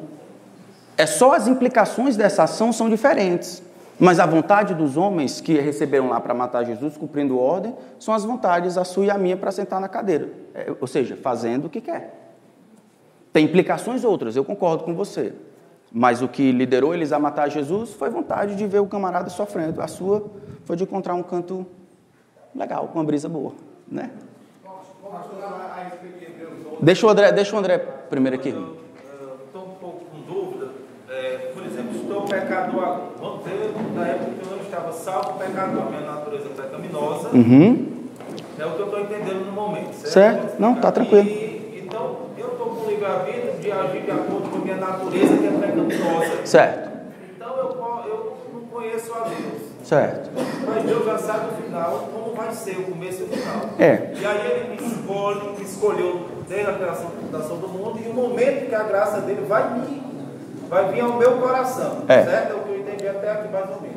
É 0.97 1.05
só 1.05 1.33
as 1.33 1.47
implicações 1.47 2.15
dessa 2.15 2.43
ação 2.43 2.71
são 2.71 2.89
diferentes. 2.89 3.61
Mas 3.99 4.19
a 4.19 4.25
vontade 4.25 4.73
dos 4.73 4.97
homens 4.97 5.41
que 5.41 5.59
receberam 5.59 6.09
lá 6.09 6.19
para 6.19 6.33
matar 6.33 6.63
Jesus, 6.63 6.97
cumprindo 6.97 7.37
ordem, 7.37 7.75
são 7.99 8.13
as 8.13 8.23
vontades, 8.23 8.77
a 8.77 8.83
sua 8.83 9.05
e 9.05 9.11
a 9.11 9.17
minha, 9.17 9.35
para 9.35 9.51
sentar 9.51 9.81
na 9.81 9.89
cadeira. 9.89 10.29
É, 10.55 10.73
ou 10.79 10.87
seja, 10.87 11.15
fazendo 11.15 11.65
o 11.65 11.69
que 11.69 11.81
quer. 11.81 12.23
Tem 13.33 13.45
implicações 13.45 14.03
outras, 14.03 14.35
eu 14.35 14.45
concordo 14.45 14.83
com 14.83 14.93
você. 14.93 15.33
Mas 15.91 16.21
o 16.21 16.27
que 16.27 16.51
liderou 16.51 16.93
eles 16.93 17.11
a 17.11 17.19
matar 17.19 17.49
Jesus 17.49 17.93
foi 17.93 18.09
vontade 18.09 18.55
de 18.55 18.65
ver 18.65 18.79
o 18.79 18.87
camarada 18.87 19.29
sofrendo. 19.29 19.81
A 19.81 19.87
sua 19.87 20.25
foi 20.65 20.75
de 20.75 20.83
encontrar 20.83 21.13
um 21.13 21.23
canto 21.23 21.65
legal, 22.55 22.87
com 22.87 22.99
uma 22.99 23.05
brisa 23.05 23.27
boa. 23.27 23.53
Né? 23.87 24.09
Deixa 26.81 27.05
o 27.05 27.09
André, 27.09 27.31
deixa 27.31 27.55
o 27.55 27.59
André 27.59 27.77
primeiro 28.09 28.35
aqui. 28.35 28.49
Estou 28.49 29.65
um 29.65 29.75
pouco 29.75 30.05
com 30.05 30.19
dúvida. 30.21 30.71
É, 31.09 31.51
por 31.53 31.63
exemplo, 31.63 31.95
estou 31.95 32.21
pecador. 32.23 33.11
Vamos 33.19 33.43
ter, 33.43 33.71
na 33.95 34.07
época 34.07 34.31
que 34.31 34.43
salvo, 35.03 35.33
pecador, 35.39 35.89
minha 35.89 36.01
natureza 36.01 36.49
pecaminosa. 36.55 37.29
Uhum. 37.29 37.93
É 38.57 38.65
o 38.65 38.71
que 38.71 38.79
eu 38.79 38.85
estou 38.85 38.99
entendendo 39.01 39.45
no 39.45 39.51
momento, 39.51 39.93
certo? 39.93 40.11
Certo? 40.41 40.59
Não, 40.59 40.75
tá 40.75 40.91
tranquilo. 40.91 41.27
E, 41.27 41.83
então, 41.85 42.17
eu 42.37 42.47
estou 42.49 42.67
com 42.67 42.85
o 42.85 42.89
livre-arbítrio 42.89 43.53
de 43.59 43.71
agir 43.71 44.01
de 44.03 44.11
acordo 44.11 44.49
com 44.49 44.57
a 44.57 44.61
minha 44.61 44.77
natureza, 44.77 45.37
que 45.37 45.47
é 45.47 45.51
pecaminosa. 45.51 46.45
Certo, 46.45 46.89
Então, 47.35 47.57
eu, 47.57 47.63
eu 48.07 48.37
não 48.53 48.61
conheço 48.71 49.13
a 49.13 49.19
Deus. 49.27 49.61
certo. 49.83 50.29
Mas 50.67 50.83
Deus 50.83 51.05
já 51.05 51.17
sabe 51.17 51.47
o 51.51 51.63
final, 51.63 52.09
como 52.13 52.35
vai 52.35 52.51
ser 52.53 52.77
o 52.79 52.83
começo 52.83 53.21
e 53.21 53.25
o 53.25 53.27
final. 53.27 53.69
É, 53.79 54.13
E 54.15 54.25
aí 54.25 54.51
ele 54.51 54.69
me 54.81 54.87
escolhe, 54.87 55.49
me 55.57 55.63
escolheu 55.65 56.21
desde 56.47 56.69
a 56.69 56.73
criação 56.73 57.05
da 57.05 57.21
fundação 57.21 57.57
do 57.57 57.67
mundo, 57.67 57.99
e 58.05 58.07
o 58.09 58.13
momento 58.13 58.69
que 58.69 58.75
a 58.75 58.83
graça 58.83 59.19
dele 59.21 59.45
vai 59.47 59.79
me, 59.79 60.01
vai 60.69 60.91
vir 60.91 61.01
ao 61.01 61.13
meu 61.17 61.33
coração. 61.39 62.03
É. 62.07 62.23
Certo? 62.23 62.51
É 62.51 62.55
o 62.55 62.59
que 62.59 62.69
eu 62.69 62.79
entendi 62.79 63.07
até 63.07 63.31
aqui 63.31 63.51
mais 63.51 63.69
ou 63.69 63.81
menos. 63.81 63.92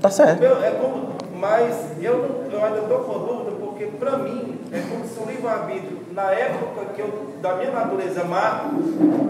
Tá 0.00 0.10
certo. 0.10 0.40
Meu, 0.40 0.62
é 0.62 0.70
como, 0.72 1.14
mas 1.34 1.74
eu, 2.00 2.46
eu 2.50 2.64
ainda 2.64 2.80
estou 2.80 2.98
com 3.00 3.18
dúvida, 3.18 3.50
porque 3.60 3.86
para 3.86 4.18
mim 4.18 4.58
é 4.72 4.80
como 4.80 5.06
se 5.06 5.20
o 5.20 5.26
livre-arbítrio, 5.26 6.00
na 6.12 6.30
época 6.32 6.86
que 6.94 7.00
eu, 7.00 7.30
da 7.40 7.56
minha 7.56 7.70
natureza 7.70 8.24
má, 8.24 8.70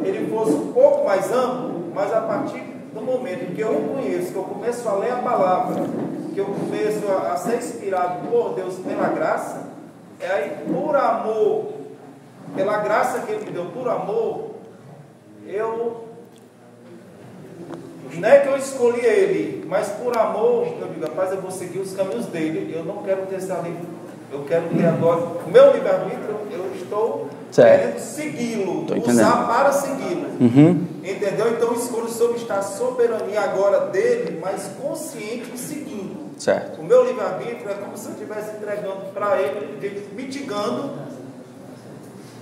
ele 0.04 0.28
fosse 0.30 0.52
um 0.52 0.72
pouco 0.72 1.04
mais 1.06 1.30
amplo, 1.32 1.90
mas 1.94 2.12
a 2.12 2.20
partir 2.20 2.62
do 2.94 3.00
momento 3.00 3.54
que 3.54 3.60
eu 3.60 3.70
o 3.70 3.94
conheço, 3.94 4.32
que 4.32 4.38
eu 4.38 4.42
começo 4.42 4.88
a 4.88 4.94
ler 4.94 5.12
a 5.12 5.16
palavra, 5.16 5.84
que 6.34 6.38
eu 6.38 6.46
começo 6.46 7.06
a, 7.08 7.32
a 7.32 7.36
ser 7.36 7.56
inspirado 7.56 8.28
por 8.28 8.54
Deus 8.54 8.76
pela 8.76 9.08
graça, 9.08 9.68
é 10.20 10.30
aí 10.30 10.50
por 10.66 10.94
amor, 10.96 11.72
pela 12.54 12.78
graça 12.78 13.20
que 13.20 13.32
Ele 13.32 13.46
me 13.46 13.50
deu, 13.52 13.66
por 13.66 13.88
amor, 13.88 14.50
eu 15.46 16.09
não 18.18 18.28
é 18.28 18.40
que 18.40 18.48
eu 18.48 18.56
escolhi 18.56 19.04
ele, 19.04 19.64
mas 19.68 19.88
por 19.88 20.16
amor, 20.16 20.66
eu 20.80 20.88
digo, 20.88 21.06
rapaz, 21.06 21.32
eu 21.32 21.40
vou 21.40 21.50
seguir 21.50 21.78
os 21.78 21.92
caminhos 21.92 22.26
dele. 22.26 22.72
Eu 22.74 22.84
não 22.84 23.02
quero 23.02 23.26
ter 23.26 23.36
esse 23.36 23.46
livre. 23.46 24.00
Eu 24.32 24.44
quero 24.44 24.68
ter 24.68 24.86
agora. 24.86 25.20
O 25.46 25.50
meu 25.50 25.72
livre-arbítrio, 25.72 26.36
eu 26.50 26.72
estou 26.74 27.28
Certo. 27.50 27.80
querendo 27.80 27.98
segui-lo, 27.98 28.86
usar 29.06 29.46
para 29.48 29.72
segui-lo. 29.72 30.28
Uhum. 30.40 30.86
Entendeu? 31.02 31.48
Então 31.52 31.68
eu 31.68 31.74
escolho 31.74 32.08
sobre 32.08 32.36
estar 32.38 32.62
soberania 32.62 33.40
agora 33.40 33.86
dele, 33.86 34.38
mas 34.40 34.70
consciente 34.80 35.50
e 35.54 35.58
seguindo. 35.58 36.30
Certo. 36.38 36.80
O 36.80 36.84
meu 36.84 37.04
livre-arbítrio 37.04 37.70
é 37.70 37.74
como 37.74 37.96
se 37.96 38.06
eu 38.06 38.12
estivesse 38.12 38.56
entregando 38.56 39.12
para 39.12 39.40
ele 39.40 40.08
mitigando 40.16 40.90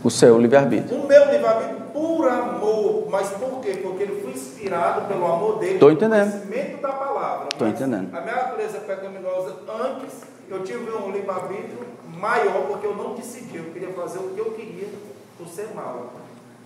O 0.09 0.11
seu 0.11 0.39
livre-arbítrio. 0.39 1.03
o 1.03 1.07
meu 1.07 1.31
livramento 1.31 1.83
por 1.93 2.27
amor. 2.27 3.09
Mas 3.11 3.29
por 3.29 3.61
quê? 3.61 3.79
Porque 3.83 4.05
ele 4.05 4.23
foi 4.23 4.31
inspirado 4.31 5.03
pelo 5.07 5.27
amor 5.27 5.59
dele. 5.59 5.79
Tô 5.79 5.91
entendendo. 5.91 6.31
conhecimento 6.31 6.81
da 6.81 6.89
palavra. 6.89 7.49
Mas 7.61 7.69
entendendo. 7.69 8.17
A 8.17 8.21
minha 8.23 8.35
natureza 8.35 8.79
pecaminosa 8.79 9.57
antes, 9.69 10.15
eu 10.49 10.65
tive 10.65 10.91
um 10.93 11.11
livre-arbítrio 11.11 11.81
maior, 12.19 12.69
porque 12.69 12.87
eu 12.87 12.97
não 12.97 13.17
decidi. 13.17 13.59
Eu 13.59 13.65
queria 13.65 13.91
fazer 13.91 14.19
o 14.21 14.31
que 14.31 14.39
eu 14.41 14.51
queria 14.53 14.89
por 15.37 15.47
ser 15.47 15.69
mal. 15.75 16.11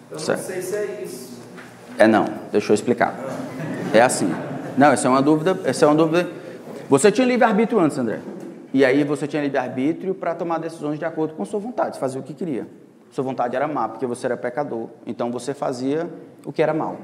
Eu 0.09 0.20
Certo. 0.20 0.38
não 0.38 0.47
sei 0.47 0.62
se 0.62 0.76
é 0.76 1.01
isso. 1.05 1.43
É 1.99 2.07
não, 2.07 2.26
deixa 2.53 2.70
eu 2.70 2.74
explicar. 2.74 3.12
É 3.93 4.01
assim. 4.03 4.32
Não, 4.78 4.93
essa 4.93 5.09
é 5.09 5.11
uma 5.11 5.20
dúvida, 5.20 5.59
essa 5.64 5.84
é 5.84 5.88
uma 5.88 5.97
dúvida. 5.97 6.30
Você 6.88 7.11
tinha 7.11 7.26
livre-arbítrio 7.26 7.80
antes, 7.80 7.99
André. 7.99 8.20
E 8.72 8.84
aí 8.84 9.03
você 9.03 9.26
tinha 9.26 9.43
livre-arbítrio 9.43 10.14
para 10.14 10.32
tomar 10.32 10.59
decisões 10.59 10.97
de 10.97 11.05
acordo 11.05 11.34
com 11.34 11.45
sua 11.45 11.59
vontade, 11.59 11.99
fazer 11.99 12.20
o 12.20 12.22
que 12.22 12.34
queria. 12.34 12.68
Sua 13.13 13.23
vontade 13.23 13.55
era 13.55 13.69
má, 13.69 13.89
porque 13.89 14.07
você 14.07 14.27
era 14.27 14.37
pecador. 14.37 14.89
Então 15.07 15.31
você 15.31 15.55
fazia 15.55 16.11
o 16.45 16.53
que 16.53 16.63
era 16.63 16.75
mal. 16.75 16.97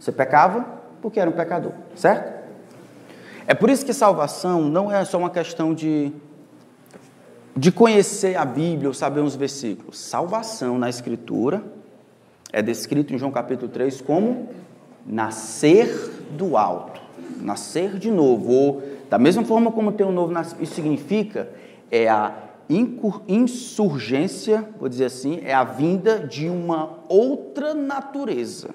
Você 0.00 0.10
pecava 0.10 0.66
porque 1.00 1.20
era 1.20 1.30
um 1.30 1.32
pecador, 1.32 1.72
certo? 1.94 2.42
É 3.46 3.54
por 3.54 3.70
isso 3.70 3.84
que 3.84 3.92
salvação 3.92 4.62
não 4.62 4.90
é 4.90 5.04
só 5.04 5.18
uma 5.18 5.30
questão 5.30 5.72
de 5.72 6.12
de 7.54 7.70
conhecer 7.70 8.36
a 8.36 8.44
Bíblia 8.44 8.88
ou 8.88 8.94
saber 8.94 9.20
uns 9.20 9.36
versículos. 9.36 9.98
Salvação 9.98 10.78
na 10.78 10.88
escritura 10.88 11.62
é 12.52 12.62
descrito 12.62 13.14
em 13.14 13.18
João 13.18 13.30
capítulo 13.30 13.70
3 13.70 14.00
como 14.00 14.48
nascer 15.04 15.88
do 16.30 16.56
alto, 16.56 17.00
nascer 17.40 17.98
de 17.98 18.10
novo, 18.10 18.50
ou 18.50 18.82
da 19.10 19.18
mesma 19.18 19.44
forma 19.44 19.70
como 19.70 19.92
ter 19.92 20.04
um 20.04 20.12
novo 20.12 20.32
nascimento, 20.32 20.62
isso 20.62 20.74
significa 20.74 21.48
é 21.90 22.08
a 22.08 22.32
insurgência, 22.68 24.68
vou 24.78 24.88
dizer 24.88 25.06
assim, 25.06 25.40
é 25.44 25.52
a 25.52 25.64
vinda 25.64 26.18
de 26.18 26.48
uma 26.48 26.98
outra 27.08 27.74
natureza. 27.74 28.70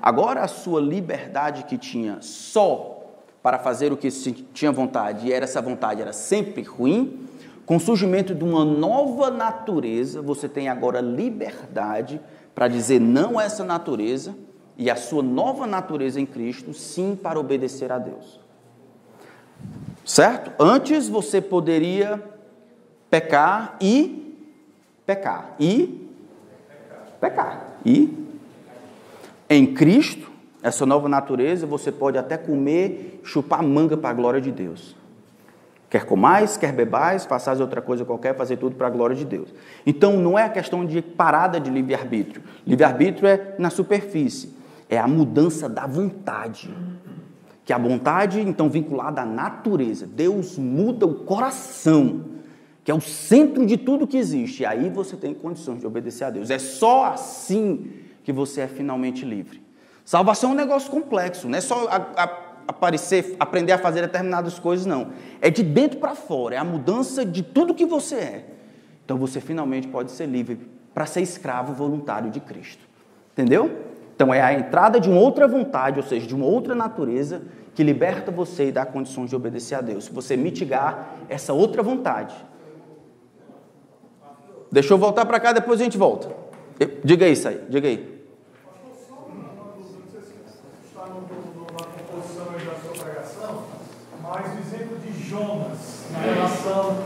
Agora 0.00 0.42
a 0.42 0.48
sua 0.48 0.80
liberdade 0.80 1.64
que 1.64 1.76
tinha 1.76 2.18
só 2.20 2.94
para 3.42 3.58
fazer 3.58 3.92
o 3.92 3.96
que 3.96 4.10
se 4.10 4.32
tinha 4.32 4.72
vontade, 4.72 5.26
e 5.26 5.32
era 5.32 5.44
essa 5.44 5.60
vontade 5.60 6.00
era 6.00 6.12
sempre 6.12 6.62
ruim, 6.62 7.26
com 7.64 7.76
o 7.76 7.80
surgimento 7.80 8.34
de 8.34 8.42
uma 8.42 8.64
nova 8.64 9.30
natureza, 9.30 10.22
você 10.22 10.48
tem 10.48 10.68
agora 10.68 11.00
liberdade 11.00 12.20
para 12.54 12.66
dizer 12.66 12.98
não 12.98 13.38
a 13.38 13.44
essa 13.44 13.62
natureza 13.62 14.34
e 14.76 14.90
a 14.90 14.96
sua 14.96 15.22
nova 15.22 15.66
natureza 15.66 16.18
em 16.18 16.24
Cristo, 16.24 16.72
sim 16.72 17.14
para 17.14 17.38
obedecer 17.38 17.92
a 17.92 17.98
Deus. 17.98 18.40
Certo? 20.04 20.50
Antes 20.58 21.08
você 21.08 21.42
poderia 21.42 22.22
pecar 23.10 23.76
e 23.80 24.36
pecar 25.06 25.54
e 25.58 26.08
pecar 27.20 27.78
e 27.84 28.28
em 29.50 29.72
Cristo, 29.72 30.30
essa 30.62 30.84
nova 30.84 31.08
natureza, 31.08 31.66
você 31.66 31.90
pode 31.90 32.18
até 32.18 32.36
comer, 32.36 33.20
chupar 33.24 33.62
manga 33.62 33.96
para 33.96 34.10
a 34.10 34.12
glória 34.12 34.40
de 34.40 34.52
Deus. 34.52 34.94
Quer 35.88 36.04
comais, 36.04 36.58
quer 36.58 36.70
bebais, 36.70 37.24
façais 37.24 37.58
outra 37.58 37.80
coisa 37.80 38.04
qualquer, 38.04 38.36
fazer 38.36 38.58
tudo 38.58 38.76
para 38.76 38.88
a 38.88 38.90
glória 38.90 39.16
de 39.16 39.24
Deus. 39.24 39.48
Então 39.86 40.18
não 40.18 40.38
é 40.38 40.44
a 40.44 40.50
questão 40.50 40.84
de 40.84 41.00
parada 41.00 41.58
de 41.58 41.70
livre-arbítrio. 41.70 42.42
Livre-arbítrio 42.66 43.26
é 43.26 43.54
na 43.58 43.70
superfície, 43.70 44.54
é 44.86 44.98
a 44.98 45.08
mudança 45.08 45.66
da 45.66 45.86
vontade. 45.86 46.68
Que 47.64 47.72
a 47.72 47.78
vontade, 47.78 48.40
então, 48.40 48.68
vinculada 48.68 49.22
à 49.22 49.26
natureza. 49.26 50.06
Deus 50.06 50.58
muda 50.58 51.06
o 51.06 51.14
coração, 51.14 52.24
que 52.88 52.92
é 52.92 52.94
o 52.94 53.02
centro 53.02 53.66
de 53.66 53.76
tudo 53.76 54.06
que 54.06 54.16
existe. 54.16 54.62
E 54.62 54.64
aí 54.64 54.88
você 54.88 55.14
tem 55.14 55.34
condições 55.34 55.80
de 55.80 55.86
obedecer 55.86 56.24
a 56.24 56.30
Deus. 56.30 56.48
É 56.48 56.58
só 56.58 57.04
assim 57.04 57.90
que 58.24 58.32
você 58.32 58.62
é 58.62 58.66
finalmente 58.66 59.26
livre. 59.26 59.62
Salvação 60.06 60.48
é 60.48 60.52
um 60.54 60.56
negócio 60.56 60.90
complexo, 60.90 61.50
não 61.50 61.58
é 61.58 61.60
só 61.60 61.86
a- 61.86 61.96
a- 62.16 62.38
aparecer, 62.66 63.36
aprender 63.38 63.72
a 63.72 63.78
fazer 63.78 64.00
determinadas 64.00 64.58
coisas, 64.58 64.86
não. 64.86 65.08
É 65.38 65.50
de 65.50 65.62
dentro 65.62 65.98
para 66.00 66.14
fora, 66.14 66.54
é 66.54 66.58
a 66.58 66.64
mudança 66.64 67.26
de 67.26 67.42
tudo 67.42 67.74
que 67.74 67.84
você 67.84 68.14
é. 68.14 68.44
Então 69.04 69.18
você 69.18 69.38
finalmente 69.38 69.86
pode 69.86 70.10
ser 70.10 70.24
livre 70.24 70.58
para 70.94 71.04
ser 71.04 71.20
escravo 71.20 71.74
voluntário 71.74 72.30
de 72.30 72.40
Cristo. 72.40 72.88
Entendeu? 73.32 73.70
Então 74.16 74.32
é 74.32 74.40
a 74.40 74.54
entrada 74.54 74.98
de 74.98 75.10
uma 75.10 75.20
outra 75.20 75.46
vontade, 75.46 75.98
ou 76.00 76.06
seja, 76.06 76.26
de 76.26 76.34
uma 76.34 76.46
outra 76.46 76.74
natureza, 76.74 77.42
que 77.74 77.82
liberta 77.84 78.32
você 78.32 78.68
e 78.68 78.72
dá 78.72 78.86
condições 78.86 79.28
de 79.28 79.36
obedecer 79.36 79.74
a 79.74 79.82
Deus. 79.82 80.06
Se 80.06 80.10
você 80.10 80.38
mitigar 80.38 81.16
essa 81.28 81.52
outra 81.52 81.82
vontade. 81.82 82.47
Deixa 84.70 84.92
eu 84.92 84.98
voltar 84.98 85.24
para 85.26 85.40
cá, 85.40 85.52
depois 85.52 85.80
a 85.80 85.84
gente 85.84 85.96
volta. 85.96 86.28
Diga 87.02 87.26
aí, 87.26 87.34
Sai, 87.34 87.60
diga 87.68 87.88
aí. 87.88 88.18
está 90.86 91.06
no, 91.06 91.20
no, 91.22 91.66
na 91.72 91.86
composição 91.86 92.46
aí 92.56 92.64
da 92.64 92.74
sua 92.74 93.04
pregação, 93.04 93.62
mas 94.22 94.46
o 94.54 94.58
exemplo 94.60 94.96
de 94.98 95.28
Jonas, 95.28 96.06
na 96.12 96.18
relação 96.20 96.98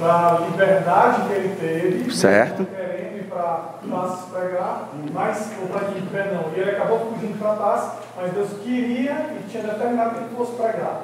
da 0.00 0.46
liberdade 0.50 1.28
que 1.28 1.32
ele 1.34 1.56
teve, 1.56 2.10
Certo. 2.12 2.60
não 2.60 2.66
querendo 2.66 3.18
ir 3.18 3.24
para 3.28 3.74
Tarsis 3.88 4.24
pregar, 4.30 4.88
mas, 5.12 5.50
ou 5.60 5.68
para 5.68 5.80
perdão, 6.10 6.44
e 6.56 6.58
ele 6.60 6.70
acabou 6.70 7.12
fugindo 7.12 7.38
para 7.38 7.54
Tarsis, 7.54 7.92
mas 8.16 8.32
Deus 8.32 8.50
queria 8.64 9.12
e 9.38 9.48
tinha 9.48 9.62
determinado 9.62 10.10
que 10.14 10.20
ele 10.24 10.34
fosse 10.36 10.52
pregar. 10.52 11.02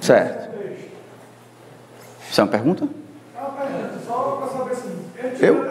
Certo. 0.00 0.50
Contexto. 0.52 0.90
Isso 2.30 2.40
é 2.40 2.44
uma 2.44 2.50
pergunta? 2.50 2.88
É 3.36 3.40
uma 3.40 3.50
pergunta, 3.50 3.98
só 4.06 4.36
para 4.36 4.58
saber 4.58 4.72
assim, 4.72 4.88
ele 4.90 5.00
tinha 5.14 5.15
Eu? 5.40 5.66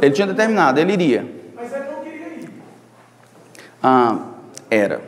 Ele 0.00 0.14
tinha 0.14 0.26
determinado, 0.26 0.78
ele 0.80 0.92
iria. 0.92 1.26
mas 1.54 1.72
ele 1.72 1.84
não 1.84 2.02
queria 2.02 2.28
ir. 2.28 2.50
Ah, 3.82 4.18
era. 4.70 5.00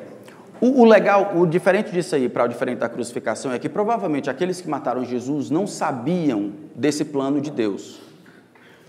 O, 0.60 0.82
o 0.82 0.84
legal, 0.84 1.32
o 1.36 1.46
diferente 1.46 1.90
disso 1.92 2.14
aí, 2.14 2.28
para 2.28 2.44
o 2.44 2.48
diferente 2.48 2.78
da 2.78 2.88
crucificação, 2.88 3.52
é 3.52 3.58
que 3.58 3.68
provavelmente 3.68 4.30
aqueles 4.30 4.60
que 4.60 4.68
mataram 4.68 5.04
Jesus 5.04 5.50
não 5.50 5.66
sabiam 5.66 6.52
desse 6.74 7.04
plano 7.04 7.40
de 7.40 7.50
Deus. 7.50 8.00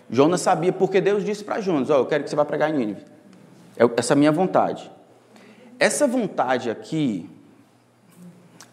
Jonas 0.10 0.42
sabia 0.42 0.72
porque 0.72 1.02
Deus 1.02 1.26
disse 1.26 1.44
para 1.44 1.60
Jonas: 1.60 1.90
Ó, 1.90 1.98
eu 1.98 2.06
quero 2.06 2.24
que 2.24 2.30
você 2.30 2.36
vá 2.36 2.46
pregar 2.46 2.70
em 2.70 2.78
Nínive. 2.78 3.02
É 3.76 3.84
essa 3.98 4.14
é 4.14 4.16
a 4.16 4.18
minha 4.18 4.32
vontade. 4.32 4.90
Essa 5.78 6.08
vontade 6.08 6.70
aqui, 6.70 7.30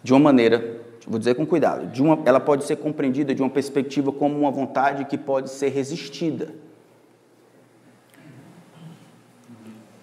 de 0.02 0.12
uma 0.12 0.20
maneira, 0.20 0.80
vou 1.06 1.18
dizer 1.18 1.34
com 1.34 1.46
cuidado, 1.46 1.86
de 1.86 2.02
uma, 2.02 2.20
ela 2.24 2.40
pode 2.40 2.64
ser 2.64 2.76
compreendida 2.76 3.34
de 3.34 3.42
uma 3.42 3.50
perspectiva 3.50 4.10
como 4.12 4.38
uma 4.38 4.50
vontade 4.50 5.04
que 5.04 5.18
pode 5.18 5.50
ser 5.50 5.68
resistida. 5.68 6.54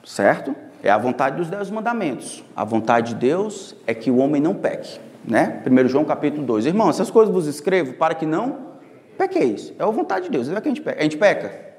Certo? 0.03 0.55
É 0.83 0.89
a 0.89 0.97
vontade 0.97 1.37
dos 1.37 1.49
dez 1.49 1.69
mandamentos. 1.69 2.43
A 2.55 2.63
vontade 2.63 3.13
de 3.13 3.19
Deus 3.19 3.75
é 3.85 3.93
que 3.93 4.09
o 4.09 4.17
homem 4.17 4.41
não 4.41 4.55
peque. 4.55 4.99
Né? 5.23 5.61
1 5.65 5.87
João 5.87 6.03
capítulo 6.03 6.45
2. 6.45 6.65
Irmão, 6.65 6.89
essas 6.89 7.11
coisas 7.11 7.33
vos 7.33 7.45
escrevo 7.45 7.93
para 7.93 8.15
que 8.15 8.25
não 8.25 8.71
pequeis. 9.17 9.71
É 9.77 9.83
a 9.83 9.87
vontade 9.87 10.25
de 10.25 10.31
Deus. 10.31 10.49
É 10.49 10.59
que 10.59 10.67
a 10.67 10.71
gente 10.71 10.81
peca. 10.81 10.99
A 10.99 11.03
gente 11.03 11.17
peca. 11.17 11.71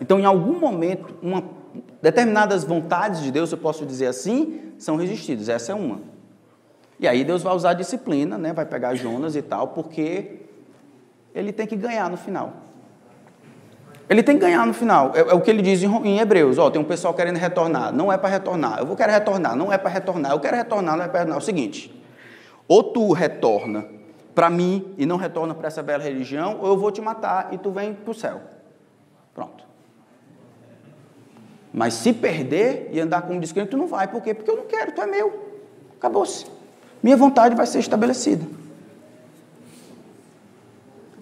Então, 0.00 0.20
em 0.20 0.24
algum 0.24 0.58
momento, 0.58 1.14
uma, 1.20 1.42
determinadas 2.00 2.64
vontades 2.64 3.22
de 3.22 3.30
Deus, 3.30 3.50
eu 3.50 3.58
posso 3.58 3.84
dizer 3.84 4.06
assim, 4.06 4.60
são 4.78 4.96
resistidas. 4.96 5.48
Essa 5.48 5.72
é 5.72 5.74
uma. 5.74 6.00
E 6.98 7.06
aí 7.06 7.24
Deus 7.24 7.42
vai 7.42 7.54
usar 7.54 7.70
a 7.70 7.74
disciplina, 7.74 8.38
né? 8.38 8.52
vai 8.52 8.64
pegar 8.64 8.94
Jonas 8.94 9.36
e 9.36 9.42
tal, 9.42 9.68
porque 9.68 10.40
ele 11.34 11.52
tem 11.52 11.66
que 11.66 11.76
ganhar 11.76 12.08
no 12.10 12.16
final. 12.16 12.52
Ele 14.08 14.22
tem 14.22 14.36
que 14.36 14.40
ganhar 14.40 14.64
no 14.66 14.72
final. 14.72 15.12
É, 15.14 15.20
é 15.20 15.34
o 15.34 15.40
que 15.40 15.50
ele 15.50 15.62
diz 15.62 15.82
em, 15.82 16.06
em 16.06 16.18
Hebreus. 16.18 16.58
Ó, 16.58 16.70
tem 16.70 16.80
um 16.80 16.84
pessoal 16.84 17.12
querendo 17.12 17.36
retornar. 17.36 17.92
Não 17.92 18.12
é 18.12 18.16
para 18.16 18.28
retornar. 18.28 18.78
Eu 18.78 18.86
vou 18.86 18.96
querer 18.96 19.12
retornar. 19.12 19.56
Não 19.56 19.72
é 19.72 19.76
para 19.76 19.90
retornar. 19.90 20.32
Eu 20.32 20.40
quero 20.40 20.56
retornar. 20.56 20.96
Não 20.96 21.04
é 21.04 21.08
para 21.08 21.18
retornar. 21.20 21.38
É 21.38 21.42
o 21.42 21.44
seguinte. 21.44 21.92
Ou 22.68 22.84
tu 22.84 23.12
retorna 23.12 23.84
para 24.34 24.50
mim 24.50 24.94
e 24.98 25.06
não 25.06 25.16
retorna 25.16 25.54
para 25.54 25.66
essa 25.66 25.82
bela 25.82 26.02
religião, 26.02 26.58
ou 26.60 26.68
eu 26.68 26.76
vou 26.76 26.92
te 26.92 27.00
matar 27.00 27.48
e 27.52 27.58
tu 27.58 27.70
vem 27.70 27.94
para 27.94 28.10
o 28.10 28.14
céu. 28.14 28.42
Pronto. 29.34 29.64
Mas 31.72 31.94
se 31.94 32.12
perder 32.12 32.90
e 32.92 33.00
andar 33.00 33.22
como 33.22 33.40
descrente, 33.40 33.70
tu 33.70 33.76
não 33.76 33.86
vai. 33.86 34.08
Por 34.08 34.22
quê? 34.22 34.34
Porque 34.34 34.50
eu 34.50 34.56
não 34.56 34.66
quero, 34.66 34.92
tu 34.92 35.00
é 35.00 35.06
meu. 35.06 35.42
Acabou-se. 35.96 36.55
Minha 37.02 37.16
vontade 37.16 37.54
vai 37.54 37.66
ser 37.66 37.78
estabelecida. 37.78 38.44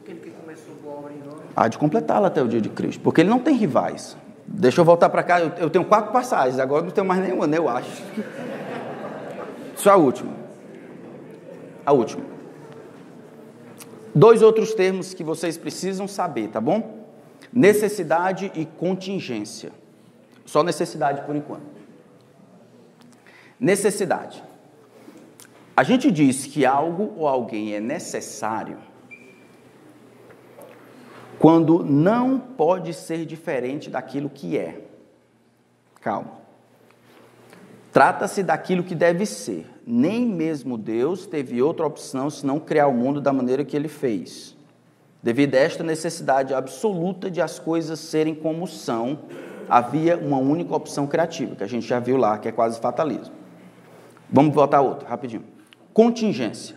Aquele 0.02 0.20
que 0.20 0.30
começou 0.30 0.74
boa 0.82 0.98
obra 0.98 1.12
em 1.12 1.18
nós. 1.18 1.40
Há 1.54 1.68
de 1.68 1.78
completá-la 1.78 2.28
até 2.28 2.42
o 2.42 2.48
dia 2.48 2.60
de 2.60 2.68
Cristo, 2.68 3.00
porque 3.02 3.20
ele 3.20 3.30
não 3.30 3.38
tem 3.38 3.54
rivais. 3.54 4.16
Deixa 4.46 4.80
eu 4.80 4.84
voltar 4.84 5.08
para 5.08 5.22
cá, 5.22 5.40
eu, 5.40 5.48
eu 5.58 5.70
tenho 5.70 5.84
quatro 5.84 6.12
passagens, 6.12 6.58
agora 6.58 6.82
não 6.82 6.90
tenho 6.90 7.06
mais 7.06 7.20
nenhuma, 7.20 7.46
né, 7.46 7.58
eu 7.58 7.68
acho. 7.68 8.02
Só 9.76 9.92
a 9.92 9.96
última. 9.96 10.32
A 11.84 11.92
última. 11.92 12.24
Dois 14.14 14.42
outros 14.42 14.74
termos 14.74 15.12
que 15.12 15.24
vocês 15.24 15.58
precisam 15.58 16.06
saber, 16.06 16.48
tá 16.48 16.60
bom? 16.60 17.04
Necessidade 17.52 18.52
e 18.54 18.64
contingência. 18.64 19.72
Só 20.46 20.62
necessidade 20.62 21.22
por 21.22 21.34
enquanto. 21.34 21.62
Necessidade. 23.58 24.42
A 25.76 25.82
gente 25.82 26.10
diz 26.10 26.46
que 26.46 26.64
algo 26.64 27.14
ou 27.16 27.26
alguém 27.26 27.74
é 27.74 27.80
necessário 27.80 28.78
quando 31.38 31.84
não 31.84 32.38
pode 32.38 32.94
ser 32.94 33.26
diferente 33.26 33.90
daquilo 33.90 34.30
que 34.30 34.56
é. 34.56 34.80
Calma. 36.00 36.44
Trata-se 37.92 38.42
daquilo 38.42 38.82
que 38.82 38.94
deve 38.94 39.26
ser. 39.26 39.70
Nem 39.86 40.24
mesmo 40.24 40.78
Deus 40.78 41.26
teve 41.26 41.60
outra 41.60 41.86
opção 41.86 42.30
senão 42.30 42.58
criar 42.58 42.86
o 42.86 42.94
mundo 42.94 43.20
da 43.20 43.32
maneira 43.32 43.64
que 43.64 43.76
ele 43.76 43.88
fez. 43.88 44.56
Devido 45.22 45.54
a 45.54 45.58
esta 45.58 45.82
necessidade 45.82 46.54
absoluta 46.54 47.30
de 47.30 47.40
as 47.40 47.58
coisas 47.58 47.98
serem 47.98 48.34
como 48.34 48.66
são, 48.66 49.20
havia 49.68 50.16
uma 50.16 50.38
única 50.38 50.74
opção 50.74 51.06
criativa, 51.06 51.56
que 51.56 51.64
a 51.64 51.66
gente 51.66 51.86
já 51.86 51.98
viu 51.98 52.16
lá, 52.16 52.38
que 52.38 52.48
é 52.48 52.52
quase 52.52 52.80
fatalismo. 52.80 53.34
Vamos 54.30 54.54
voltar 54.54 54.80
a 54.80 55.08
rapidinho. 55.08 55.53
Contingência. 55.94 56.76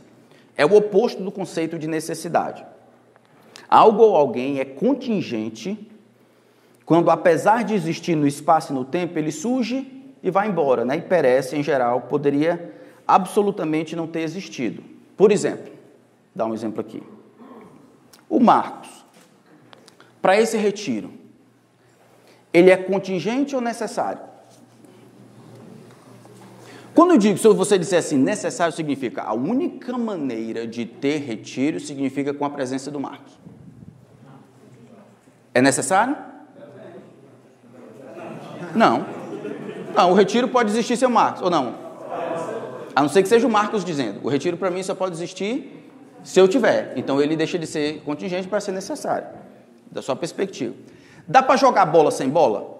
É 0.55 0.65
o 0.65 0.75
oposto 0.75 1.21
do 1.21 1.31
conceito 1.31 1.77
de 1.77 1.87
necessidade. 1.87 2.65
Algo 3.67 4.03
ou 4.03 4.15
alguém 4.15 4.59
é 4.59 4.65
contingente 4.65 5.91
quando, 6.85 7.11
apesar 7.11 7.65
de 7.65 7.73
existir 7.73 8.15
no 8.15 8.25
espaço 8.25 8.71
e 8.71 8.75
no 8.75 8.85
tempo, 8.85 9.19
ele 9.19 9.29
surge 9.29 9.85
e 10.23 10.31
vai 10.31 10.47
embora, 10.47 10.85
né? 10.85 10.95
e 10.95 11.01
perece 11.01 11.57
em 11.57 11.61
geral, 11.61 12.01
poderia 12.01 12.73
absolutamente 13.05 13.93
não 13.93 14.07
ter 14.07 14.21
existido. 14.21 14.81
Por 15.17 15.29
exemplo, 15.29 15.73
dá 16.33 16.45
um 16.45 16.53
exemplo 16.53 16.79
aqui. 16.79 17.03
O 18.29 18.39
Marcos, 18.39 19.05
para 20.21 20.39
esse 20.39 20.57
retiro, 20.57 21.11
ele 22.53 22.69
é 22.69 22.77
contingente 22.77 23.53
ou 23.53 23.61
necessário? 23.61 24.21
Quando 26.97 27.11
eu 27.11 27.19
digo, 27.19 27.37
se 27.37 27.47
você 27.47 27.77
disser 27.77 27.99
assim, 27.99 28.17
necessário 28.17 28.73
significa 28.73 29.21
a 29.21 29.31
única 29.31 29.95
maneira 29.99 30.65
de 30.65 30.83
ter 30.83 31.17
retiro 31.19 31.79
significa 31.79 32.33
com 32.33 32.43
a 32.43 32.49
presença 32.49 32.89
do 32.89 32.99
Marcos. 32.99 33.37
É 35.53 35.61
necessário? 35.61 36.17
Não. 38.75 39.05
Não, 39.95 40.11
o 40.11 40.15
retiro 40.15 40.47
pode 40.47 40.71
existir 40.71 40.97
sem 40.97 41.07
o 41.07 41.11
Marcos, 41.11 41.43
ou 41.43 41.51
não? 41.51 41.75
A 42.95 43.03
não 43.03 43.09
ser 43.09 43.21
que 43.21 43.29
seja 43.29 43.45
o 43.45 43.51
Marcos 43.51 43.85
dizendo. 43.85 44.19
O 44.23 44.27
retiro 44.27 44.57
para 44.57 44.71
mim 44.71 44.81
só 44.81 44.95
pode 44.95 45.13
existir 45.13 45.87
se 46.23 46.39
eu 46.39 46.47
tiver. 46.47 46.93
Então 46.95 47.21
ele 47.21 47.35
deixa 47.35 47.59
de 47.59 47.67
ser 47.67 48.01
contingente 48.01 48.47
para 48.47 48.59
ser 48.59 48.71
necessário. 48.71 49.27
Da 49.91 50.01
sua 50.01 50.15
perspectiva. 50.15 50.73
Dá 51.27 51.43
para 51.43 51.57
jogar 51.57 51.85
bola 51.85 52.09
sem 52.09 52.27
bola? 52.27 52.75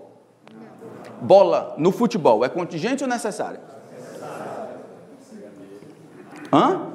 Bola 1.21 1.75
no 1.77 1.91
futebol 1.91 2.43
é 2.43 2.49
contingente 2.49 3.03
ou 3.03 3.07
necessário? 3.07 3.76
Hã? 6.51 6.93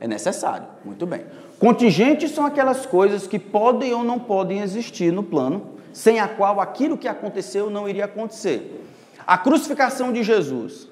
É 0.00 0.08
necessário. 0.08 0.66
Muito 0.84 1.06
bem. 1.06 1.24
Contingentes 1.58 2.30
são 2.30 2.46
aquelas 2.46 2.86
coisas 2.86 3.26
que 3.26 3.38
podem 3.38 3.92
ou 3.92 4.02
não 4.02 4.18
podem 4.18 4.60
existir 4.60 5.12
no 5.12 5.22
plano, 5.22 5.74
sem 5.92 6.18
a 6.18 6.26
qual 6.26 6.60
aquilo 6.60 6.96
que 6.96 7.06
aconteceu 7.06 7.68
não 7.68 7.88
iria 7.88 8.06
acontecer. 8.06 8.82
A 9.26 9.36
crucificação 9.36 10.12
de 10.12 10.22
Jesus. 10.22 10.88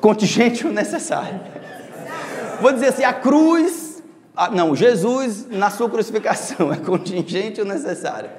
Contingente 0.00 0.66
ou 0.66 0.72
necessário? 0.74 1.40
Vou 2.60 2.72
dizer 2.72 2.88
assim, 2.88 3.04
a 3.04 3.12
cruz, 3.12 4.02
não, 4.52 4.74
Jesus 4.74 5.46
na 5.48 5.70
sua 5.70 5.88
crucificação 5.88 6.72
é 6.72 6.76
contingente 6.76 7.60
ou 7.60 7.66
necessário? 7.66 8.30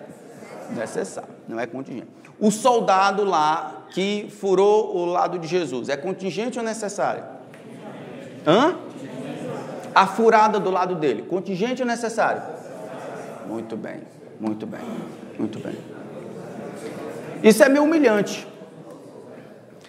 Necessário, 0.72 1.30
não 1.48 1.58
é 1.58 1.66
contingente. 1.66 2.08
O 2.38 2.52
soldado 2.52 3.24
lá 3.24 3.79
que 3.92 4.28
furou 4.30 4.96
o 4.96 5.06
lado 5.06 5.40
de 5.40 5.48
Jesus, 5.48 5.90
é 5.90 5.98
contingente 5.98 6.58
ou 6.60 6.66
necessário? 6.66 7.24
Hã? 8.46 8.78
A 9.94 10.08
furada 10.08 10.60
do 10.60 10.70
lado 10.70 10.96
dele, 10.96 11.24
contingente 11.24 11.82
ou 11.82 11.88
necessário? 11.88 12.42
Muito 13.48 13.76
bem, 13.76 14.02
muito 14.40 14.66
bem, 14.66 14.82
muito 15.38 15.60
bem. 15.60 15.76
Isso 17.44 17.64
é 17.64 17.70
meio 17.70 17.84
humilhante. 17.84 18.48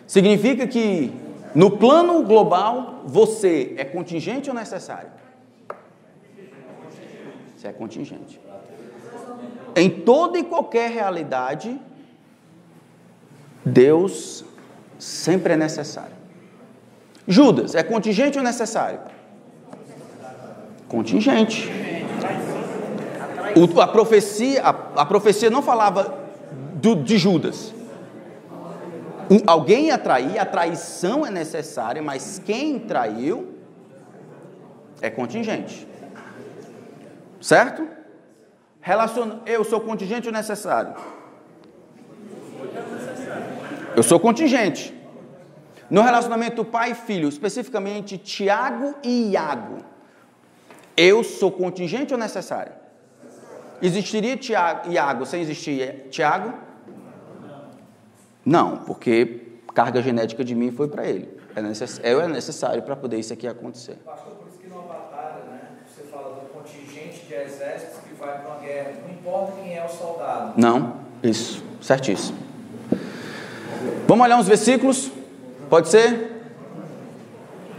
Significa 0.07 0.67
que 0.67 1.13
no 1.55 1.73
plano 1.73 2.23
global 2.23 3.03
você 3.05 3.75
é 3.77 3.85
contingente 3.85 4.49
ou 4.49 4.57
necessário? 4.57 5.11
Você 7.57 7.69
é 7.69 7.73
contingente. 7.73 8.41
Em 9.77 9.91
toda 9.91 10.39
e 10.39 10.45
qualquer 10.45 10.91
realidade, 10.91 11.79
Deus 13.65 14.45
sempre 14.99 15.55
é 15.55 15.57
necessário. 15.57 16.17
Judas, 17.27 17.75
é 17.75 17.83
contingente 17.83 18.39
ou 18.39 18.45
necessário? 18.45 19.01
Contingente. 20.89 21.71
O, 23.57 23.81
a, 23.81 23.87
profecia, 23.87 24.63
a, 24.63 24.71
a, 25.03 25.07
profecia 25.07 25.51
não 25.51 25.63
falava 25.63 26.19
do, 26.75 26.97
de 26.97 27.19
Judas. 27.19 27.75
Um, 29.31 29.39
alguém 29.47 29.87
ia 29.87 29.99
trair, 29.99 30.39
a 30.39 30.45
traição 30.45 31.25
é 31.25 31.31
necessária, 31.31 32.03
mas 32.03 32.41
quem 32.45 32.79
traiu 32.81 33.55
é 35.01 35.09
contingente. 35.09 35.87
Certo? 37.41 37.87
Relaciona, 38.81 39.41
eu 39.47 39.63
sou 39.63 39.81
contingente 39.81 40.27
ou 40.27 40.33
necessário? 40.33 40.95
Eu 43.97 44.03
sou 44.03 44.21
contingente. 44.21 44.95
No 45.91 46.03
relacionamento 46.03 46.65
pai 46.65 46.93
e 46.93 46.95
filho, 46.95 47.29
especificamente 47.29 48.17
Tiago 48.17 48.95
e 49.03 49.33
Iago, 49.33 49.79
eu 50.97 51.25
sou 51.25 51.51
contingente 51.51 52.13
ou 52.13 52.19
necessário? 52.19 52.73
Existiria 53.83 54.37
Tiago, 54.37 54.91
Iago 54.91 55.27
sem 55.27 55.43
existir 55.43 56.07
Tiago? 56.11 56.55
Não, 58.45 58.79
porque 58.79 59.59
carga 59.75 60.01
genética 60.01 60.45
de 60.45 60.55
mim 60.55 60.71
foi 60.71 60.87
para 60.87 61.07
ele. 61.07 61.29
É 61.57 61.61
necess, 61.61 62.01
é 62.05 62.29
necessário 62.29 62.83
para 62.83 62.95
poder 62.95 63.19
isso 63.19 63.33
aqui 63.33 63.49
acontecer. 63.49 63.97
Pastor, 64.05 64.35
por 64.35 64.49
isso 64.49 64.59
que 64.59 64.69
numa 64.69 64.83
batalha, 64.83 65.43
né, 65.51 65.61
você 65.85 66.05
fala 66.05 66.35
do 66.35 66.49
contingente 66.51 67.27
de 67.27 67.35
exércitos 67.35 67.99
que 68.07 68.15
vai 68.15 68.39
para 68.39 68.49
uma 68.49 68.61
guerra, 68.61 68.93
não 69.03 69.13
importa 69.13 69.53
quem 69.61 69.77
é 69.77 69.85
o 69.85 69.89
soldado. 69.89 70.53
Não, 70.57 71.01
isso, 71.23 71.65
certíssimo. 71.81 72.50
Vamos 74.07 74.25
olhar 74.25 74.37
uns 74.37 74.49
versículos? 74.49 75.11
Pode 75.69 75.89
ser? 75.89 76.43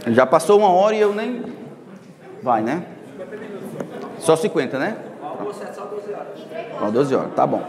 Já 0.08 0.26
passou 0.26 0.58
uma 0.58 0.70
hora 0.70 0.96
e 0.96 1.00
eu 1.00 1.14
nem. 1.14 1.44
Vai, 2.42 2.62
né? 2.62 2.84
Só 4.18 4.34
50, 4.34 4.78
né? 4.78 4.96
Só 6.78 6.90
12 6.90 7.14
horas, 7.14 7.34
tá 7.34 7.46
bom. 7.46 7.62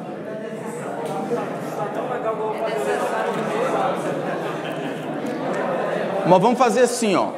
Mas 6.25 6.41
vamos 6.41 6.57
fazer 6.57 6.81
assim, 6.81 7.15
ó. 7.15 7.31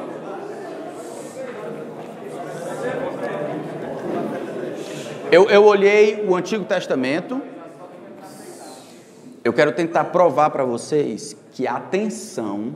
Eu, 5.30 5.50
eu 5.50 5.64
olhei 5.64 6.24
o 6.26 6.36
Antigo 6.36 6.64
Testamento. 6.64 7.42
Eu 9.46 9.52
quero 9.52 9.70
tentar 9.70 10.06
provar 10.06 10.50
para 10.50 10.64
vocês 10.64 11.36
que 11.52 11.68
a 11.68 11.76
atenção 11.76 12.74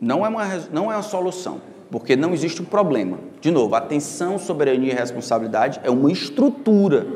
não 0.00 0.24
é, 0.24 0.28
uma, 0.28 0.44
não 0.72 0.92
é 0.92 0.94
uma 0.94 1.02
solução, 1.02 1.60
porque 1.90 2.14
não 2.14 2.32
existe 2.32 2.62
um 2.62 2.64
problema. 2.64 3.18
De 3.40 3.50
novo, 3.50 3.74
atenção, 3.74 4.38
soberania 4.38 4.92
e 4.92 4.94
responsabilidade 4.94 5.80
é 5.82 5.90
uma 5.90 6.12
estrutura, 6.12 7.08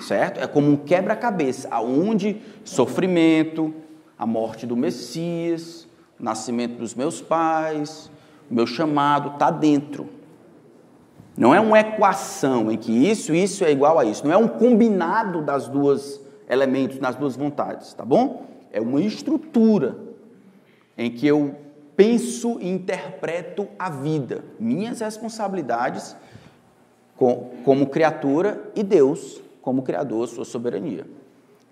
certo? 0.00 0.40
É 0.40 0.46
como 0.46 0.70
um 0.70 0.76
quebra-cabeça, 0.78 1.68
aonde 1.70 2.40
sofrimento, 2.64 3.74
a 4.18 4.24
morte 4.24 4.64
do 4.64 4.74
Messias, 4.74 5.86
o 6.18 6.24
nascimento 6.24 6.78
dos 6.78 6.94
meus 6.94 7.20
pais, 7.20 8.10
o 8.50 8.54
meu 8.54 8.66
chamado 8.66 9.34
está 9.34 9.50
dentro. 9.50 10.08
Não 11.36 11.54
é 11.54 11.60
uma 11.60 11.78
equação 11.78 12.72
em 12.72 12.78
que 12.78 12.90
isso 12.90 13.34
isso 13.34 13.62
é 13.62 13.70
igual 13.70 13.98
a 13.98 14.06
isso. 14.06 14.24
Não 14.26 14.32
é 14.32 14.38
um 14.38 14.48
combinado 14.48 15.42
das 15.42 15.68
duas 15.68 16.26
elementos, 16.48 16.98
das 16.98 17.14
duas 17.16 17.36
vontades, 17.36 17.92
tá 17.94 18.04
bom? 18.04 18.46
É 18.72 18.80
uma 18.80 19.00
estrutura 19.00 19.96
em 20.96 21.10
que 21.10 21.26
eu 21.26 21.54
penso 21.96 22.58
e 22.60 22.68
interpreto 22.68 23.68
a 23.78 23.90
vida, 23.90 24.44
minhas 24.58 25.00
responsabilidades 25.00 26.16
como 27.16 27.86
criatura 27.86 28.70
e 28.74 28.82
Deus 28.82 29.40
como 29.60 29.82
criador, 29.82 30.28
sua 30.28 30.44
soberania. 30.44 31.04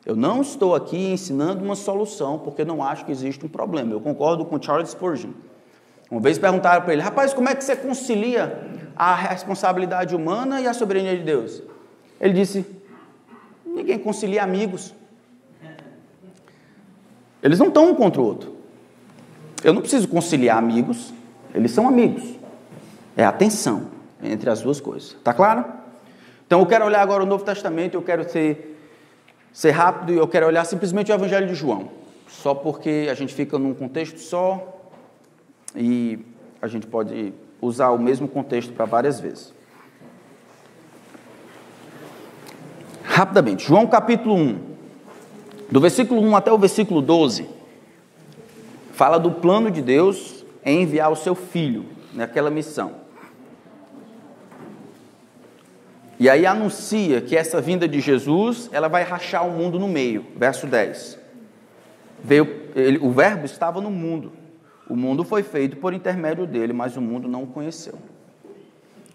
Eu 0.05 0.14
não 0.14 0.41
estou 0.41 0.74
aqui 0.74 0.97
ensinando 1.12 1.64
uma 1.64 1.74
solução 1.74 2.39
porque 2.39 2.64
não 2.64 2.83
acho 2.83 3.05
que 3.05 3.12
existe 3.12 3.45
um 3.45 3.49
problema. 3.49 3.93
Eu 3.93 4.01
concordo 4.01 4.45
com 4.45 4.61
Charles 4.61 4.91
Spurgeon. 4.91 5.31
Uma 6.11 6.20
vez 6.20 6.39
perguntaram 6.39 6.83
para 6.83 6.93
ele, 6.93 7.03
rapaz, 7.03 7.33
como 7.35 7.49
é 7.49 7.55
que 7.55 7.64
você 7.64 7.74
concilia 7.74 8.70
a 8.95 9.14
responsabilidade 9.14 10.14
humana 10.14 10.61
e 10.61 10.66
a 10.66 10.74
soberania 10.74 11.16
de 11.16 11.24
Deus? 11.24 11.62
Ele 12.20 12.35
disse, 12.35 12.64
ninguém 13.77 13.99
concilia 13.99 14.43
amigos. 14.43 14.95
Eles 17.43 17.59
não 17.59 17.68
estão 17.68 17.91
um 17.91 17.95
contra 17.95 18.20
o 18.20 18.24
outro. 18.24 18.57
Eu 19.62 19.72
não 19.72 19.81
preciso 19.81 20.09
conciliar 20.09 20.59
amigos, 20.59 21.12
eles 21.55 21.70
são 21.70 21.87
amigos. 21.87 22.24
É 23.16 23.24
a 23.24 23.33
tensão 23.33 23.89
entre 24.22 24.49
as 24.51 24.62
duas 24.62 24.81
coisas. 24.81 25.16
Tá 25.22 25.33
claro? 25.33 25.64
Então 26.47 26.61
eu 26.61 26.66
quero 26.66 26.85
olhar 26.85 27.03
agora 27.03 27.22
o 27.22 27.27
Novo 27.27 27.45
Testamento, 27.45 27.95
eu 27.95 28.03
quero 28.03 28.29
ser, 28.29 28.79
ser 29.53 29.70
rápido 29.72 30.12
e 30.12 30.16
eu 30.16 30.27
quero 30.27 30.47
olhar 30.47 30.64
simplesmente 30.64 31.12
o 31.12 31.14
Evangelho 31.14 31.47
de 31.47 31.55
João. 31.55 31.91
Só 32.29 32.55
porque 32.55 33.09
a 33.11 33.14
gente 33.14 33.35
fica 33.35 33.59
num 33.59 33.74
contexto 33.74 34.18
só 34.18 34.91
e 35.74 36.18
a 36.61 36.66
gente 36.66 36.87
pode 36.87 37.33
usar 37.61 37.91
o 37.91 37.99
mesmo 37.99 38.27
contexto 38.27 38.72
para 38.72 38.85
várias 38.85 39.20
vezes. 39.20 39.56
Rapidamente, 43.17 43.67
João 43.67 43.87
capítulo 43.87 44.35
1, 44.35 44.59
do 45.71 45.81
versículo 45.81 46.21
1 46.21 46.37
até 46.37 46.53
o 46.53 46.59
versículo 46.59 47.01
12 47.01 47.49
fala 48.93 49.17
do 49.17 49.31
plano 49.31 49.71
de 49.71 49.81
Deus 49.81 50.45
em 50.62 50.83
enviar 50.83 51.11
o 51.11 51.17
seu 51.17 51.35
filho 51.35 51.87
naquela 52.12 52.51
missão. 52.51 52.93
E 56.21 56.29
aí 56.29 56.45
anuncia 56.45 57.23
que 57.23 57.35
essa 57.35 57.59
vinda 57.59 57.89
de 57.89 58.01
Jesus, 58.01 58.69
ela 58.71 58.87
vai 58.87 59.03
rachar 59.03 59.49
o 59.49 59.51
mundo 59.51 59.79
no 59.79 59.89
meio. 59.89 60.27
Verso 60.37 60.67
10. 60.67 61.19
Veio, 62.23 62.69
ele, 62.75 62.99
o 62.99 63.11
verbo 63.11 63.47
estava 63.47 63.81
no 63.81 63.91
mundo. 63.91 64.31
O 64.91 64.95
mundo 64.95 65.25
foi 65.25 65.43
feito 65.43 65.79
por 65.79 65.95
intermédio 65.95 66.47
dele, 66.47 66.75
mas 66.75 66.99
o 66.99 67.01
mundo 67.01 67.27
não 67.27 67.45
o 67.45 67.47
conheceu. 67.47 67.95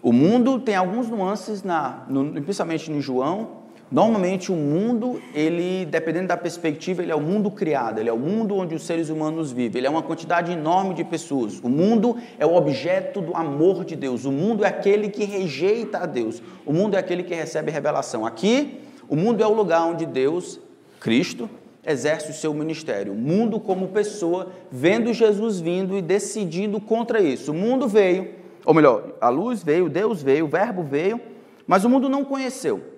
O 0.02 0.12
mundo 0.12 0.60
tem 0.60 0.76
alguns 0.76 1.08
nuances, 1.08 1.62
na, 1.62 2.04
no, 2.10 2.42
principalmente 2.42 2.92
em 2.92 3.00
João, 3.00 3.61
Normalmente 3.92 4.54
o 4.54 4.56
mundo, 4.56 5.22
ele, 5.36 5.86
dependendo 5.86 6.30
da 6.30 6.38
perspectiva, 6.38 7.04
ele 7.04 7.12
é 7.12 7.16
o 7.16 7.20
mundo 7.20 7.52
criado, 7.52 8.00
ele 8.00 8.08
é 8.08 8.14
o 8.14 8.18
mundo 8.18 8.56
onde 8.56 8.74
os 8.74 8.84
seres 8.84 9.10
humanos 9.10 9.52
vivem, 9.52 9.80
ele 9.80 9.88
é 9.88 9.90
uma 9.90 10.02
quantidade 10.02 10.50
enorme 10.50 10.94
de 10.94 11.04
pessoas. 11.04 11.60
O 11.60 11.68
mundo 11.68 12.16
é 12.40 12.46
o 12.46 12.56
objeto 12.56 13.20
do 13.20 13.36
amor 13.36 13.84
de 13.84 13.98
Deus, 13.98 14.24
o 14.24 14.32
mundo 14.32 14.64
é 14.64 14.70
aquele 14.70 15.10
que 15.10 15.26
rejeita 15.26 15.98
a 15.98 16.06
Deus, 16.06 16.42
o 16.66 16.72
mundo 16.72 16.96
é 16.96 17.00
aquele 17.00 17.22
que 17.22 17.36
recebe 17.36 17.70
revelação. 17.70 18.26
Aqui, 18.26 18.80
o 19.10 19.16
mundo 19.18 19.44
é 19.44 19.46
o 19.46 19.54
lugar 19.54 19.86
onde 19.86 20.06
Deus, 20.06 20.58
Cristo, 21.02 21.50
exerce 21.86 22.32
o 22.32 22.34
seu 22.34 22.54
ministério. 22.54 23.12
O 23.12 23.18
mundo 23.18 23.60
como 23.60 23.90
pessoa, 23.90 24.54
vendo 24.72 25.14
Jesus 25.14 25.60
vindo 25.60 25.98
e 25.98 26.02
decidindo 26.02 26.80
contra 26.80 27.20
isso. 27.20 27.52
O 27.52 27.56
mundo 27.56 27.90
veio, 27.90 28.36
ou 28.66 28.74
melhor, 28.74 29.16
a 29.20 29.28
luz 29.28 29.62
veio, 29.62 29.90
Deus 29.90 30.24
veio, 30.24 30.46
o 30.46 30.48
verbo 30.48 30.82
veio, 30.82 31.20
mas 31.68 31.84
o 31.84 31.90
mundo 31.90 32.08
não 32.08 32.24
conheceu. 32.24 32.91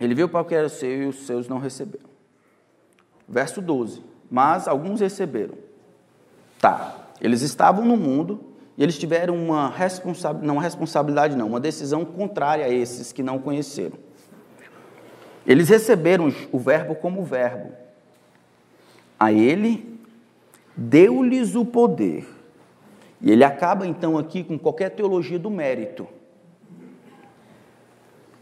Ele 0.00 0.14
viu 0.14 0.28
para 0.28 0.40
o 0.40 0.44
que 0.44 0.54
era 0.54 0.68
seu 0.68 1.04
e 1.04 1.06
os 1.06 1.26
seus 1.26 1.48
não 1.48 1.58
receberam. 1.58 2.08
Verso 3.28 3.60
12. 3.60 4.02
Mas 4.30 4.68
alguns 4.68 5.00
receberam. 5.00 5.54
Tá. 6.60 7.08
Eles 7.20 7.42
estavam 7.42 7.84
no 7.84 7.96
mundo 7.96 8.40
e 8.76 8.82
eles 8.82 8.98
tiveram 8.98 9.34
uma 9.34 9.70
responsabilidade, 9.70 10.46
não 10.46 10.54
uma 10.54 10.62
responsabilidade 10.62 11.36
não, 11.36 11.46
uma 11.46 11.60
decisão 11.60 12.04
contrária 12.04 12.66
a 12.66 12.68
esses 12.68 13.12
que 13.12 13.22
não 13.22 13.38
conheceram. 13.38 13.98
Eles 15.46 15.68
receberam 15.68 16.32
o 16.52 16.58
verbo 16.58 16.94
como 16.94 17.24
verbo. 17.24 17.72
A 19.18 19.32
ele 19.32 19.98
deu-lhes 20.76 21.54
o 21.54 21.64
poder. 21.64 22.26
E 23.20 23.30
ele 23.30 23.44
acaba 23.44 23.86
então 23.86 24.18
aqui 24.18 24.44
com 24.44 24.58
qualquer 24.58 24.90
teologia 24.90 25.38
do 25.38 25.48
mérito. 25.48 26.06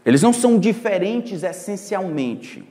Eles 0.05 0.21
não 0.21 0.31
são 0.31 0.59
diferentes 0.59 1.41
essencialmente. 1.41 2.63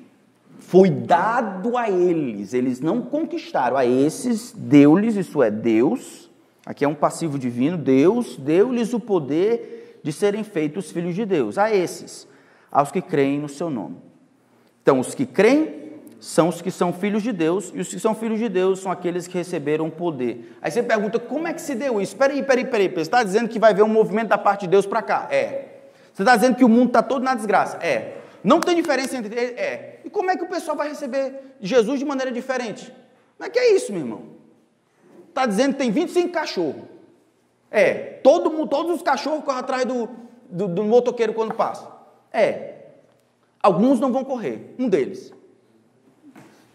Foi 0.60 0.88
dado 0.88 1.76
a 1.76 1.90
eles, 1.90 2.54
eles 2.54 2.80
não 2.80 3.02
conquistaram. 3.02 3.76
A 3.76 3.84
esses 3.84 4.52
deu-lhes, 4.56 5.16
isso 5.16 5.42
é 5.42 5.50
Deus, 5.50 6.30
aqui 6.64 6.84
é 6.84 6.88
um 6.88 6.94
passivo 6.94 7.38
divino, 7.38 7.76
Deus 7.76 8.36
deu-lhes 8.36 8.94
o 8.94 9.00
poder 9.00 10.00
de 10.02 10.12
serem 10.12 10.44
feitos 10.44 10.90
filhos 10.92 11.14
de 11.14 11.26
Deus. 11.26 11.58
A 11.58 11.74
esses, 11.74 12.28
aos 12.70 12.92
que 12.92 13.02
creem 13.02 13.40
no 13.40 13.48
seu 13.48 13.68
nome. 13.68 13.96
Então, 14.82 15.00
os 15.00 15.14
que 15.14 15.26
creem 15.26 15.82
são 16.20 16.48
os 16.48 16.62
que 16.62 16.70
são 16.70 16.92
filhos 16.92 17.22
de 17.22 17.32
Deus, 17.32 17.70
e 17.74 17.80
os 17.80 17.88
que 17.88 17.98
são 17.98 18.14
filhos 18.14 18.38
de 18.38 18.48
Deus 18.48 18.78
são 18.78 18.90
aqueles 18.90 19.26
que 19.26 19.36
receberam 19.36 19.90
poder. 19.90 20.56
Aí 20.62 20.70
você 20.70 20.82
pergunta, 20.82 21.18
como 21.18 21.46
é 21.46 21.52
que 21.52 21.60
se 21.60 21.74
deu 21.74 22.00
isso? 22.00 22.16
Peraí, 22.16 22.42
peraí, 22.42 22.64
peraí, 22.64 22.88
você 22.88 23.00
está 23.00 23.22
dizendo 23.22 23.48
que 23.48 23.58
vai 23.58 23.72
haver 23.72 23.82
um 23.82 23.88
movimento 23.88 24.28
da 24.28 24.38
parte 24.38 24.62
de 24.62 24.68
Deus 24.68 24.86
para 24.86 25.02
cá? 25.02 25.28
É. 25.30 25.73
Você 26.14 26.22
está 26.22 26.36
dizendo 26.36 26.54
que 26.54 26.64
o 26.64 26.68
mundo 26.68 26.86
está 26.88 27.02
todo 27.02 27.24
na 27.24 27.34
desgraça? 27.34 27.76
É. 27.78 28.18
Não 28.42 28.60
tem 28.60 28.76
diferença 28.76 29.16
entre 29.16 29.34
eles? 29.34 29.58
É. 29.58 30.00
E 30.04 30.10
como 30.10 30.30
é 30.30 30.36
que 30.36 30.44
o 30.44 30.48
pessoal 30.48 30.76
vai 30.76 30.88
receber 30.88 31.56
Jesus 31.60 31.98
de 31.98 32.04
maneira 32.04 32.30
diferente? 32.30 32.94
Como 33.36 33.48
é 33.48 33.50
que 33.50 33.58
é 33.58 33.74
isso, 33.74 33.92
meu 33.92 34.02
irmão? 34.02 34.22
Está 35.28 35.44
dizendo 35.44 35.72
que 35.72 35.78
tem 35.80 35.90
25 35.90 36.32
cachorros. 36.32 36.84
É. 37.68 37.94
Todo, 38.22 38.66
todos 38.68 38.94
os 38.94 39.02
cachorros 39.02 39.44
correm 39.44 39.58
atrás 39.58 39.84
do, 39.84 40.08
do, 40.48 40.68
do 40.68 40.84
motoqueiro 40.84 41.34
quando 41.34 41.54
passa. 41.54 41.90
É. 42.32 42.74
Alguns 43.60 43.98
não 43.98 44.12
vão 44.12 44.24
correr. 44.24 44.74
Um 44.78 44.88
deles. 44.88 45.32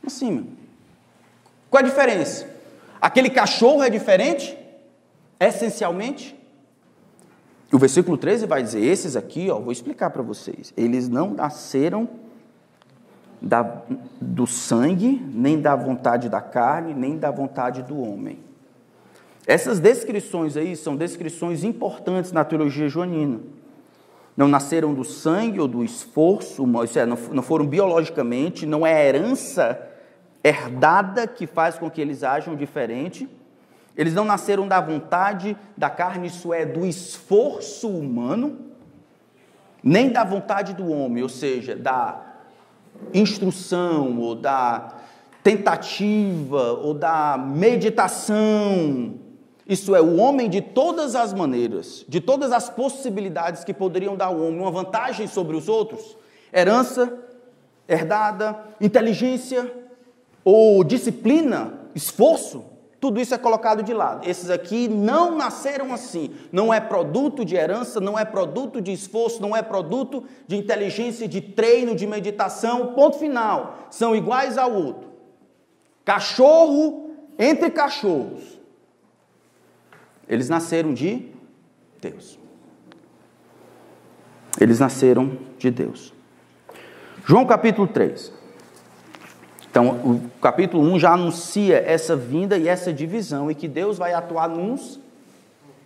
Assim, 0.05 0.31
meu. 0.31 0.45
Qual 1.69 1.81
a 1.81 1.85
diferença? 1.85 2.49
Aquele 2.99 3.29
cachorro 3.29 3.83
é 3.83 3.89
diferente? 3.89 4.57
Essencialmente? 5.39 6.38
O 7.71 7.77
versículo 7.77 8.17
13 8.17 8.45
vai 8.45 8.63
dizer: 8.63 8.83
esses 8.83 9.15
aqui, 9.15 9.49
ó, 9.49 9.59
vou 9.59 9.71
explicar 9.71 10.09
para 10.09 10.23
vocês, 10.23 10.73
eles 10.75 11.07
não 11.07 11.33
nasceram 11.33 12.09
da, 13.41 13.83
do 14.19 14.45
sangue, 14.45 15.21
nem 15.33 15.61
da 15.61 15.75
vontade 15.75 16.29
da 16.29 16.41
carne, 16.41 16.93
nem 16.93 17.17
da 17.17 17.31
vontade 17.31 17.83
do 17.83 17.99
homem. 17.99 18.39
Essas 19.45 19.79
descrições 19.79 20.57
aí 20.57 20.75
são 20.75 20.95
descrições 20.95 21.63
importantes 21.63 22.31
na 22.31 22.43
teologia 22.43 22.87
joanina. 22.87 23.39
Não 24.35 24.47
nasceram 24.47 24.93
do 24.93 25.03
sangue 25.03 25.59
ou 25.59 25.67
do 25.67 25.83
esforço, 25.83 26.63
isso 26.83 26.99
é, 26.99 27.05
não 27.05 27.41
foram 27.41 27.65
biologicamente, 27.65 28.65
não 28.65 28.85
é 28.85 29.07
herança 29.07 29.87
herdada 30.43 31.27
que 31.27 31.45
faz 31.45 31.77
com 31.77 31.89
que 31.89 31.99
eles 31.99 32.23
ajam 32.23 32.55
diferente, 32.55 33.27
eles 33.99 34.13
não 34.13 34.23
nasceram 34.23 34.65
da 34.65 34.79
vontade 34.79 35.57
da 35.75 35.89
carne, 35.89 36.27
isso 36.27 36.53
é, 36.53 36.65
do 36.65 36.85
esforço 36.85 37.89
humano, 37.89 38.57
nem 39.83 40.09
da 40.09 40.23
vontade 40.23 40.73
do 40.73 40.89
homem, 40.89 41.21
ou 41.21 41.27
seja, 41.27 41.75
da 41.75 42.21
instrução, 43.13 44.17
ou 44.21 44.35
da 44.35 44.87
tentativa, 45.43 46.71
ou 46.81 46.93
da 46.93 47.37
meditação. 47.37 49.15
Isso 49.67 49.93
é, 49.93 49.99
o 49.99 50.15
homem 50.15 50.49
de 50.49 50.61
todas 50.61 51.13
as 51.13 51.33
maneiras, 51.33 52.05
de 52.07 52.21
todas 52.21 52.53
as 52.53 52.69
possibilidades 52.69 53.65
que 53.65 53.73
poderiam 53.73 54.15
dar 54.15 54.27
ao 54.27 54.39
homem 54.39 54.61
uma 54.61 54.71
vantagem 54.71 55.27
sobre 55.27 55.57
os 55.57 55.67
outros, 55.67 56.15
herança, 56.53 57.19
herdada, 57.85 58.57
inteligência 58.79 59.69
ou 60.45 60.85
disciplina, 60.85 61.73
esforço, 61.93 62.68
Tudo 62.99 63.19
isso 63.21 63.33
é 63.33 63.37
colocado 63.37 63.81
de 63.81 63.93
lado. 63.93 64.27
Esses 64.27 64.49
aqui 64.49 64.89
não 64.89 65.35
nasceram 65.37 65.93
assim. 65.93 66.35
Não 66.51 66.73
é 66.73 66.81
produto 66.81 67.45
de 67.45 67.55
herança, 67.55 68.01
não 68.01 68.19
é 68.19 68.25
produto 68.25 68.81
de 68.81 68.91
esforço, 68.91 69.41
não 69.41 69.55
é 69.55 69.61
produto 69.61 70.25
de 70.45 70.57
inteligência, 70.57 71.27
de 71.27 71.39
treino, 71.39 71.95
de 71.95 72.05
meditação. 72.05 72.93
Ponto 72.93 73.17
final. 73.17 73.87
São 73.89 74.13
iguais 74.13 74.57
ao 74.57 74.73
outro. 74.73 75.09
Cachorro 76.03 77.11
entre 77.37 77.69
cachorros. 77.69 78.59
Eles 80.27 80.49
nasceram 80.49 80.93
de 80.93 81.31
Deus. 82.01 82.37
Eles 84.59 84.79
nasceram 84.79 85.37
de 85.57 85.71
Deus. 85.71 86.13
João 87.25 87.45
capítulo 87.45 87.87
3. 87.87 88.38
Então, 89.69 89.89
o 90.03 90.31
capítulo 90.41 90.81
1 90.93 90.99
já 90.99 91.13
anuncia 91.13 91.77
essa 91.77 92.15
vinda 92.15 92.57
e 92.57 92.67
essa 92.67 92.91
divisão, 92.91 93.51
e 93.51 93.55
que 93.55 93.67
Deus 93.67 93.97
vai 93.99 94.13
atuar 94.13 94.49
nos, 94.49 94.99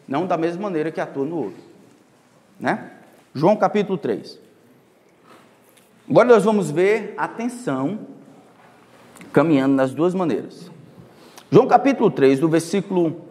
não 0.08 0.26
da 0.26 0.38
mesma 0.38 0.64
maneira 0.64 0.90
que 0.90 1.02
atua 1.02 1.26
no 1.26 1.36
outro. 1.36 1.62
Né? 2.60 2.92
João 3.34 3.58
capítulo 3.58 3.98
3. 3.98 4.40
Agora 6.10 6.30
nós 6.30 6.44
vamos 6.44 6.72
ver 6.72 7.14
a 7.18 7.28
tensão 7.28 8.00
caminhando 9.34 9.76
nas 9.76 9.94
duas 9.94 10.14
maneiras. 10.14 10.72
João 11.52 11.68
capítulo 11.68 12.10
3, 12.10 12.40
do 12.40 12.48
versículo 12.48 13.22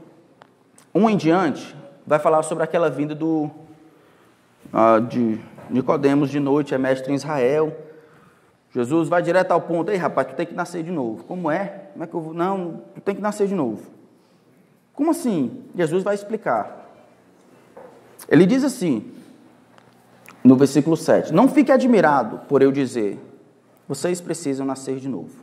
1 0.94 1.10
em 1.10 1.16
diante, 1.16 1.74
vai 2.06 2.18
falar 2.18 2.42
sobre 2.42 2.62
aquela 2.62 2.90
vinda 2.90 3.14
do, 3.14 3.50
uh, 4.72 5.00
de 5.08 5.40
Nicodemos 5.70 6.30
de 6.30 6.38
noite, 6.38 6.74
é 6.74 6.78
mestre 6.78 7.10
em 7.10 7.16
Israel 7.16 7.74
Jesus 8.74 9.08
vai 9.08 9.22
direto 9.22 9.50
ao 9.50 9.60
ponto, 9.60 9.90
ei 9.90 9.96
rapaz, 9.96 10.28
tu 10.28 10.34
tem 10.34 10.46
que 10.46 10.54
nascer 10.54 10.82
de 10.82 10.90
novo. 10.90 11.24
Como 11.24 11.50
é? 11.50 11.88
Como 11.92 12.04
é 12.04 12.06
que 12.06 12.14
eu 12.14 12.20
vou? 12.20 12.34
Não, 12.34 12.82
tu 12.94 13.00
tem 13.02 13.14
que 13.14 13.20
nascer 13.20 13.46
de 13.46 13.54
novo. 13.54 13.82
Como 14.94 15.10
assim? 15.10 15.64
Jesus 15.74 16.02
vai 16.02 16.14
explicar. 16.14 16.90
Ele 18.28 18.46
diz 18.46 18.64
assim, 18.64 19.12
no 20.42 20.56
versículo 20.56 20.96
7: 20.96 21.34
Não 21.34 21.48
fique 21.48 21.70
admirado 21.70 22.40
por 22.48 22.62
eu 22.62 22.72
dizer, 22.72 23.18
vocês 23.86 24.20
precisam 24.20 24.64
nascer 24.64 24.96
de 24.96 25.08
novo. 25.08 25.42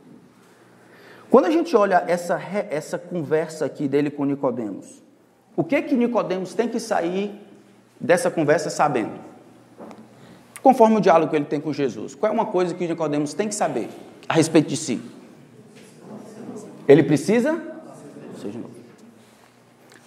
Quando 1.30 1.44
a 1.44 1.50
gente 1.50 1.76
olha 1.76 2.02
essa, 2.08 2.40
essa 2.70 2.98
conversa 2.98 3.64
aqui 3.64 3.86
dele 3.86 4.10
com 4.10 4.24
Nicodemos, 4.24 5.00
o 5.54 5.62
que 5.62 5.80
que 5.82 5.94
Nicodemos 5.94 6.54
tem 6.54 6.68
que 6.68 6.80
sair 6.80 7.32
dessa 8.00 8.28
conversa 8.28 8.70
sabendo? 8.70 9.29
Conforme 10.62 10.96
o 10.96 11.00
diálogo 11.00 11.30
que 11.30 11.36
ele 11.36 11.44
tem 11.44 11.60
com 11.60 11.72
Jesus. 11.72 12.14
Qual 12.14 12.30
é 12.30 12.34
uma 12.34 12.46
coisa 12.46 12.74
que 12.74 12.86
Nicodemos 12.86 13.32
tem 13.32 13.48
que 13.48 13.54
saber 13.54 13.88
a 14.28 14.34
respeito 14.34 14.68
de 14.68 14.76
si? 14.76 15.00
Ele 16.86 17.02
precisa. 17.02 17.60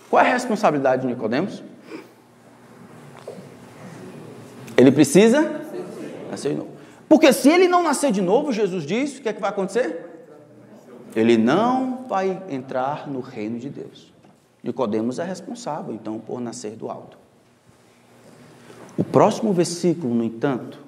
Qual 0.09 0.23
é 0.23 0.29
a 0.29 0.33
responsabilidade 0.33 1.01
de 1.01 1.07
Nicodemos? 1.07 1.63
Ele 4.77 4.91
precisa 4.91 5.61
nascer 6.29 6.51
de 6.51 6.57
novo. 6.57 6.71
Porque 7.09 7.31
se 7.31 7.49
ele 7.49 7.67
não 7.67 7.83
nascer 7.83 8.11
de 8.11 8.21
novo, 8.21 8.51
Jesus 8.51 8.85
diz, 8.85 9.17
o 9.17 9.21
que 9.21 9.29
é 9.29 9.33
que 9.33 9.41
vai 9.41 9.49
acontecer? 9.49 10.05
Ele 11.15 11.37
não 11.37 12.05
vai 12.07 12.41
entrar 12.49 13.07
no 13.07 13.21
reino 13.21 13.59
de 13.59 13.69
Deus. 13.69 14.11
Nicodemos 14.63 15.19
é 15.19 15.23
responsável, 15.23 15.93
então, 15.93 16.19
por 16.19 16.39
nascer 16.39 16.71
do 16.71 16.89
alto. 16.89 17.22
O 18.97 19.03
próximo 19.03 19.53
versículo, 19.53 20.13
no 20.13 20.23
entanto, 20.23 20.79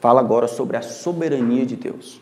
fala 0.00 0.20
agora 0.20 0.48
sobre 0.48 0.76
a 0.76 0.82
soberania 0.82 1.64
de 1.64 1.76
Deus. 1.76 2.20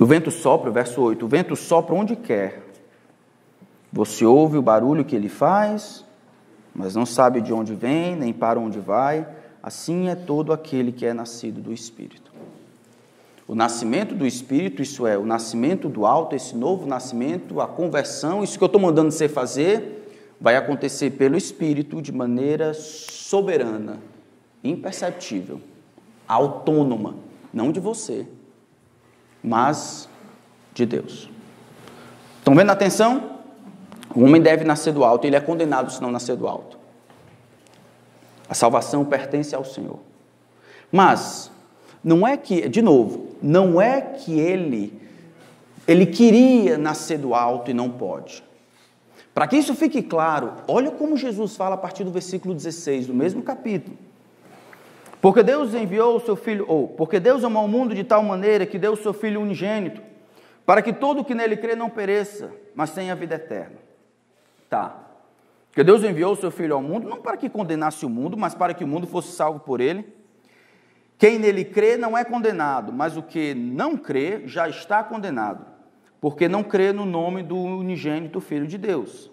O 0.00 0.06
vento 0.06 0.30
sopra, 0.30 0.70
verso 0.70 1.00
8: 1.00 1.24
o 1.24 1.28
vento 1.28 1.54
sopra 1.56 1.94
onde 1.94 2.16
quer. 2.16 2.64
Você 3.92 4.24
ouve 4.24 4.58
o 4.58 4.62
barulho 4.62 5.04
que 5.04 5.16
ele 5.16 5.28
faz, 5.28 6.04
mas 6.74 6.94
não 6.94 7.06
sabe 7.06 7.40
de 7.40 7.52
onde 7.52 7.74
vem, 7.74 8.14
nem 8.14 8.32
para 8.32 8.60
onde 8.60 8.78
vai. 8.78 9.26
Assim 9.62 10.08
é 10.08 10.14
todo 10.14 10.52
aquele 10.52 10.92
que 10.92 11.06
é 11.06 11.12
nascido 11.12 11.60
do 11.60 11.72
Espírito. 11.72 12.28
O 13.46 13.54
nascimento 13.54 14.14
do 14.14 14.26
Espírito, 14.26 14.82
isso 14.82 15.06
é, 15.06 15.16
o 15.16 15.24
nascimento 15.24 15.88
do 15.88 16.04
alto, 16.04 16.36
esse 16.36 16.54
novo 16.54 16.86
nascimento, 16.86 17.60
a 17.62 17.66
conversão, 17.66 18.44
isso 18.44 18.58
que 18.58 18.62
eu 18.62 18.66
estou 18.66 18.80
mandando 18.80 19.10
você 19.10 19.26
fazer, 19.26 19.97
vai 20.40 20.56
acontecer 20.56 21.10
pelo 21.10 21.36
Espírito 21.36 22.00
de 22.00 22.12
maneira 22.12 22.72
soberana, 22.74 24.00
imperceptível, 24.62 25.60
autônoma, 26.26 27.16
não 27.52 27.72
de 27.72 27.80
você, 27.80 28.26
mas 29.42 30.08
de 30.74 30.86
Deus. 30.86 31.28
Estão 32.38 32.54
vendo 32.54 32.70
a 32.70 32.72
atenção? 32.72 33.38
O 34.14 34.22
homem 34.22 34.40
deve 34.40 34.64
nascer 34.64 34.92
do 34.92 35.04
alto, 35.04 35.26
ele 35.26 35.36
é 35.36 35.40
condenado 35.40 35.92
se 35.92 36.00
não 36.00 36.10
nascer 36.10 36.36
do 36.36 36.46
alto. 36.46 36.78
A 38.48 38.54
salvação 38.54 39.04
pertence 39.04 39.54
ao 39.54 39.64
Senhor. 39.64 39.98
Mas 40.90 41.50
não 42.02 42.26
é 42.26 42.36
que, 42.36 42.68
de 42.68 42.80
novo, 42.80 43.36
não 43.42 43.80
é 43.80 44.00
que 44.00 44.38
ele 44.38 45.08
ele 45.88 46.04
queria 46.04 46.76
nascer 46.76 47.16
do 47.16 47.34
alto 47.34 47.70
e 47.70 47.74
não 47.74 47.88
pode. 47.88 48.44
Para 49.38 49.46
que 49.46 49.56
isso 49.56 49.72
fique 49.76 50.02
claro, 50.02 50.54
olha 50.66 50.90
como 50.90 51.16
Jesus 51.16 51.54
fala 51.54 51.76
a 51.76 51.78
partir 51.78 52.02
do 52.02 52.10
versículo 52.10 52.52
16, 52.52 53.06
do 53.06 53.14
mesmo 53.14 53.40
capítulo. 53.40 53.96
Porque 55.20 55.44
Deus 55.44 55.74
enviou 55.74 56.16
o 56.16 56.20
seu 56.20 56.34
filho, 56.34 56.64
ou 56.66 56.88
porque 56.88 57.20
Deus 57.20 57.44
amou 57.44 57.64
o 57.64 57.68
mundo 57.68 57.94
de 57.94 58.02
tal 58.02 58.20
maneira 58.24 58.66
que 58.66 58.80
deu 58.80 58.94
o 58.94 58.96
seu 58.96 59.12
filho 59.12 59.40
unigênito, 59.40 60.02
para 60.66 60.82
que 60.82 60.92
todo 60.92 61.24
que 61.24 61.36
nele 61.36 61.56
crê 61.56 61.76
não 61.76 61.88
pereça, 61.88 62.50
mas 62.74 62.90
tenha 62.90 63.14
vida 63.14 63.36
eterna. 63.36 63.76
Tá. 64.68 65.04
Porque 65.70 65.84
Deus 65.84 66.02
enviou 66.02 66.32
o 66.32 66.36
seu 66.36 66.50
filho 66.50 66.74
ao 66.74 66.82
mundo 66.82 67.08
não 67.08 67.18
para 67.18 67.36
que 67.36 67.48
condenasse 67.48 68.04
o 68.04 68.08
mundo, 68.10 68.36
mas 68.36 68.56
para 68.56 68.74
que 68.74 68.82
o 68.82 68.88
mundo 68.88 69.06
fosse 69.06 69.30
salvo 69.30 69.60
por 69.60 69.80
ele. 69.80 70.04
Quem 71.16 71.38
nele 71.38 71.64
crê 71.64 71.96
não 71.96 72.18
é 72.18 72.24
condenado, 72.24 72.92
mas 72.92 73.16
o 73.16 73.22
que 73.22 73.54
não 73.54 73.96
crê 73.96 74.42
já 74.46 74.68
está 74.68 75.04
condenado 75.04 75.77
porque 76.20 76.48
não 76.48 76.62
crê 76.62 76.92
no 76.92 77.04
nome 77.04 77.42
do 77.42 77.56
unigênito 77.56 78.40
Filho 78.40 78.66
de 78.66 78.76
Deus. 78.76 79.30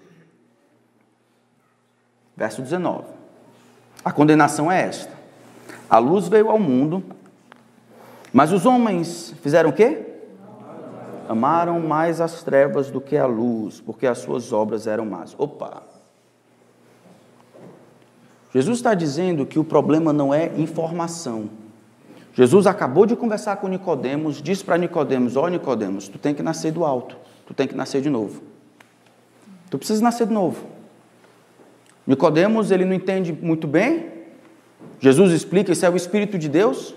Verso 2.35 2.61
19. 2.61 3.05
A 4.03 4.11
condenação 4.11 4.71
é 4.71 4.81
esta: 4.81 5.13
a 5.89 5.97
luz 5.97 6.27
veio 6.27 6.49
ao 6.49 6.59
mundo, 6.59 7.03
mas 8.31 8.51
os 8.51 8.65
homens 8.65 9.33
fizeram 9.41 9.69
o 9.69 9.73
quê? 9.73 10.01
Amaram 11.27 11.79
mais 11.79 12.21
as 12.21 12.43
trevas 12.43 12.91
do 12.91 13.01
que 13.01 13.17
a 13.17 13.25
luz, 13.25 13.81
porque 13.81 14.05
as 14.05 14.19
suas 14.19 14.53
obras 14.53 14.85
eram 14.85 15.05
más. 15.05 15.33
Opa! 15.37 15.81
Jesus 18.53 18.77
está 18.77 18.93
dizendo 18.93 19.45
que 19.45 19.59
o 19.59 19.63
problema 19.63 20.13
não 20.13 20.33
é 20.33 20.45
informação. 20.57 21.49
Jesus 22.35 22.67
acabou 22.67 23.05
de 23.05 23.15
conversar 23.15 23.55
com 23.55 23.67
Nicodemos, 23.67 24.41
disse 24.41 24.63
para 24.63 24.77
Nicodemos: 24.77 25.37
"Ó 25.37 25.45
oh, 25.45 25.47
Nicodemos, 25.47 26.09
tu 26.09 26.19
tem 26.19 26.35
que 26.35 26.43
nascer 26.43 26.71
do 26.71 26.83
alto, 26.83 27.15
tu 27.47 27.53
tem 27.53 27.65
que 27.65 27.73
nascer 27.73 28.01
de 28.01 28.09
novo. 28.09 28.43
Tu 29.69 29.77
precisa 29.77 30.03
nascer 30.03 30.27
de 30.27 30.33
novo." 30.33 30.67
Nicodemos, 32.05 32.71
ele 32.71 32.85
não 32.85 32.93
entende 32.93 33.33
muito 33.33 33.65
bem. 33.65 34.11
Jesus 34.99 35.31
explica, 35.31 35.71
isso 35.71 35.85
é 35.85 35.89
o 35.89 35.95
espírito 35.95 36.37
de 36.37 36.47
Deus. 36.47 36.93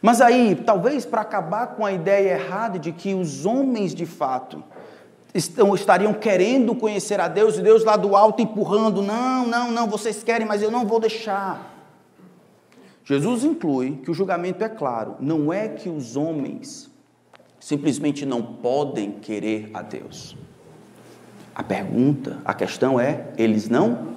Mas 0.00 0.20
aí, 0.20 0.54
talvez 0.54 1.04
para 1.04 1.20
acabar 1.20 1.68
com 1.68 1.84
a 1.84 1.92
ideia 1.92 2.34
errada 2.34 2.78
de 2.78 2.92
que 2.92 3.14
os 3.14 3.44
homens 3.44 3.94
de 3.94 4.06
fato 4.06 4.62
estão, 5.34 5.74
estariam 5.74 6.14
querendo 6.14 6.74
conhecer 6.74 7.20
a 7.20 7.28
Deus 7.28 7.58
e 7.58 7.62
Deus 7.62 7.84
lá 7.84 7.96
do 7.96 8.14
alto 8.14 8.40
empurrando, 8.40 9.02
não, 9.02 9.46
não, 9.46 9.70
não, 9.72 9.88
vocês 9.88 10.22
querem, 10.22 10.46
mas 10.46 10.62
eu 10.62 10.70
não 10.70 10.86
vou 10.86 11.00
deixar. 11.00 11.77
Jesus 13.08 13.42
inclui 13.42 13.92
que 14.04 14.10
o 14.10 14.14
julgamento 14.14 14.62
é 14.62 14.68
claro, 14.68 15.16
não 15.18 15.50
é 15.50 15.66
que 15.66 15.88
os 15.88 16.14
homens 16.14 16.90
simplesmente 17.58 18.26
não 18.26 18.42
podem 18.42 19.12
querer 19.12 19.70
a 19.72 19.80
Deus. 19.80 20.36
A 21.54 21.62
pergunta, 21.62 22.36
a 22.44 22.52
questão 22.52 23.00
é: 23.00 23.28
eles 23.38 23.66
não 23.66 24.08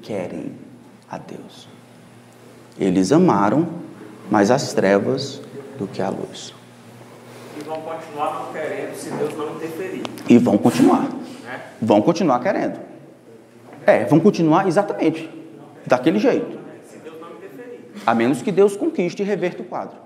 querem 0.00 0.52
a 1.10 1.18
Deus. 1.18 1.66
Eles 2.78 3.10
amaram 3.10 3.68
mais 4.30 4.52
as 4.52 4.72
trevas 4.72 5.42
do 5.76 5.88
que 5.88 6.00
a 6.00 6.08
luz. 6.08 6.54
E 7.58 7.64
vão 7.64 7.80
continuar 7.80 8.34
não 8.34 8.52
querendo 8.52 8.94
se 8.94 9.10
Deus 9.10 9.36
não 9.36 9.56
interferir. 9.56 10.04
E 10.28 10.38
vão 10.38 10.56
continuar. 10.56 11.08
Né? 11.42 11.60
Vão 11.82 12.00
continuar 12.00 12.38
querendo. 12.38 12.78
É, 13.84 14.04
vão 14.04 14.20
continuar 14.20 14.68
exatamente 14.68 15.28
daquele 15.84 16.20
jeito. 16.20 16.61
A 18.06 18.14
menos 18.14 18.42
que 18.42 18.50
Deus 18.50 18.76
conquiste 18.76 19.22
e 19.22 19.24
reverta 19.24 19.62
o 19.62 19.64
quadro. 19.64 19.96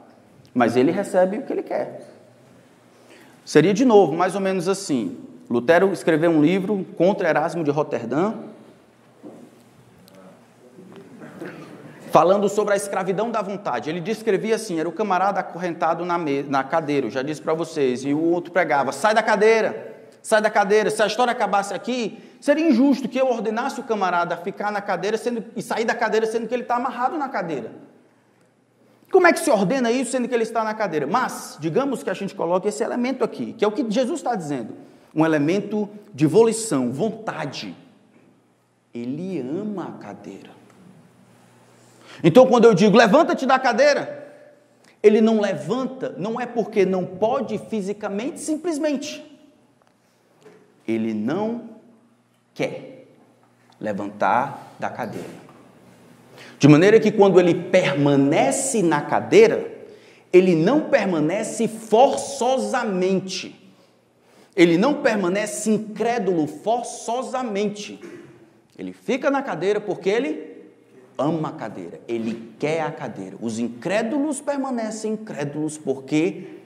Mas 0.52 0.76
ele 0.76 0.90
recebe 0.90 1.38
o 1.38 1.42
que 1.42 1.52
ele 1.52 1.62
quer. 1.62 2.08
Seria 3.44 3.72
de 3.72 3.84
novo, 3.84 4.14
mais 4.14 4.34
ou 4.34 4.40
menos 4.40 4.68
assim. 4.68 5.18
Lutero 5.48 5.92
escreveu 5.92 6.30
um 6.30 6.42
livro 6.42 6.84
contra 6.96 7.28
Erasmo 7.28 7.62
de 7.62 7.70
Roterdã, 7.70 8.34
falando 12.10 12.48
sobre 12.48 12.74
a 12.74 12.76
escravidão 12.76 13.30
da 13.30 13.40
vontade. 13.40 13.88
Ele 13.88 14.00
descrevia 14.00 14.56
assim: 14.56 14.80
era 14.80 14.88
o 14.88 14.92
camarada 14.92 15.38
acorrentado 15.38 16.04
na, 16.04 16.18
na 16.18 16.64
cadeira, 16.64 17.06
eu 17.06 17.10
já 17.10 17.22
disse 17.22 17.40
para 17.40 17.54
vocês, 17.54 18.04
e 18.04 18.12
o 18.12 18.20
outro 18.20 18.50
pregava: 18.50 18.90
sai 18.90 19.14
da 19.14 19.22
cadeira, 19.22 19.94
sai 20.22 20.42
da 20.42 20.50
cadeira. 20.50 20.90
Se 20.90 21.00
a 21.00 21.06
história 21.06 21.30
acabasse 21.30 21.72
aqui, 21.72 22.18
seria 22.40 22.68
injusto 22.68 23.08
que 23.08 23.20
eu 23.20 23.28
ordenasse 23.28 23.78
o 23.78 23.84
camarada 23.84 24.34
a 24.34 24.38
ficar 24.38 24.72
na 24.72 24.80
cadeira 24.80 25.16
sendo, 25.16 25.44
e 25.54 25.62
sair 25.62 25.84
da 25.84 25.94
cadeira 25.94 26.26
sendo 26.26 26.48
que 26.48 26.54
ele 26.54 26.62
está 26.62 26.74
amarrado 26.74 27.16
na 27.16 27.28
cadeira. 27.28 27.70
Como 29.10 29.26
é 29.26 29.32
que 29.32 29.40
se 29.40 29.50
ordena 29.50 29.90
isso 29.90 30.10
sendo 30.10 30.28
que 30.28 30.34
ele 30.34 30.42
está 30.42 30.64
na 30.64 30.74
cadeira? 30.74 31.06
Mas, 31.06 31.56
digamos 31.60 32.02
que 32.02 32.10
a 32.10 32.14
gente 32.14 32.34
coloque 32.34 32.68
esse 32.68 32.82
elemento 32.82 33.24
aqui, 33.24 33.52
que 33.52 33.64
é 33.64 33.68
o 33.68 33.72
que 33.72 33.88
Jesus 33.90 34.20
está 34.20 34.34
dizendo: 34.34 34.74
um 35.14 35.24
elemento 35.24 35.88
de 36.12 36.26
volição, 36.26 36.92
vontade. 36.92 37.74
Ele 38.92 39.40
ama 39.40 39.88
a 39.88 40.02
cadeira. 40.02 40.50
Então, 42.22 42.46
quando 42.46 42.64
eu 42.64 42.74
digo 42.74 42.96
levanta-te 42.96 43.46
da 43.46 43.58
cadeira, 43.58 44.26
ele 45.02 45.20
não 45.20 45.40
levanta, 45.40 46.14
não 46.18 46.40
é 46.40 46.46
porque 46.46 46.84
não 46.84 47.04
pode 47.04 47.58
fisicamente, 47.58 48.40
simplesmente. 48.40 49.24
Ele 50.86 51.12
não 51.12 51.70
quer 52.54 53.06
levantar 53.80 54.72
da 54.78 54.88
cadeira. 54.88 55.45
De 56.58 56.68
maneira 56.68 56.98
que 56.98 57.12
quando 57.12 57.38
ele 57.38 57.54
permanece 57.54 58.82
na 58.82 59.00
cadeira, 59.00 59.76
ele 60.32 60.54
não 60.54 60.88
permanece 60.88 61.68
forçosamente. 61.68 63.62
Ele 64.54 64.78
não 64.78 64.94
permanece 65.02 65.70
incrédulo 65.70 66.46
forçosamente. 66.46 68.00
Ele 68.78 68.92
fica 68.92 69.30
na 69.30 69.42
cadeira 69.42 69.80
porque 69.80 70.08
ele 70.08 70.56
ama 71.18 71.48
a 71.48 71.52
cadeira, 71.52 72.00
ele 72.06 72.54
quer 72.58 72.82
a 72.82 72.90
cadeira. 72.90 73.36
Os 73.40 73.58
incrédulos 73.58 74.40
permanecem 74.40 75.12
incrédulos 75.12 75.78
porque 75.78 76.60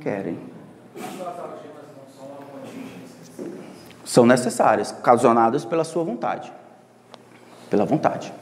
querem. 0.00 0.38
São 4.04 4.24
necessárias, 4.24 4.90
ocasionadas 4.90 5.64
pela 5.64 5.84
sua 5.84 6.02
vontade. 6.02 6.52
Pela 7.68 7.84
vontade. 7.84 8.32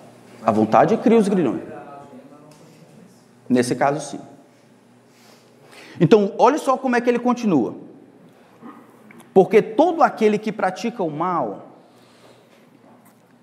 A 0.46 0.52
vontade 0.52 0.96
cria 0.98 1.18
os 1.18 1.26
grilhões. 1.26 1.64
Nesse 3.48 3.74
caso, 3.74 4.00
sim. 4.00 4.20
Então, 6.00 6.32
olhe 6.38 6.56
só 6.56 6.76
como 6.76 6.94
é 6.94 7.00
que 7.00 7.10
ele 7.10 7.18
continua. 7.18 7.74
Porque 9.34 9.60
todo 9.60 10.04
aquele 10.04 10.38
que 10.38 10.52
pratica 10.52 11.02
o 11.02 11.10
mal 11.10 11.66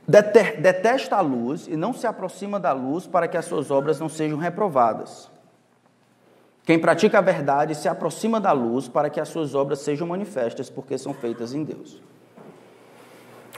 detesta 0.08 1.18
a 1.18 1.22
luz 1.22 1.68
e 1.68 1.76
não 1.76 1.94
se 1.94 2.08
aproxima 2.08 2.58
da 2.58 2.72
luz 2.72 3.06
para 3.06 3.28
que 3.28 3.36
as 3.36 3.44
suas 3.44 3.70
obras 3.70 4.00
não 4.00 4.08
sejam 4.08 4.38
reprovadas. 4.38 5.30
Quem 6.64 6.80
pratica 6.80 7.18
a 7.18 7.22
verdade 7.22 7.76
se 7.76 7.90
aproxima 7.90 8.40
da 8.40 8.54
luz 8.54 8.88
para 8.88 9.10
que 9.10 9.20
as 9.20 9.28
suas 9.28 9.54
obras 9.54 9.80
sejam 9.80 10.08
manifestas, 10.08 10.70
porque 10.70 10.98
são 10.98 11.14
feitas 11.14 11.54
em 11.54 11.66
Deus. 11.66 12.02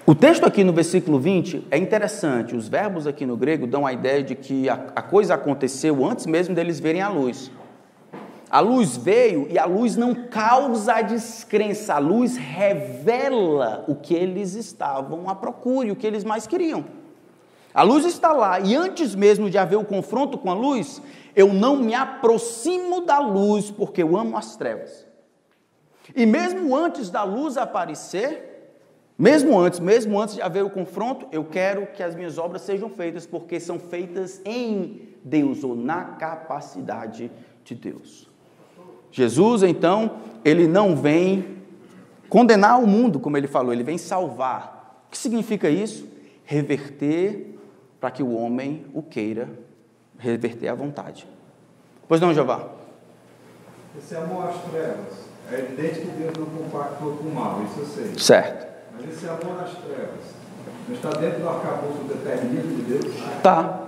O 0.08 0.14
texto 0.14 0.46
aqui 0.46 0.64
no 0.64 0.72
versículo 0.72 1.20
20 1.20 1.66
é 1.72 1.80
interessante. 1.80 2.56
Os 2.56 2.68
verbos 2.68 3.08
aqui 3.08 3.26
no 3.26 3.36
grego 3.36 3.66
dão 3.66 3.88
a 3.88 3.92
ideia 3.92 4.22
de 4.22 4.36
que 4.36 4.70
a, 4.70 5.02
coisa 5.02 5.34
aconteceu 5.34 6.06
antes 6.06 6.28
mesmo 6.28 6.54
deles 6.54 6.80
verem 6.80 7.02
a 7.02 7.10
luz. 7.10 7.52
A 8.48 8.60
luz 8.60 8.96
veio 8.96 9.48
e 9.50 9.58
a 9.58 9.66
luz 9.66 9.96
não 9.96 10.14
causa 10.14 10.94
a 10.94 11.02
descrença, 11.02 11.96
a 11.96 11.98
luz 11.98 12.38
revela 12.38 13.84
o 13.88 13.96
que 13.96 14.14
eles 14.14 14.54
estavam 14.54 15.28
à 15.28 15.34
procura, 15.34 15.92
o 15.92 15.96
que 15.96 16.06
eles 16.06 16.24
mais 16.24 16.46
queriam. 16.46 16.86
A 17.74 17.82
luz 17.82 18.06
está 18.06 18.32
lá 18.32 18.60
e 18.60 18.76
antes 18.76 19.16
mesmo 19.16 19.50
de 19.50 19.58
haver 19.58 19.78
o 19.78 19.84
confronto 19.84 20.38
com 20.38 20.52
a 20.52 20.54
luz, 20.54 21.02
eu 21.36 21.52
não 21.52 21.78
me 21.78 21.96
aproximo 21.96 23.02
da 23.02 23.18
luz 23.18 23.72
porque 23.72 24.04
eu 24.04 24.16
amo 24.16 24.38
as 24.38 24.56
trevas. 24.56 25.04
E 26.16 26.28
mesmo 26.28 26.76
antes 26.76 27.10
da 27.10 27.24
luz 27.24 27.58
aparecer, 27.58 28.55
mesmo 29.18 29.58
antes, 29.58 29.80
mesmo 29.80 30.20
antes 30.20 30.36
de 30.36 30.42
haver 30.42 30.64
o 30.64 30.70
confronto, 30.70 31.26
eu 31.32 31.44
quero 31.46 31.88
que 31.88 32.04
as 32.04 32.14
minhas 32.16 32.38
obras 32.38 32.64
sejam 32.64 32.90
feitas 32.90 33.26
porque 33.26 33.60
são 33.60 33.80
feitas 33.80 34.42
em 34.44 35.10
Deus 35.24 35.64
ou 35.64 35.76
na 35.76 36.04
capacidade 36.04 37.32
de 37.64 37.76
Deus. 37.76 38.30
Jesus, 39.12 39.64
então, 39.64 40.18
ele 40.44 40.68
não 40.68 40.96
vem 40.96 41.60
condenar 42.28 42.82
o 42.84 42.86
mundo, 42.86 43.18
como 43.18 43.38
ele 43.38 43.48
falou, 43.48 43.72
ele 43.72 43.84
vem 43.84 43.98
salvar. 43.98 45.06
O 45.08 45.12
que 45.12 45.18
significa 45.18 45.70
isso? 45.70 46.06
Reverter 46.44 47.58
para 48.02 48.12
que 48.12 48.22
o 48.22 48.36
homem 48.36 48.86
o 48.94 49.02
queira, 49.02 49.50
reverter 50.18 50.68
à 50.68 50.76
vontade. 50.76 51.26
Pois 52.08 52.20
não, 52.20 52.34
Jeová? 52.34 52.68
Esse 53.98 54.16
amor 54.18 54.50
às 54.50 54.62
trevas, 54.70 55.26
é 55.50 55.60
evidente 55.60 56.02
que 56.02 56.08
Deus 56.08 56.34
não 56.38 56.46
compactou 56.46 57.16
com 57.16 57.30
o 57.30 57.34
mal, 57.34 57.64
isso 57.64 57.80
eu 57.80 57.86
sei. 57.86 58.20
Certo. 58.20 58.75
Mas 58.96 59.10
esse 59.10 59.28
amor 59.28 59.62
às 59.64 59.72
trevas 59.72 60.36
não 60.88 60.96
está 60.96 61.10
dentro 61.12 61.42
do 61.42 61.50
arcabouço 61.50 62.04
determinismo 62.04 62.76
de 62.76 62.82
Deus? 62.84 63.16
Tá. 63.42 63.82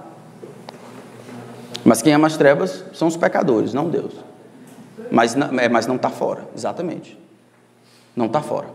Mas 1.86 2.01
quem 2.01 2.14
ama 2.14 2.28
as 2.28 2.36
trevas 2.36 2.84
são 2.93 3.08
os 3.08 3.16
pecadores, 3.16 3.74
não 3.74 3.89
Deus. 3.89 4.14
Mas, 5.12 5.36
é, 5.36 5.70
mas 5.70 5.88
não 5.88 5.95
está 5.95 6.10
fora, 6.10 6.47
exatamente. 6.55 7.18
Não 8.16 8.26
está 8.26 8.41
fora. 8.41 8.68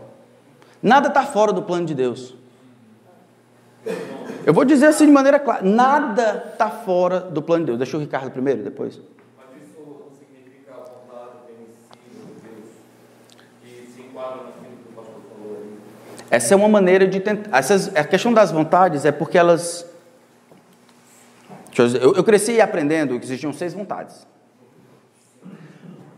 Nada 0.81 1.07
está 1.09 1.23
fora 1.23 1.53
do 1.53 1.61
plano 1.61 1.85
de 1.85 1.93
Deus. 1.93 2.33
Eu 4.45 4.53
vou 4.53 4.65
dizer 4.65 4.87
assim 4.87 5.05
de 5.05 5.11
maneira 5.11 5.39
clara: 5.39 5.63
nada 5.63 6.49
está 6.51 6.69
fora 6.69 7.19
do 7.19 7.41
plano 7.41 7.63
de 7.63 7.67
Deus. 7.67 7.77
Deixa 7.77 7.97
o 7.97 7.99
Ricardo 7.99 8.31
primeiro, 8.31 8.63
depois. 8.63 8.99
Mas 9.37 9.63
isso 9.63 9.79
não 9.79 10.11
significa 10.17 10.73
a 10.73 10.79
vontade 10.79 11.37
permissiva 11.45 12.25
de 12.35 12.41
Deus, 12.49 12.69
que 13.61 13.91
se 13.91 14.01
enquadra 14.01 14.43
naquilo 14.43 14.77
que 14.83 14.89
o 14.89 14.93
pastor 14.95 15.21
falou 15.29 15.57
aí. 15.61 15.77
Essa 16.33 16.55
é 16.55 16.57
uma 16.57 16.67
maneira 16.67 17.07
de 17.07 17.19
tentar. 17.19 17.55
Essas, 17.55 17.95
a 17.95 18.03
questão 18.03 18.33
das 18.33 18.51
vontades 18.51 19.05
é 19.05 19.11
porque 19.11 19.37
elas. 19.37 19.85
Eu, 21.77 21.87
eu, 21.89 22.13
eu 22.15 22.23
cresci 22.23 22.59
aprendendo 22.59 23.19
que 23.19 23.25
existiam 23.25 23.53
seis 23.53 23.71
vontades. 23.71 24.25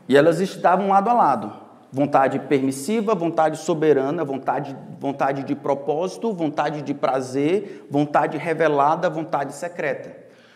E 0.08 0.16
elas 0.16 0.40
estavam 0.40 0.88
lado 0.88 1.10
a 1.10 1.14
lado. 1.14 1.54
Vontade 1.92 2.40
permissiva, 2.40 3.14
vontade 3.14 3.58
soberana, 3.58 4.24
vontade, 4.24 4.74
vontade 5.02 5.44
de 5.44 5.54
propósito, 5.54 6.32
vontade 6.32 6.82
de 6.82 6.94
prazer, 6.94 7.86
vontade 7.92 8.38
revelada, 8.38 9.10
vontade 9.10 9.54
secreta. 9.54 10.16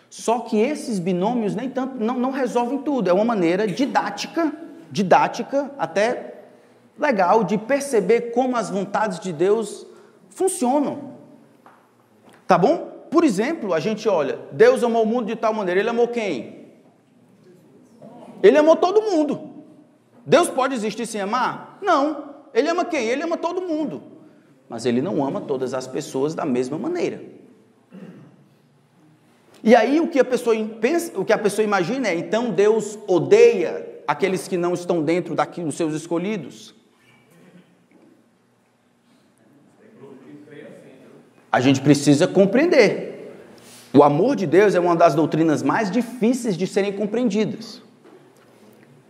Só 0.09 0.39
que 0.39 0.57
esses 0.57 0.99
binômios 0.99 1.53
nem 1.53 1.69
tanto 1.69 2.01
não, 2.01 2.17
não 2.17 2.31
resolvem 2.31 2.77
tudo. 2.77 3.09
É 3.09 3.13
uma 3.13 3.25
maneira 3.25 3.67
didática, 3.67 4.53
didática, 4.89 5.69
até 5.77 6.38
legal, 6.99 7.43
de 7.43 7.57
perceber 7.57 8.31
como 8.31 8.57
as 8.57 8.69
vontades 8.69 9.19
de 9.19 9.31
Deus 9.31 9.87
funcionam. 10.29 11.13
Tá 12.45 12.57
bom? 12.57 13.07
Por 13.09 13.23
exemplo, 13.23 13.73
a 13.73 13.79
gente 13.79 14.07
olha, 14.07 14.39
Deus 14.51 14.83
amou 14.83 15.03
o 15.03 15.05
mundo 15.05 15.27
de 15.27 15.35
tal 15.35 15.53
maneira, 15.53 15.79
ele 15.79 15.89
amou 15.89 16.07
quem? 16.07 16.67
Ele 18.43 18.57
amou 18.57 18.75
todo 18.75 19.01
mundo. 19.01 19.49
Deus 20.25 20.49
pode 20.49 20.75
existir 20.75 21.05
sem 21.05 21.21
amar? 21.21 21.79
Não. 21.81 22.35
Ele 22.53 22.69
ama 22.69 22.85
quem? 22.85 23.07
Ele 23.07 23.23
ama 23.23 23.37
todo 23.37 23.61
mundo. 23.61 24.03
Mas 24.67 24.85
ele 24.85 25.01
não 25.01 25.25
ama 25.25 25.41
todas 25.41 25.73
as 25.73 25.87
pessoas 25.87 26.35
da 26.35 26.45
mesma 26.45 26.77
maneira. 26.77 27.21
E 29.63 29.75
aí 29.75 29.99
o 29.99 30.07
que 30.07 30.19
a 30.19 30.25
pessoa 30.25 30.55
pensa, 30.79 31.19
o 31.19 31.25
que 31.25 31.33
a 31.33 31.37
pessoa 31.37 31.63
imagina 31.65 32.07
é, 32.07 32.15
então 32.15 32.51
Deus 32.51 32.97
odeia 33.07 34.01
aqueles 34.07 34.47
que 34.47 34.55
não 34.55 34.73
estão 34.73 35.01
dentro 35.01 35.35
daqui 35.35 35.61
dos 35.61 35.75
seus 35.75 35.93
escolhidos. 35.93 36.78
A 41.51 41.59
gente 41.59 41.81
precisa 41.81 42.27
compreender. 42.27 43.09
O 43.93 44.03
amor 44.03 44.35
de 44.35 44.45
Deus 44.45 44.75
é 44.75 44.79
uma 44.79 44.95
das 44.95 45.15
doutrinas 45.15 45.63
mais 45.63 45.89
difíceis 45.89 46.55
de 46.55 46.67
serem 46.67 46.93
compreendidas. 46.93 47.81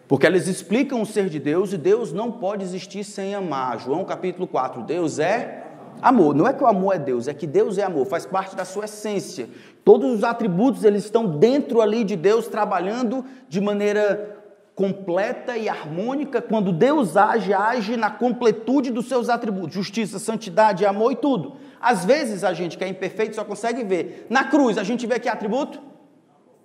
Porque 0.08 0.26
elas 0.26 0.48
explicam 0.48 1.02
o 1.02 1.06
ser 1.06 1.30
de 1.30 1.38
Deus 1.38 1.74
e 1.74 1.78
Deus 1.78 2.14
não 2.14 2.32
pode 2.32 2.64
existir 2.64 3.04
sem 3.04 3.36
amar. 3.36 3.80
João 3.80 4.06
capítulo 4.06 4.48
4, 4.48 4.82
Deus 4.84 5.20
é 5.20 5.66
amor. 6.02 6.34
Não 6.34 6.48
é 6.48 6.54
que 6.54 6.64
o 6.64 6.68
amor 6.68 6.96
é 6.96 7.00
Deus, 7.00 7.28
é 7.28 7.34
que 7.34 7.46
Deus 7.46 7.78
é 7.78 7.84
amor, 7.84 8.06
faz 8.08 8.26
parte 8.26 8.56
da 8.56 8.64
sua 8.66 8.86
essência. 8.86 9.50
Todos 9.84 10.10
os 10.12 10.24
atributos 10.24 10.84
eles 10.84 11.04
estão 11.04 11.38
dentro 11.38 11.82
ali 11.82 12.04
de 12.04 12.16
Deus 12.16 12.48
trabalhando 12.48 13.26
de 13.48 13.60
maneira 13.60 14.39
completa 14.80 15.58
e 15.58 15.68
harmônica. 15.68 16.42
Quando 16.42 16.72
Deus 16.72 17.18
age, 17.18 17.54
age 17.54 17.98
na 17.98 18.10
completude 18.10 18.90
dos 18.92 19.10
seus 19.10 19.28
atributos: 19.28 19.74
justiça, 19.74 20.18
santidade, 20.18 20.86
amor 20.86 21.12
e 21.12 21.16
tudo. 21.18 21.58
Às 21.82 22.06
vezes 22.06 22.46
a 22.46 22.54
gente 22.54 22.78
que 22.78 22.84
é 22.86 22.88
imperfeito 22.88 23.36
só 23.36 23.44
consegue 23.44 23.84
ver. 23.84 24.26
Na 24.30 24.46
cruz 24.46 24.78
a 24.78 24.84
gente 24.84 25.06
vê 25.06 25.20
que 25.20 25.28
atributo? 25.28 25.82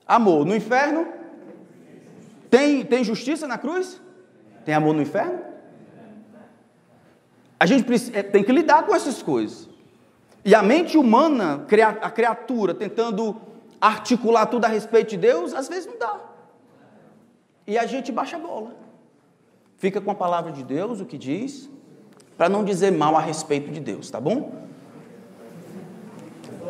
Amor. 0.07 0.47
No 0.47 0.55
inferno, 0.55 1.09
tem, 2.49 2.85
tem 2.85 3.03
justiça 3.03 3.49
na 3.49 3.59
cruz? 3.59 4.01
Tem 4.65 4.73
amor 4.73 4.95
no 4.95 5.03
inferno? 5.03 5.41
A 7.59 7.67
gente 7.67 7.83
precisa, 7.83 8.17
é, 8.17 8.23
tem 8.23 8.45
que 8.45 8.53
lidar 8.53 8.85
com 8.85 8.95
essas 8.95 9.25
coisas. 9.25 9.69
E 10.45 10.55
a 10.55 10.62
mente 10.62 10.97
humana, 10.97 11.67
a 12.01 12.11
criatura, 12.11 12.75
tentando 12.75 13.41
articular 13.81 14.47
tudo 14.47 14.67
a 14.67 14.69
respeito 14.69 15.11
de 15.11 15.17
Deus, 15.17 15.53
às 15.53 15.69
vezes 15.69 15.87
não 15.87 15.99
dá. 15.99 16.34
E 17.67 17.79
a 17.79 17.87
gente 17.87 18.12
baixa 18.12 18.37
a 18.37 18.39
bola. 18.39 18.75
Fica 19.77 20.01
com 20.01 20.11
a 20.11 20.15
palavra 20.15 20.53
de 20.53 20.62
Deus, 20.62 21.01
o 21.01 21.05
que 21.05 21.19
diz, 21.19 21.69
para 22.37 22.49
não 22.49 22.65
dizer 22.65 22.91
mal 22.91 23.17
a 23.17 23.21
respeito 23.21 23.71
de 23.71 23.81
Deus, 23.81 24.11
tá 24.11 24.21
bom? 24.21 24.65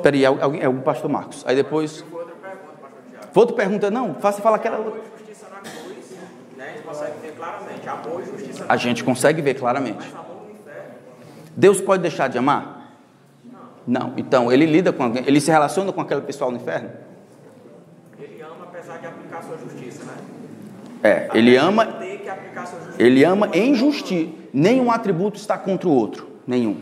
Peraí, 0.03 0.25
alguém, 0.27 0.61
é 0.61 0.69
o 0.69 0.81
pastor 0.83 1.11
Marcos. 1.11 1.45
Aí 1.47 1.57
depois. 1.57 2.03
Foi 2.03 2.21
outra 2.21 2.35
pergunta, 2.35 2.73
pastor 2.81 3.03
Tiago. 3.11 3.27
Foi 3.33 3.41
outra 3.43 3.57
pergunta, 3.57 3.91
não? 3.91 4.15
Faça 4.15 4.43
falar 4.43 4.57
aquela 4.57 4.79
outra. 4.79 5.01
e 5.01 5.19
justiça 5.19 5.47
na 5.49 5.61
cruz, 5.61 6.11
né? 6.57 6.67
A 6.69 6.77
gente 6.77 6.83
consegue 6.85 7.21
ver 7.23 7.35
claramente. 7.35 7.89
Amor 7.89 8.21
e 8.21 8.25
justiça 8.27 8.67
A 8.69 8.77
gente 8.77 9.05
consegue 9.05 9.43
ver 9.43 9.55
claramente. 9.55 10.15
Deus 11.57 11.81
pode 11.81 12.03
deixar 12.03 12.29
de 12.29 12.37
amar? 12.37 12.99
Não. 13.87 14.13
Então, 14.17 14.51
ele 14.51 14.67
lida 14.67 14.93
com 14.93 15.03
alguém, 15.03 15.25
ele 15.27 15.41
se 15.41 15.51
relaciona 15.51 15.93
com 15.93 16.01
aquele 16.01 16.23
pessoal 16.23 16.51
no 16.51 16.57
inferno? 16.57 16.91
Ele 18.19 18.43
ama 18.43 18.65
apesar 18.65 18.99
de 18.99 19.07
aplicar 19.07 19.43
sua 19.43 19.57
justiça, 19.59 20.05
né? 20.05 20.17
É, 21.05 21.29
ele 21.35 21.55
ama, 21.55 21.87
ele 22.99 23.23
ama 23.25 23.51
em 23.53 23.75
justiça. 23.75 24.33
Nenhum 24.55 24.91
atributo 24.91 25.37
está 25.37 25.59
contra 25.59 25.87
o 25.87 25.93
outro, 25.93 26.27
nenhum. 26.47 26.81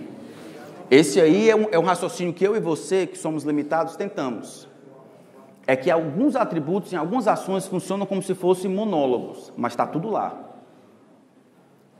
Esse 0.88 1.20
aí 1.20 1.50
é 1.50 1.56
um, 1.56 1.66
é 1.72 1.78
um 1.78 1.82
raciocínio 1.82 2.32
que 2.32 2.46
eu 2.46 2.54
e 2.54 2.60
você, 2.60 3.04
que 3.04 3.18
somos 3.18 3.42
limitados, 3.42 3.96
tentamos. 3.96 4.68
É 5.66 5.74
que 5.74 5.90
alguns 5.90 6.36
atributos, 6.36 6.92
em 6.92 6.96
algumas 6.96 7.26
ações, 7.26 7.66
funcionam 7.66 8.06
como 8.06 8.22
se 8.22 8.32
fossem 8.32 8.70
monólogos, 8.70 9.52
mas 9.56 9.72
está 9.72 9.86
tudo 9.88 10.08
lá. 10.08 10.38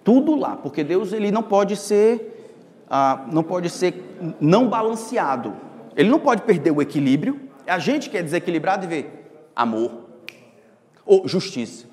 Tudo 0.05 0.37
lá, 0.37 0.57
porque 0.57 0.85
Deus 0.85 1.13
ele 1.13 1.33
não 1.33 1.43
pode 1.43 1.75
ser, 1.75 2.55
ah, 2.89 3.25
não 3.33 3.43
pode 3.43 3.69
ser 3.69 4.17
não 4.41 4.69
balanceado. 4.69 5.55
Ele 5.97 6.09
não 6.09 6.21
pode 6.21 6.43
perder 6.43 6.71
o 6.71 6.81
equilíbrio. 6.81 7.41
É 7.67 7.73
a 7.73 7.81
gente 7.81 8.09
que 8.09 8.17
é 8.17 8.23
desequilibrado 8.23 8.85
e 8.85 8.89
vê 8.89 9.07
amor 9.57 9.91
ou 11.05 11.27
justiça. 11.27 11.92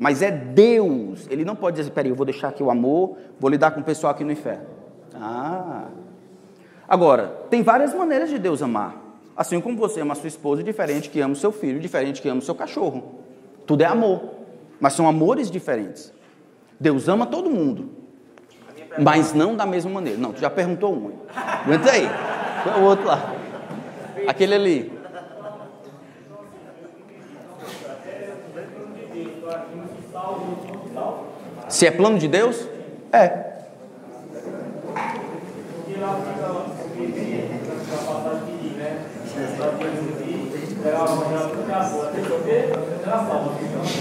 Mas 0.00 0.22
é 0.22 0.30
Deus. 0.30 1.26
Ele 1.28 1.44
não 1.44 1.54
pode 1.54 1.76
dizer, 1.76 1.90
peraí, 1.90 2.10
eu 2.10 2.16
vou 2.16 2.24
deixar 2.24 2.48
aqui 2.48 2.62
o 2.62 2.70
amor, 2.70 3.18
vou 3.38 3.50
lidar 3.50 3.72
com 3.72 3.80
o 3.80 3.84
pessoal 3.84 4.12
aqui 4.12 4.24
no 4.24 4.32
inferno. 4.32 4.64
Ah. 5.14 5.88
Agora, 6.88 7.26
tem 7.50 7.62
várias 7.62 7.92
maneiras 7.92 8.30
de 8.30 8.38
Deus 8.38 8.62
amar. 8.62 8.96
Assim 9.36 9.60
como 9.60 9.76
você 9.76 10.00
ama 10.00 10.14
sua 10.14 10.28
esposa, 10.28 10.62
diferente 10.62 11.10
que 11.10 11.20
ama 11.20 11.34
o 11.34 11.36
seu 11.36 11.52
filho, 11.52 11.78
diferente 11.78 12.22
que 12.22 12.30
ama 12.30 12.38
o 12.38 12.42
seu 12.42 12.54
cachorro. 12.54 13.16
Tudo 13.66 13.82
é 13.82 13.84
amor. 13.84 14.22
Mas 14.80 14.94
são 14.94 15.06
amores 15.06 15.50
diferentes. 15.50 16.10
Deus 16.80 17.06
ama 17.06 17.26
todo 17.26 17.50
mundo. 17.50 17.90
Mas 18.98 19.34
não 19.34 19.54
da 19.54 19.66
mesma 19.66 19.90
maneira. 19.90 20.18
Não, 20.18 20.32
tu 20.32 20.40
já 20.40 20.48
perguntou 20.48 20.94
um. 20.94 21.12
Aguenta 21.36 21.90
aí. 21.90 22.08
O 22.80 22.84
outro 22.84 23.06
lá? 23.06 23.34
Aquele 24.26 24.54
ali. 24.54 24.99
Se 31.70 31.86
é 31.86 31.90
plano 31.90 32.18
de 32.18 32.26
Deus? 32.26 32.66
É. 33.12 33.50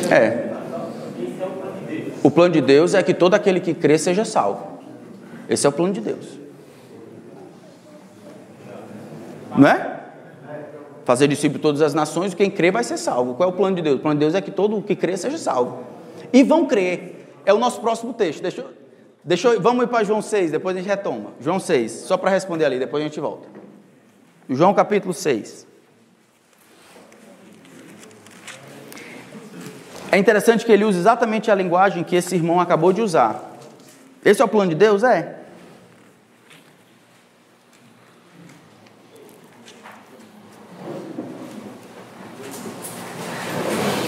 É. 0.10 0.50
O 2.24 2.32
plano 2.32 2.54
de 2.54 2.62
Deus 2.62 2.94
é 2.94 3.04
que 3.04 3.14
todo 3.14 3.36
aquele 3.36 3.60
que 3.60 3.74
crê 3.74 3.98
seja 3.98 4.26
salvo. 4.26 4.80
Esse 5.48 5.66
é 5.66 5.70
o 5.70 5.72
plano 5.72 5.94
de 5.94 6.02
Deus. 6.02 6.40
Não 9.56 9.68
é? 9.68 10.00
Fazer 11.06 11.28
discípulo 11.28 11.60
todas 11.60 11.82
as 11.82 11.94
nações, 11.94 12.34
quem 12.34 12.50
crê 12.50 12.72
vai 12.72 12.84
ser 12.84 12.98
salvo. 12.98 13.36
Qual 13.36 13.50
é 13.50 13.52
o 13.52 13.56
plano 13.56 13.76
de 13.76 13.82
Deus? 13.82 13.98
O 13.98 14.00
plano 14.00 14.20
de 14.20 14.26
Deus 14.26 14.36
é 14.36 14.42
que 14.42 14.52
todo 14.52 14.78
o 14.78 14.82
que 14.82 14.96
crê 14.96 15.18
seja 15.18 15.38
salvo. 15.38 15.80
E 16.32 16.44
vão 16.44 16.66
crer. 16.66 17.19
É 17.46 17.54
o 17.54 17.58
nosso 17.58 17.82
próximo 17.82 18.14
texto. 18.14 18.42
Deixa, 18.42 18.66
deixa, 19.24 19.60
vamos 19.60 19.84
ir 19.84 19.88
para 19.88 20.04
João 20.04 20.22
6, 20.22 20.52
depois 20.52 20.76
a 20.76 20.80
gente 20.80 20.90
retoma. 20.90 21.32
João 21.40 21.60
6, 21.60 21.92
só 21.92 22.18
para 22.18 22.30
responder 22.30 22.66
ali, 22.66 22.80
depois 22.80 23.04
a 23.04 23.08
gente 23.08 23.20
volta. 23.20 23.48
João 24.50 24.74
capítulo 24.74 25.14
6. 25.14 25.68
É 30.12 30.18
interessante 30.18 30.66
que 30.66 30.72
ele 30.72 30.84
usa 30.84 30.98
exatamente 30.98 31.52
a 31.52 31.56
linguagem 31.56 32.04
que 32.04 32.16
esse 32.16 32.36
irmão 32.36 32.60
acabou 32.60 32.92
de 32.92 33.02
usar. 33.02 33.58
Esse 34.26 34.42
é 34.42 34.46
o 34.46 34.48
plano 34.48 34.72
de 34.72 34.76
Deus? 34.76 35.04
É. 35.04 35.38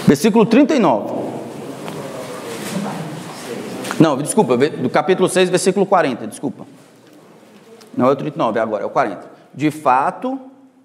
Versículo 0.06 0.44
39. 0.44 1.21
Não, 4.02 4.18
desculpa, 4.18 4.56
do 4.56 4.90
capítulo 4.90 5.28
6, 5.28 5.48
versículo 5.48 5.86
40, 5.86 6.26
desculpa. 6.26 6.66
Não 7.96 8.08
é 8.08 8.10
o 8.10 8.16
39, 8.16 8.58
é 8.58 8.60
agora, 8.60 8.82
é 8.82 8.86
o 8.86 8.90
40. 8.90 9.30
De 9.54 9.70
fato, 9.70 10.40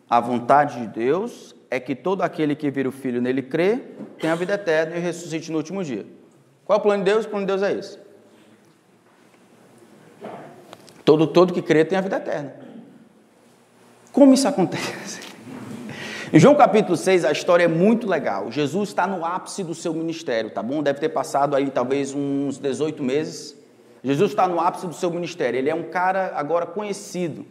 a 0.08 0.20
vontade 0.20 0.82
de 0.82 0.86
Deus 0.86 1.56
é 1.72 1.80
que 1.80 1.96
todo 1.96 2.22
aquele 2.22 2.56
que 2.56 2.70
vira 2.70 2.88
o 2.88 2.92
Filho 2.92 3.20
nele 3.20 3.42
crê, 3.42 3.82
tenha 4.20 4.34
a 4.34 4.36
vida 4.36 4.54
eterna 4.54 4.98
e 4.98 5.00
ressuscite 5.00 5.52
no 5.52 5.58
último 5.58 5.84
dia. 5.84 6.06
Qual 6.64 6.78
é 6.78 6.80
o 6.80 6.84
plano 6.84 7.04
de 7.04 7.12
Deus? 7.12 7.26
O 7.26 7.30
plano 7.30 7.44
de 7.44 7.52
Deus 7.54 7.64
é 7.64 7.74
esse. 7.74 7.98
Todo, 11.04 11.26
todo 11.26 11.54
que 11.56 11.64
crê 11.64 11.84
tem 11.84 11.98
a 11.98 12.02
vida 12.02 12.18
eterna. 12.18 12.54
Como 14.12 14.32
isso 14.32 14.48
acontece? 14.48 15.22
Em 16.34 16.40
João 16.40 16.56
capítulo 16.56 16.98
6, 16.98 17.24
a 17.24 17.32
história 17.32 17.64
é 17.64 17.68
muito 17.70 18.06
legal. 18.06 18.52
Jesus 18.52 18.90
está 18.90 19.08
no 19.08 19.24
ápice 19.24 19.64
do 19.64 19.74
seu 19.74 19.94
ministério, 19.94 20.50
tá 20.50 20.62
bom? 20.62 20.84
Deve 20.84 21.00
ter 21.00 21.08
passado 21.08 21.56
aí 21.56 21.70
talvez 21.70 22.14
uns 22.14 22.58
18 22.58 23.02
meses. 23.02 23.58
Jesus 24.04 24.32
está 24.32 24.46
no 24.46 24.60
ápice 24.60 24.88
do 24.88 24.94
seu 24.94 25.10
ministério. 25.10 25.58
Ele 25.58 25.70
é 25.70 25.76
um 25.76 25.84
cara 25.84 26.34
agora 26.36 26.66
conhecido. 26.66 27.46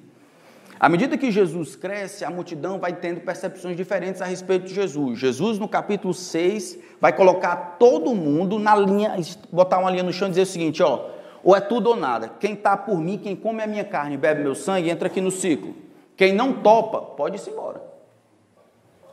À 0.79 0.91
medida 0.91 1.17
que 1.17 1.31
Jesus 1.31 1.75
cresce, 1.75 2.23
a 2.23 2.29
multidão 2.29 2.79
vai 2.79 2.93
tendo 2.93 3.23
percepções 3.23 3.79
diferentes 3.79 4.21
a 4.21 4.27
respeito 4.27 4.67
de 4.67 4.75
Jesus. 4.75 5.19
Jesus, 5.19 5.59
no 5.59 5.67
capítulo 5.67 6.13
6, 6.13 6.79
vai 7.01 7.15
colocar 7.15 7.77
todo 7.79 8.15
mundo 8.15 8.59
na 8.59 8.77
linha, 8.77 9.17
botar 9.51 9.79
uma 9.79 9.91
linha 9.91 10.03
no 10.03 10.13
chão 10.13 10.29
e 10.29 10.33
dizer 10.33 10.43
o 10.43 10.47
seguinte: 10.47 10.83
ó, 10.83 11.09
ou 11.43 11.57
é 11.57 11.63
tudo 11.63 11.89
ou 11.89 11.97
nada. 11.97 12.31
Quem 12.39 12.53
está 12.53 12.77
por 12.77 12.99
mim, 12.99 13.17
quem 13.17 13.35
come 13.35 13.63
a 13.63 13.67
minha 13.67 13.85
carne 13.85 14.19
bebe 14.19 14.43
meu 14.43 14.55
sangue, 14.55 14.91
entra 14.91 15.09
aqui 15.09 15.23
no 15.23 15.31
ciclo. 15.31 15.75
Quem 16.15 16.35
não 16.35 16.53
topa, 16.53 17.01
pode 17.01 17.39
ir 17.39 17.51
embora. 17.51 17.96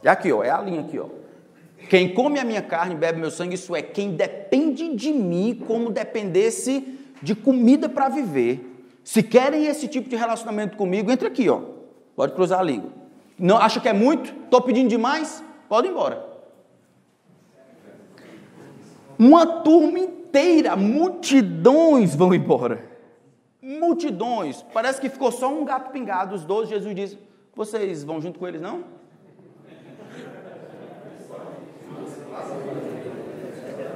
É 0.04 0.10
aqui, 0.10 0.32
ó, 0.32 0.44
é 0.44 0.50
a 0.50 0.62
linha 0.62 0.82
aqui, 0.82 1.00
ó. 1.00 1.08
Quem 1.90 2.14
come 2.14 2.40
a 2.40 2.44
minha 2.44 2.62
carne 2.62 2.96
bebe 2.96 3.20
meu 3.20 3.32
sangue, 3.32 3.56
isso 3.56 3.76
é 3.76 3.82
quem 3.82 4.12
depende 4.16 4.96
de 4.96 5.12
mim 5.12 5.62
como 5.68 5.90
dependesse 5.90 7.00
de 7.22 7.36
comida 7.36 7.88
para 7.88 8.10
viver. 8.10 8.70
Se 9.04 9.22
querem 9.22 9.66
esse 9.66 9.88
tipo 9.88 10.10
de 10.10 10.16
relacionamento 10.16 10.78
comigo, 10.78 11.12
entra 11.12 11.28
aqui, 11.28 11.50
ó. 11.50 11.62
Pode 12.16 12.34
cruzar 12.34 12.60
a 12.60 12.64
língua. 12.64 12.92
Não 13.38 13.58
acha 13.58 13.80
que 13.80 13.90
é 13.90 13.94
muito? 13.94 14.34
Estou 14.44 14.62
pedindo 14.62 14.90
demais? 14.90 15.44
Pode 15.68 15.88
ir 15.88 15.92
embora. 15.92 16.34
Uma 19.18 19.46
turma 19.46 20.00
inteira, 20.00 20.76
multidões 20.76 22.16
vão 22.16 22.34
embora. 22.34 22.92
Multidões. 23.62 24.64
Parece 24.74 25.00
que 25.00 25.10
ficou 25.10 25.32
só 25.32 25.52
um 25.54 25.66
gato 25.66 25.92
pingado. 25.92 26.36
Os 26.36 26.44
doze, 26.44 26.70
Jesus 26.70 26.96
diz: 26.96 27.18
Vocês 27.56 28.04
vão 28.04 28.22
junto 28.22 28.40
com 28.40 28.48
eles, 28.48 28.62
não? 28.62 28.84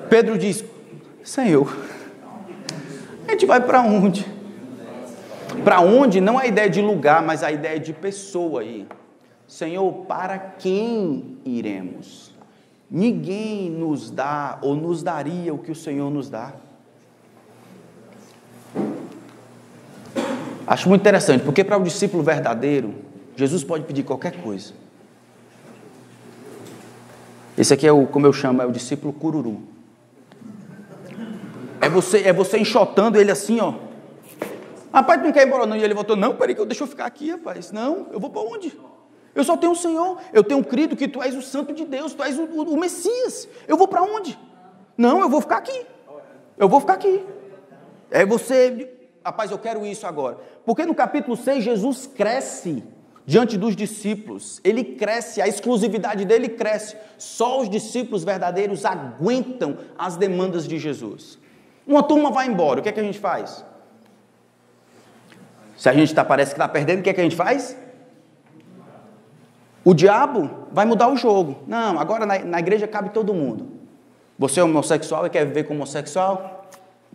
Pedro 0.09 0.37
diz: 0.37 0.63
Senhor, 1.23 1.75
a 3.27 3.31
gente 3.31 3.45
vai 3.45 3.61
para 3.61 3.81
onde? 3.81 4.25
Para 5.63 5.81
onde 5.81 6.21
não 6.21 6.37
a 6.37 6.45
ideia 6.45 6.69
de 6.69 6.81
lugar, 6.81 7.21
mas 7.21 7.43
a 7.43 7.51
ideia 7.51 7.79
de 7.79 7.93
pessoa 7.93 8.61
aí. 8.61 8.87
Senhor, 9.47 9.91
para 10.05 10.37
quem 10.37 11.37
iremos? 11.45 12.33
Ninguém 12.89 13.69
nos 13.69 14.09
dá 14.09 14.57
ou 14.61 14.75
nos 14.75 15.03
daria 15.03 15.53
o 15.53 15.57
que 15.57 15.71
o 15.71 15.75
Senhor 15.75 16.09
nos 16.09 16.29
dá. 16.29 16.53
Acho 20.65 20.89
muito 20.89 21.01
interessante, 21.01 21.43
porque 21.43 21.63
para 21.63 21.77
o 21.77 21.83
discípulo 21.83 22.23
verdadeiro, 22.23 22.93
Jesus 23.35 23.63
pode 23.63 23.85
pedir 23.85 24.03
qualquer 24.03 24.41
coisa. 24.41 24.73
Esse 27.57 27.73
aqui 27.73 27.87
é 27.87 27.91
o, 27.91 28.05
como 28.05 28.27
eu 28.27 28.31
chamo, 28.31 28.61
é 28.61 28.65
o 28.65 28.71
discípulo 28.71 29.11
cururu. 29.11 29.59
É 31.81 31.89
você, 31.89 32.19
é 32.19 32.31
você 32.31 32.59
enxotando 32.59 33.19
ele 33.19 33.31
assim, 33.31 33.59
ó. 33.59 33.73
Rapaz, 34.93 35.19
tu 35.19 35.25
não 35.25 35.31
quer 35.31 35.43
ir 35.43 35.47
embora 35.47 35.65
não? 35.65 35.75
E 35.75 35.83
ele 35.83 35.93
voltou, 35.93 36.15
não, 36.15 36.35
peraí, 36.35 36.53
que 36.53 36.61
eu 36.61 36.65
deixa 36.65 36.83
eu 36.83 36.87
ficar 36.87 37.05
aqui, 37.05 37.31
rapaz. 37.31 37.71
Não, 37.71 38.07
eu 38.11 38.19
vou 38.19 38.29
para 38.29 38.41
onde? 38.41 38.77
Eu 39.33 39.43
só 39.43 39.57
tenho 39.57 39.71
o 39.71 39.75
Senhor. 39.75 40.19
Eu 40.31 40.43
tenho 40.43 40.63
crido 40.63 40.95
que 40.95 41.07
tu 41.07 41.21
és 41.21 41.35
o 41.35 41.41
santo 41.41 41.73
de 41.73 41.83
Deus, 41.83 42.13
tu 42.13 42.23
és 42.23 42.37
o, 42.37 42.43
o, 42.43 42.73
o 42.73 42.79
Messias. 42.79 43.47
Eu 43.67 43.75
vou 43.75 43.87
para 43.87 44.03
onde? 44.03 44.37
Não, 44.95 45.19
eu 45.21 45.29
vou 45.29 45.41
ficar 45.41 45.57
aqui. 45.57 45.85
Eu 46.57 46.69
vou 46.69 46.79
ficar 46.79 46.93
aqui. 46.93 47.23
É 48.09 48.25
você, 48.25 48.91
rapaz, 49.23 49.51
eu 49.51 49.57
quero 49.57 49.85
isso 49.85 50.05
agora. 50.05 50.37
Porque 50.65 50.85
no 50.85 50.95
capítulo 50.95 51.35
6, 51.35 51.63
Jesus 51.63 52.07
cresce 52.07 52.83
diante 53.27 53.57
dos 53.57 53.75
discípulos. 53.75 54.61
Ele 54.63 54.83
cresce, 54.83 55.41
a 55.41 55.47
exclusividade 55.47 56.23
dele 56.23 56.47
cresce. 56.47 56.95
Só 57.17 57.61
os 57.61 57.69
discípulos 57.69 58.23
verdadeiros 58.23 58.85
aguentam 58.85 59.77
as 59.97 60.15
demandas 60.15 60.65
de 60.65 60.79
Jesus. 60.79 61.37
Uma 61.85 62.01
turma 62.01 62.31
vai 62.31 62.47
embora, 62.47 62.79
o 62.79 62.83
que 62.83 62.87
é 62.87 62.91
que 62.91 62.99
a 63.01 63.03
gente 63.03 63.19
faz? 63.19 63.63
Se 65.75 65.89
a 65.89 65.93
gente 65.93 66.15
tá, 66.15 66.23
parece 66.23 66.51
que 66.51 66.55
está 66.55 66.67
perdendo, 66.67 67.01
o 67.01 67.03
que, 67.03 67.09
é 67.09 67.13
que 67.13 67.19
a 67.19 67.23
gente 67.23 67.35
faz? 67.35 67.77
O 69.83 69.93
diabo 69.93 70.49
vai 70.71 70.85
mudar 70.85 71.09
o 71.09 71.17
jogo. 71.17 71.63
Não, 71.67 71.99
agora 71.99 72.25
na, 72.25 72.39
na 72.39 72.59
igreja 72.59 72.87
cabe 72.87 73.09
todo 73.09 73.33
mundo. 73.33 73.67
Você 74.39 74.59
é 74.59 74.63
homossexual 74.63 75.27
e 75.27 75.29
quer 75.29 75.45
viver 75.45 75.63
como 75.63 75.79
homossexual? 75.79 76.69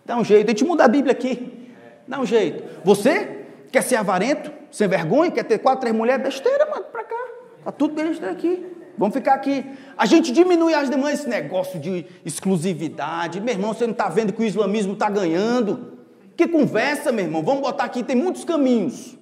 Dá 0.05 0.17
um 0.17 0.25
jeito. 0.25 0.49
A 0.49 0.51
gente 0.51 0.65
muda 0.65 0.85
a 0.85 0.89
Bíblia 0.89 1.13
aqui. 1.13 1.71
Dá 2.07 2.21
um 2.21 2.27
jeito. 2.27 2.65
Você 2.85 3.42
quer 3.73 3.83
ser 3.83 3.97
avarento, 3.97 4.53
sem 4.71 4.87
vergonha, 4.87 5.31
quer 5.31 5.45
ter 5.45 5.59
quatro, 5.59 5.81
três 5.81 5.97
mulheres? 5.97 6.23
Besteira, 6.23 6.67
mano, 6.67 6.85
pra 6.85 7.03
cá. 7.03 7.17
Tá 7.65 7.73
tudo 7.73 7.95
bem 7.95 8.13
aqui. 8.31 8.67
Vamos 8.99 9.15
ficar 9.15 9.35
aqui. 9.35 9.65
A 9.97 10.05
gente 10.05 10.31
diminui 10.31 10.75
as 10.75 10.91
demais 10.91 11.21
esse 11.21 11.29
negócio 11.29 11.81
de 11.81 12.07
exclusividade. 12.25 13.41
Meu 13.41 13.55
irmão, 13.55 13.73
você 13.73 13.85
não 13.85 13.93
está 13.93 14.09
vendo 14.09 14.33
que 14.33 14.43
o 14.43 14.45
islamismo 14.45 14.93
está 14.93 15.09
ganhando? 15.09 15.99
Que 16.37 16.47
conversa, 16.47 17.11
meu 17.11 17.25
irmão. 17.25 17.43
Vamos 17.43 17.63
botar 17.63 17.85
aqui, 17.85 18.05
tem 18.05 18.15
muitos 18.15 18.45
caminhos. 18.45 19.15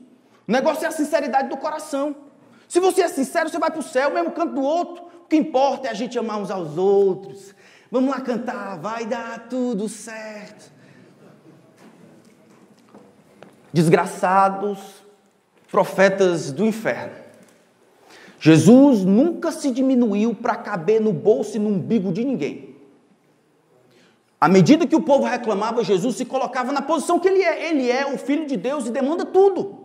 O 0.47 0.53
negócio 0.53 0.85
é 0.85 0.89
a 0.89 0.91
sinceridade 0.91 1.49
do 1.49 1.57
coração. 1.57 2.17
Se 2.67 2.81
você 2.81 3.03
é 3.03 3.09
sincero, 3.09 3.49
você 3.49 3.59
vai 3.59 3.71
para 3.71 3.81
o 3.81 3.83
céu, 3.83 4.11
mesmo 4.11 4.33
canto 4.33 4.55
do 4.55 4.63
outro. 4.63 5.05
O 5.25 5.29
que 5.29 5.37
importa 5.37 5.87
é 5.87 5.91
a 5.91 5.95
gente 5.95 6.19
amar 6.19 6.39
uns 6.39 6.51
aos 6.51 6.77
outros. 6.77 7.55
Vamos 7.91 8.11
lá 8.11 8.21
cantar, 8.21 8.79
vai 8.79 9.07
dar 9.07 9.49
tudo 9.49 9.89
certo. 9.89 10.73
Desgraçados, 13.73 14.79
profetas 15.71 16.51
do 16.51 16.65
inferno. 16.65 17.13
Jesus 18.41 19.05
nunca 19.05 19.53
se 19.53 19.71
diminuiu 19.71 20.35
para 20.35 20.57
caber 20.57 21.01
no 21.01 21.13
bolso 21.13 21.57
e 21.57 21.61
no 21.61 21.69
umbigo 21.69 22.11
de 22.11 22.25
ninguém. 22.25 22.75
À 24.41 24.49
medida 24.49 24.87
que 24.87 24.97
o 24.97 25.03
povo 25.03 25.25
reclamava, 25.25 25.85
Jesus 25.85 26.17
se 26.17 26.25
colocava 26.25 26.73
na 26.73 26.81
posição 26.81 27.21
que 27.21 27.29
ele 27.29 27.43
é. 27.43 27.69
Ele 27.69 27.91
é 27.91 28.07
o 28.07 28.17
Filho 28.17 28.47
de 28.47 28.57
Deus 28.57 28.87
e 28.87 28.91
demanda 28.91 29.27
tudo. 29.27 29.79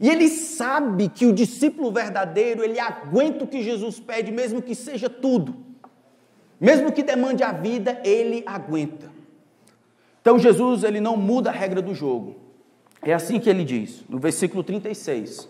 E 0.00 0.10
ele 0.10 0.28
sabe 0.28 1.08
que 1.08 1.24
o 1.24 1.32
discípulo 1.32 1.92
verdadeiro, 1.92 2.64
ele 2.64 2.80
aguenta 2.80 3.44
o 3.44 3.46
que 3.46 3.62
Jesus 3.62 4.00
pede, 4.00 4.32
mesmo 4.32 4.60
que 4.60 4.74
seja 4.74 5.08
tudo. 5.08 5.54
Mesmo 6.60 6.90
que 6.90 7.04
demande 7.04 7.44
a 7.44 7.52
vida, 7.52 8.00
ele 8.04 8.42
aguenta. 8.44 9.08
Então 10.20 10.36
Jesus, 10.40 10.82
ele 10.82 11.00
não 11.00 11.16
muda 11.16 11.50
a 11.50 11.52
regra 11.52 11.80
do 11.80 11.94
jogo. 11.94 12.41
É 13.02 13.12
assim 13.12 13.40
que 13.40 13.50
ele 13.50 13.64
diz, 13.64 14.04
no 14.08 14.18
versículo 14.18 14.62
36. 14.62 15.48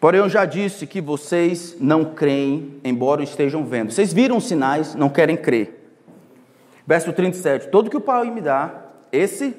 Porém, 0.00 0.20
eu 0.20 0.28
já 0.28 0.44
disse 0.44 0.86
que 0.86 1.00
vocês 1.00 1.76
não 1.80 2.14
creem, 2.14 2.80
embora 2.84 3.22
estejam 3.22 3.64
vendo. 3.64 3.92
Vocês 3.92 4.12
viram 4.12 4.36
os 4.36 4.46
sinais, 4.46 4.94
não 4.94 5.08
querem 5.08 5.36
crer. 5.36 5.90
Verso 6.86 7.12
37. 7.12 7.68
Todo 7.68 7.90
que 7.90 7.96
o 7.96 8.00
Pai 8.00 8.30
me 8.30 8.40
dá, 8.40 8.86
esse 9.10 9.54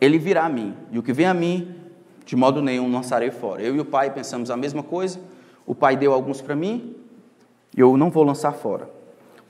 ele 0.00 0.18
virá 0.18 0.46
a 0.46 0.48
mim, 0.48 0.74
e 0.90 0.98
o 0.98 1.02
que 1.02 1.12
vem 1.12 1.26
a 1.26 1.34
mim, 1.34 1.74
de 2.24 2.34
modo 2.34 2.62
nenhum 2.62 2.90
lançarei 2.90 3.30
fora. 3.30 3.60
Eu 3.60 3.76
e 3.76 3.80
o 3.80 3.84
pai 3.84 4.10
pensamos 4.10 4.50
a 4.50 4.56
mesma 4.56 4.82
coisa, 4.82 5.20
o 5.66 5.74
pai 5.74 5.94
deu 5.94 6.14
alguns 6.14 6.40
para 6.40 6.56
mim, 6.56 6.96
e 7.76 7.80
eu 7.80 7.96
não 7.98 8.10
vou 8.10 8.24
lançar 8.24 8.52
fora. 8.52 8.88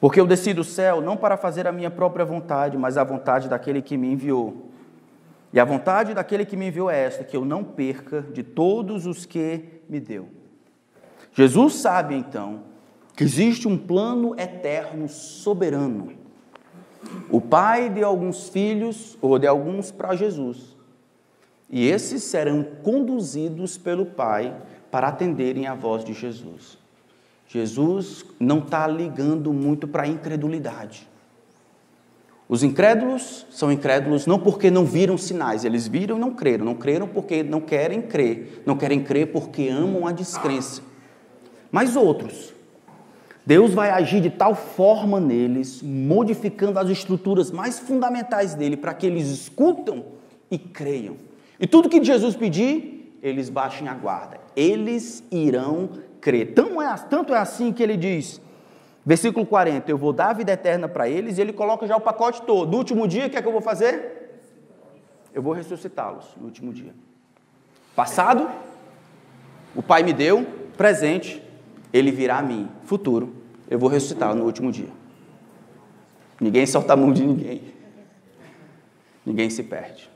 Porque 0.01 0.19
eu 0.19 0.27
desci 0.27 0.55
do 0.55 0.65
céu 0.65 1.01
não 1.01 1.17
para 1.17 1.37
fazer 1.37 1.67
a 1.67 1.73
minha 1.73 1.91
própria 1.91 2.25
vontade, 2.25 2.79
mas 2.79 2.97
a 2.97 3.05
vontade 3.05 3.49
daquele 3.49 3.83
que 3.83 3.97
me 3.97 4.11
enviou. 4.11 4.71
E 5.53 5.61
a 5.61 5.65
vontade 5.65 6.15
daquele 6.15 6.47
que 6.47 6.57
me 6.57 6.69
enviou 6.69 6.91
é 6.91 7.05
esta: 7.05 7.23
que 7.23 7.37
eu 7.37 7.45
não 7.45 7.63
perca 7.63 8.23
de 8.23 8.43
todos 8.43 9.07
os 9.07 9.27
que 9.27 9.83
me 9.89 10.01
deu. 10.01 10.29
Jesus 11.33 11.75
sabe 11.75 12.15
então 12.15 12.63
que 13.15 13.25
existe 13.25 13.69
um 13.69 13.77
plano 13.77 14.35
eterno 14.41 15.09
soberano 15.09 16.21
o 17.31 17.41
pai 17.41 17.89
de 17.89 18.03
alguns 18.03 18.49
filhos, 18.49 19.17
ou 19.21 19.39
de 19.39 19.47
alguns 19.47 19.91
para 19.91 20.15
Jesus. 20.15 20.77
E 21.69 21.87
esses 21.87 22.23
serão 22.25 22.63
conduzidos 22.83 23.79
pelo 23.79 24.05
pai 24.05 24.57
para 24.91 25.09
atenderem 25.09 25.67
a 25.67 25.75
voz 25.75 26.05
de 26.05 26.13
Jesus. 26.13 26.79
Jesus 27.53 28.25
não 28.39 28.61
está 28.61 28.87
ligando 28.87 29.53
muito 29.53 29.89
para 29.89 30.05
a 30.05 30.07
incredulidade. 30.07 31.09
Os 32.49 32.63
incrédulos 32.63 33.45
são 33.51 33.73
incrédulos 33.73 34.25
não 34.25 34.39
porque 34.39 34.71
não 34.71 34.85
viram 34.85 35.19
sinais, 35.19 35.65
eles 35.65 35.89
viram 35.89 36.17
e 36.17 36.21
não 36.21 36.33
creram. 36.33 36.65
Não 36.65 36.77
creram 36.77 37.09
porque 37.09 37.43
não 37.43 37.61
querem 37.61 38.03
crer. 38.03 38.63
Não 38.65 38.77
querem 38.77 39.03
crer 39.03 39.33
porque 39.33 39.69
amam 39.69 40.07
a 40.07 40.13
descrença. 40.13 40.81
Mas 41.73 41.97
outros, 41.97 42.55
Deus 43.45 43.75
vai 43.75 43.91
agir 43.91 44.21
de 44.21 44.31
tal 44.31 44.55
forma 44.55 45.19
neles, 45.19 45.83
modificando 45.83 46.79
as 46.79 46.89
estruturas 46.89 47.51
mais 47.51 47.81
fundamentais 47.81 48.55
dele, 48.55 48.77
para 48.77 48.95
que 48.95 49.07
eles 49.07 49.27
escutam 49.27 50.05
e 50.49 50.57
creiam. 50.57 51.17
E 51.59 51.67
tudo 51.67 51.89
que 51.89 52.03
Jesus 52.03 52.37
pedir, 52.37 53.19
eles 53.21 53.49
baixem 53.49 53.89
a 53.89 53.95
guarda. 53.95 54.39
Eles 54.55 55.25
irão 55.33 55.91
crer. 56.21 56.53
É, 56.53 56.97
tanto 57.09 57.35
é 57.35 57.39
assim 57.39 57.73
que 57.73 57.83
ele 57.83 57.97
diz, 57.97 58.41
versículo 59.05 59.47
40, 59.47 59.91
eu 59.91 59.99
vou 59.99 60.13
dar 60.13 60.31
a 60.31 60.33
vida 60.33 60.53
eterna 60.53 60.89
para 60.89 61.09
eles, 61.09 61.39
e 61.39 61.41
ele 61.41 61.53
coloca 61.53 61.87
já 61.87 61.97
o 61.97 62.01
pacote 62.01 62.43
todo. 62.43 62.71
No 62.71 62.79
último 62.79 63.07
dia, 63.07 63.27
o 63.27 63.31
que 63.31 63.37
é 63.37 63.43
que 63.43 63.49
eu 63.49 63.53
vou 63.53 63.61
fazer? 63.61 64.41
Eu 65.33 65.43
vou 65.43 65.53
ressuscitá-los 65.53 66.27
no 66.37 66.47
último 66.47 66.73
dia. 66.73 66.93
Passado, 67.95 68.49
o 69.75 69.83
Pai 69.83 70.03
me 70.03 70.13
deu, 70.13 70.47
presente, 70.77 71.43
ele 71.93 72.11
virá 72.11 72.39
a 72.39 72.43
mim. 72.43 72.69
Futuro, 72.85 73.35
eu 73.69 73.79
vou 73.79 73.89
ressuscitar 73.89 74.35
no 74.35 74.45
último 74.45 74.73
dia. 74.73 74.89
Ninguém 76.41 76.67
solta 76.67 76.95
a 76.95 76.97
mão 76.97 77.13
de 77.13 77.25
ninguém. 77.25 77.75
Ninguém 79.25 79.51
se 79.51 79.63
perde. 79.63 80.11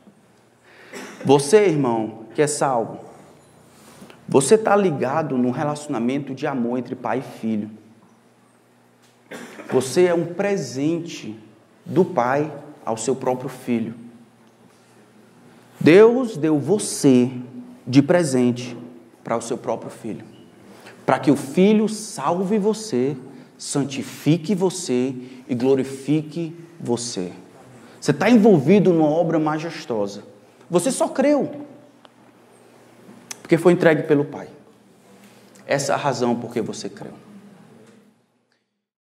Você, 1.24 1.66
irmão, 1.66 2.26
que 2.34 2.42
é 2.42 2.46
salvo, 2.46 3.03
você 4.28 4.54
está 4.54 4.74
ligado 4.74 5.36
num 5.36 5.50
relacionamento 5.50 6.34
de 6.34 6.46
amor 6.46 6.78
entre 6.78 6.94
pai 6.94 7.18
e 7.18 7.38
filho. 7.38 7.70
Você 9.70 10.04
é 10.04 10.14
um 10.14 10.26
presente 10.26 11.38
do 11.84 12.04
pai 12.04 12.52
ao 12.84 12.96
seu 12.96 13.14
próprio 13.14 13.48
filho. 13.48 13.94
Deus 15.80 16.36
deu 16.36 16.58
você 16.58 17.30
de 17.86 18.02
presente 18.02 18.76
para 19.22 19.36
o 19.36 19.42
seu 19.42 19.58
próprio 19.58 19.90
filho 19.90 20.34
para 21.04 21.18
que 21.18 21.30
o 21.30 21.36
Filho 21.36 21.88
salve 21.88 22.58
você, 22.58 23.16
santifique 23.58 24.54
você 24.54 25.14
e 25.48 25.54
glorifique 25.54 26.54
você. 26.80 27.32
Você 28.00 28.10
está 28.10 28.28
envolvido 28.28 28.92
numa 28.92 29.08
obra 29.08 29.38
majestosa. 29.38 30.24
Você 30.70 30.90
só 30.90 31.08
creu, 31.08 31.50
porque 33.44 33.58
foi 33.58 33.74
entregue 33.74 34.04
pelo 34.04 34.24
Pai. 34.24 34.48
Essa 35.66 35.92
é 35.92 35.94
a 35.94 35.98
razão 35.98 36.34
por 36.34 36.50
que 36.50 36.62
você 36.62 36.88
creu. 36.88 37.12